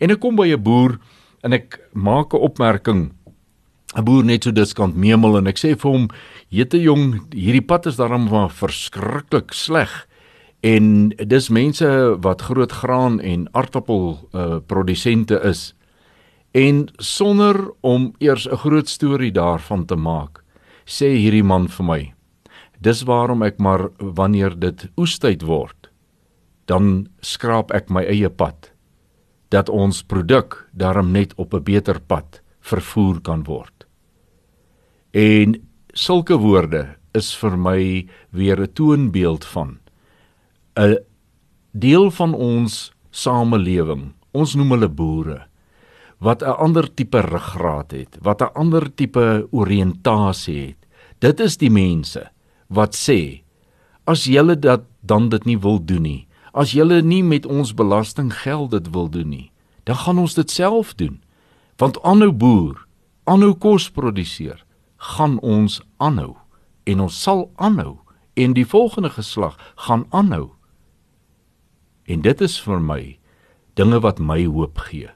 En 0.00 0.10
ek 0.10 0.20
kom 0.20 0.36
by 0.36 0.52
'n 0.52 0.62
boer 0.62 0.98
en 1.42 1.52
ek 1.52 1.80
maak 1.92 2.34
'n 2.34 2.40
opmerking. 2.40 3.12
'n 3.96 4.04
boer 4.04 4.24
net 4.24 4.44
so 4.44 4.50
diskant 4.50 4.96
memel 4.96 5.38
en 5.38 5.46
ek 5.46 5.58
sê 5.58 5.76
vir 5.78 5.90
hom 5.90 6.08
jette 6.50 6.78
jong 6.80 7.32
hierdie 7.32 7.66
pad 7.66 7.86
is 7.86 7.96
daarom 7.96 8.28
verskriklik 8.50 9.54
sleg 9.54 10.06
en 10.60 11.08
dis 11.08 11.48
mense 11.48 11.88
wat 12.20 12.42
groot 12.42 12.72
graan 12.72 13.20
en 13.20 13.48
aardappel 13.52 14.28
uh, 14.32 14.58
produsente 14.66 15.40
is. 15.44 15.74
En 16.52 16.88
sonder 16.96 17.70
om 17.80 18.14
eers 18.18 18.48
'n 18.48 18.56
groot 18.56 18.88
storie 18.88 19.32
daarvan 19.32 19.84
te 19.84 19.96
maak 19.96 20.44
sê 20.86 21.16
hierdie 21.18 21.44
man 21.44 21.68
vir 21.68 21.84
my 21.84 22.14
dis 22.80 23.02
waarom 23.02 23.42
ek 23.42 23.58
maar 23.58 23.88
wanneer 23.98 24.54
dit 24.58 24.88
oestyd 24.96 25.42
word 25.42 25.90
dan 26.66 27.08
skraap 27.22 27.72
ek 27.74 27.90
my 27.90 28.04
eie 28.04 28.30
pad 28.30 28.72
dat 29.54 29.70
ons 29.70 30.02
produk 30.02 30.58
daarom 30.74 31.12
net 31.12 31.34
op 31.36 31.54
'n 31.54 31.62
beter 31.62 32.00
pad 32.00 32.42
vervoer 32.60 33.20
kan 33.20 33.44
word. 33.44 33.86
En 35.14 35.54
sulke 35.94 36.36
woorde 36.36 36.96
is 37.14 37.34
vir 37.34 37.56
my 37.56 38.08
weer 38.30 38.60
'n 38.60 38.72
toonbeeld 38.72 39.44
van 39.44 39.78
'n 40.76 40.98
deel 41.72 42.10
van 42.10 42.34
ons 42.34 42.92
samelewing. 43.10 44.12
Ons 44.32 44.54
noem 44.54 44.70
hulle 44.70 44.88
boere 44.88 45.46
wat 46.18 46.42
'n 46.42 46.56
ander 46.56 46.94
tipe 46.94 47.20
ruggraat 47.20 47.90
het, 47.90 48.18
wat 48.20 48.42
'n 48.42 48.52
ander 48.54 48.94
tipe 48.94 49.48
oriëntasie 49.50 50.66
het. 50.66 50.86
Dit 51.18 51.40
is 51.40 51.56
die 51.56 51.70
mense 51.70 52.30
wat 52.68 52.94
sê 52.94 53.42
as 54.04 54.24
julle 54.24 54.58
dat 54.58 54.82
dan 55.00 55.28
dit 55.28 55.44
nie 55.44 55.58
wil 55.58 55.84
doen 55.84 56.02
nie, 56.02 56.28
as 56.52 56.72
julle 56.72 57.02
nie 57.02 57.22
met 57.22 57.46
ons 57.46 57.74
belastinggeld 57.74 58.70
dit 58.70 58.90
wil 58.90 59.08
doen 59.08 59.28
nie, 59.28 59.50
dan 59.84 59.96
gaan 59.96 60.18
ons 60.18 60.34
dit 60.34 60.50
self 60.50 60.94
doen. 60.94 61.20
Want 61.76 62.02
aanhou 62.02 62.32
boer, 62.32 62.86
aanhou 63.24 63.54
kos 63.54 63.90
produseer, 63.90 64.64
gaan 64.96 65.38
ons 65.40 65.82
aanhou 65.96 66.36
en 66.84 67.00
ons 67.00 67.22
sal 67.22 67.50
aanhou 67.56 67.98
en 68.34 68.52
die 68.52 68.66
volgende 68.66 69.10
geslag 69.10 69.56
gaan 69.74 70.06
aanhou. 70.10 70.55
En 72.06 72.22
dit 72.22 72.40
is 72.40 72.58
vir 72.62 72.80
my 72.80 73.18
dinge 73.74 74.00
wat 74.00 74.18
my 74.18 74.44
hoop 74.44 74.78
gee 74.88 75.10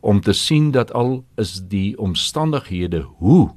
om 0.00 0.20
te 0.24 0.32
sien 0.32 0.70
dat 0.72 0.92
al 0.96 1.24
is 1.36 1.60
die 1.68 1.92
omstandighede 2.00 3.02
hoe 3.20 3.50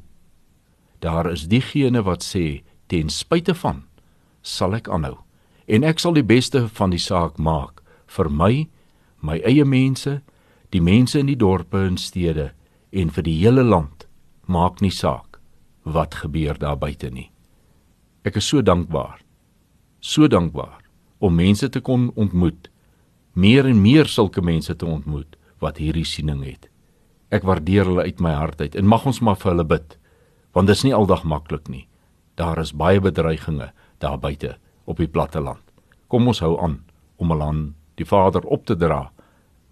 daar 0.99 1.31
is 1.31 1.47
diegene 1.47 2.03
wat 2.03 2.23
sê 2.23 2.63
ten 2.91 3.09
spyte 3.09 3.55
van 3.55 3.85
sal 4.41 4.75
ek 4.75 4.89
aanhou 4.91 5.15
en 5.67 5.87
ek 5.87 6.03
sal 6.03 6.13
die 6.13 6.27
beste 6.27 6.67
van 6.67 6.91
die 6.91 6.99
saak 6.99 7.39
maak 7.39 7.83
vir 8.13 8.29
my, 8.29 8.67
my 9.21 9.39
eie 9.47 9.65
mense, 9.65 10.19
die 10.73 10.81
mense 10.81 11.19
in 11.19 11.29
die 11.31 11.39
dorpe 11.39 11.81
en 11.87 11.97
stede 11.97 12.51
en 12.91 13.13
vir 13.13 13.25
die 13.25 13.37
hele 13.39 13.63
land. 13.63 14.07
Maak 14.45 14.81
nie 14.83 14.91
saak 14.93 15.39
wat 15.83 16.19
gebeur 16.21 16.57
daar 16.59 16.77
buite 16.79 17.09
nie. 17.11 17.29
Ek 18.27 18.37
is 18.39 18.47
so 18.47 18.61
dankbaar. 18.61 19.19
So 19.99 20.27
dankbaar 20.27 20.81
om 21.23 21.35
mense 21.35 21.69
te 21.71 21.79
kon 21.79 22.11
ontmoet. 22.19 22.69
Meer 23.33 23.65
en 23.65 23.81
meer 23.81 24.05
sulke 24.05 24.43
mense 24.45 24.75
te 24.75 24.85
ontmoet 24.85 25.37
wat 25.63 25.79
hierdie 25.81 26.05
siening 26.05 26.43
het. 26.45 26.67
Ek 27.33 27.45
waardeer 27.49 27.87
hulle 27.89 28.05
uit 28.05 28.21
my 28.21 28.35
hart 28.37 28.61
uit 28.61 28.75
en 28.77 28.85
mag 28.85 29.07
ons 29.09 29.21
maar 29.25 29.39
vir 29.41 29.51
hulle 29.55 29.65
bid. 29.65 29.95
Want 30.53 30.69
dit 30.69 30.77
is 30.77 30.83
nie 30.85 30.93
aldag 30.93 31.23
maklik 31.25 31.65
nie. 31.65 31.87
Daar 32.37 32.61
is 32.61 32.75
baie 32.77 33.01
bedreigings 33.01 33.73
daar 33.97 34.19
buite 34.19 34.57
op 34.85 35.01
die 35.01 35.09
platte 35.09 35.41
land. 35.41 35.63
Kom 36.07 36.27
ons 36.27 36.43
hou 36.45 36.59
aan 36.61 36.83
om 37.17 37.33
hulle 37.33 37.49
aan 37.49 37.65
die 37.97 38.05
Vader 38.05 38.45
op 38.45 38.65
te 38.69 38.77
dra 38.77 39.07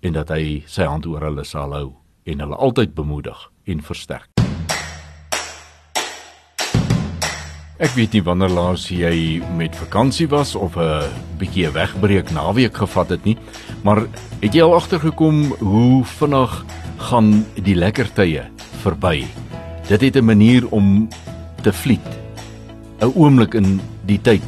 en 0.02 0.18
dat 0.18 0.34
hy 0.34 0.64
sy 0.66 0.90
hand 0.90 1.06
oor 1.06 1.22
hulle 1.30 1.46
sal 1.46 1.78
hou 1.78 1.90
en 2.26 2.42
hulle 2.42 2.58
altyd 2.58 2.96
bemoedig 2.98 3.50
en 3.70 3.86
versterk. 3.86 4.41
Ek 7.82 7.96
weet 7.98 8.14
nie 8.14 8.22
wanneer 8.22 8.52
laas 8.54 8.84
jy 8.94 9.42
met 9.58 9.74
vakansie 9.74 10.28
was 10.30 10.54
of 10.54 10.76
'n 10.78 11.10
bietjie 11.42 11.66
'n 11.66 11.74
wegbreek 11.74 12.30
naweek 12.30 12.78
gevat 12.78 13.10
het 13.10 13.26
nie, 13.26 13.38
maar 13.82 14.06
het 14.40 14.54
jy 14.54 14.62
al 14.62 14.76
agtergekom 14.76 15.50
hoe 15.60 16.06
vinnig 16.06 16.66
gaan 16.98 17.46
die 17.56 17.74
lekker 17.74 18.14
tye 18.14 18.46
verby? 18.84 19.26
Dit 19.88 20.02
het 20.02 20.16
'n 20.16 20.26
manier 20.26 20.70
om 20.70 21.10
te 21.64 21.74
vlieg. 21.74 22.06
'n 23.02 23.14
Oomblik 23.16 23.56
in 23.56 23.82
die 24.06 24.22
tyd 24.22 24.44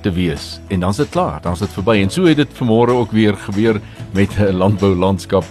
te 0.00 0.10
wees 0.10 0.58
en 0.68 0.80
dan's 0.80 0.96
dit 0.96 1.10
klaar, 1.10 1.42
dan's 1.42 1.58
dit 1.58 1.72
verby 1.72 2.00
en 2.00 2.10
so 2.10 2.24
het 2.24 2.36
dit 2.36 2.48
vanmôre 2.54 2.92
ook 2.92 3.12
weer 3.12 3.36
gebeur 3.36 3.80
met 4.12 4.30
'n 4.38 4.56
landbou 4.56 4.94
landskap 4.94 5.44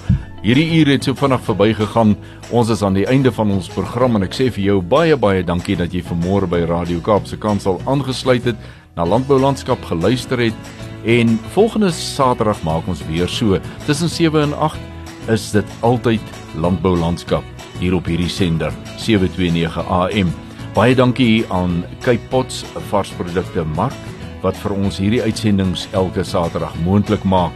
Hierdie 0.44 0.74
uur 0.76 0.90
het 0.92 1.06
so 1.08 1.16
vinnig 1.16 1.40
verbygegaan. 1.46 2.10
Ons 2.52 2.68
is 2.74 2.82
aan 2.84 2.98
die 2.98 3.06
einde 3.08 3.32
van 3.32 3.52
ons 3.56 3.70
program 3.72 4.18
en 4.18 4.26
ek 4.26 4.34
sê 4.36 4.50
vir 4.52 4.66
jou 4.66 4.82
baie 4.84 5.16
baie 5.16 5.40
dankie 5.48 5.78
dat 5.80 5.94
jy 5.96 6.02
vanmôre 6.04 6.50
by 6.52 6.66
Radio 6.68 7.00
Kaap 7.00 7.30
se 7.30 7.38
kantoor 7.40 7.78
aangesluit 7.88 8.50
het, 8.50 8.66
na 8.98 9.06
Landbou 9.08 9.38
Landskap 9.40 9.80
geluister 9.88 10.44
het. 10.44 10.74
En 11.08 11.38
volgende 11.56 11.94
Saterdag 11.96 12.60
maak 12.68 12.90
ons 12.92 13.06
weer 13.08 13.32
so. 13.32 13.56
Tussen 13.88 14.12
7 14.12 14.50
en 14.50 14.58
8 14.68 15.32
is 15.32 15.46
dit 15.56 15.78
altyd 15.80 16.36
Landbou 16.60 16.92
Landskap 17.00 17.48
hier 17.80 17.96
op 17.96 18.12
hierdie 18.12 18.28
sender 18.28 18.76
729 19.00 19.80
AM. 19.80 20.36
Baie 20.76 21.00
dankie 21.00 21.46
aan 21.56 21.86
Cape 22.04 22.28
Pots 22.36 22.66
varsprodukte 22.92 23.64
Mark 23.78 23.96
wat 24.44 24.60
vir 24.60 24.76
ons 24.76 25.00
hierdie 25.00 25.24
uitsendings 25.24 25.88
elke 25.96 26.28
Saterdag 26.28 26.76
moontlik 26.84 27.24
maak. 27.24 27.56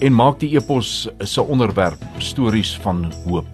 En 0.00 0.12
maak 0.16 0.40
die 0.40 0.56
e-pos 0.56 1.08
se 1.20 1.42
onderwerp 1.42 2.00
stories 2.18 2.76
van 2.80 3.12
hoop. 3.28 3.46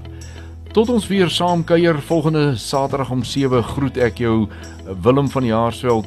Tot 0.72 0.88
ons 0.88 1.08
weer 1.08 1.30
saam 1.30 1.64
kuier 1.64 2.02
volgende 2.02 2.56
Saterdag 2.56 3.10
om 3.10 3.24
7 3.24 3.62
groet 3.62 3.96
ek 3.96 4.18
jou 4.18 4.48
Willem 5.02 5.28
van 5.28 5.44
Jaarsveld 5.44 6.06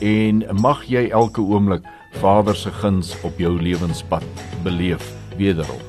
en 0.00 0.44
mag 0.60 0.84
jy 0.88 1.08
elke 1.08 1.40
oomblik 1.40 1.86
Vader 2.20 2.56
se 2.56 2.70
guns 2.70 3.14
op 3.22 3.38
jou 3.38 3.54
lewenspad 3.62 4.24
beleef 4.64 5.12
wederom. 5.36 5.80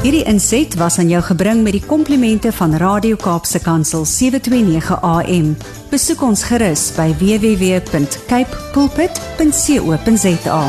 Hierdie 0.00 0.24
inset 0.24 0.74
was 0.80 0.96
aan 0.98 1.10
jou 1.12 1.20
gebring 1.22 1.60
met 1.60 1.76
die 1.76 1.82
komplimente 1.84 2.52
van 2.56 2.72
Radio 2.80 3.18
Kaapse 3.20 3.60
Kansel 3.60 4.06
729 4.08 4.96
AM. 5.04 5.52
Besoek 5.92 6.24
ons 6.24 6.46
gerus 6.48 6.88
by 6.96 7.12
www.cape 7.20 8.64
pulpit.co.za. 8.72 10.62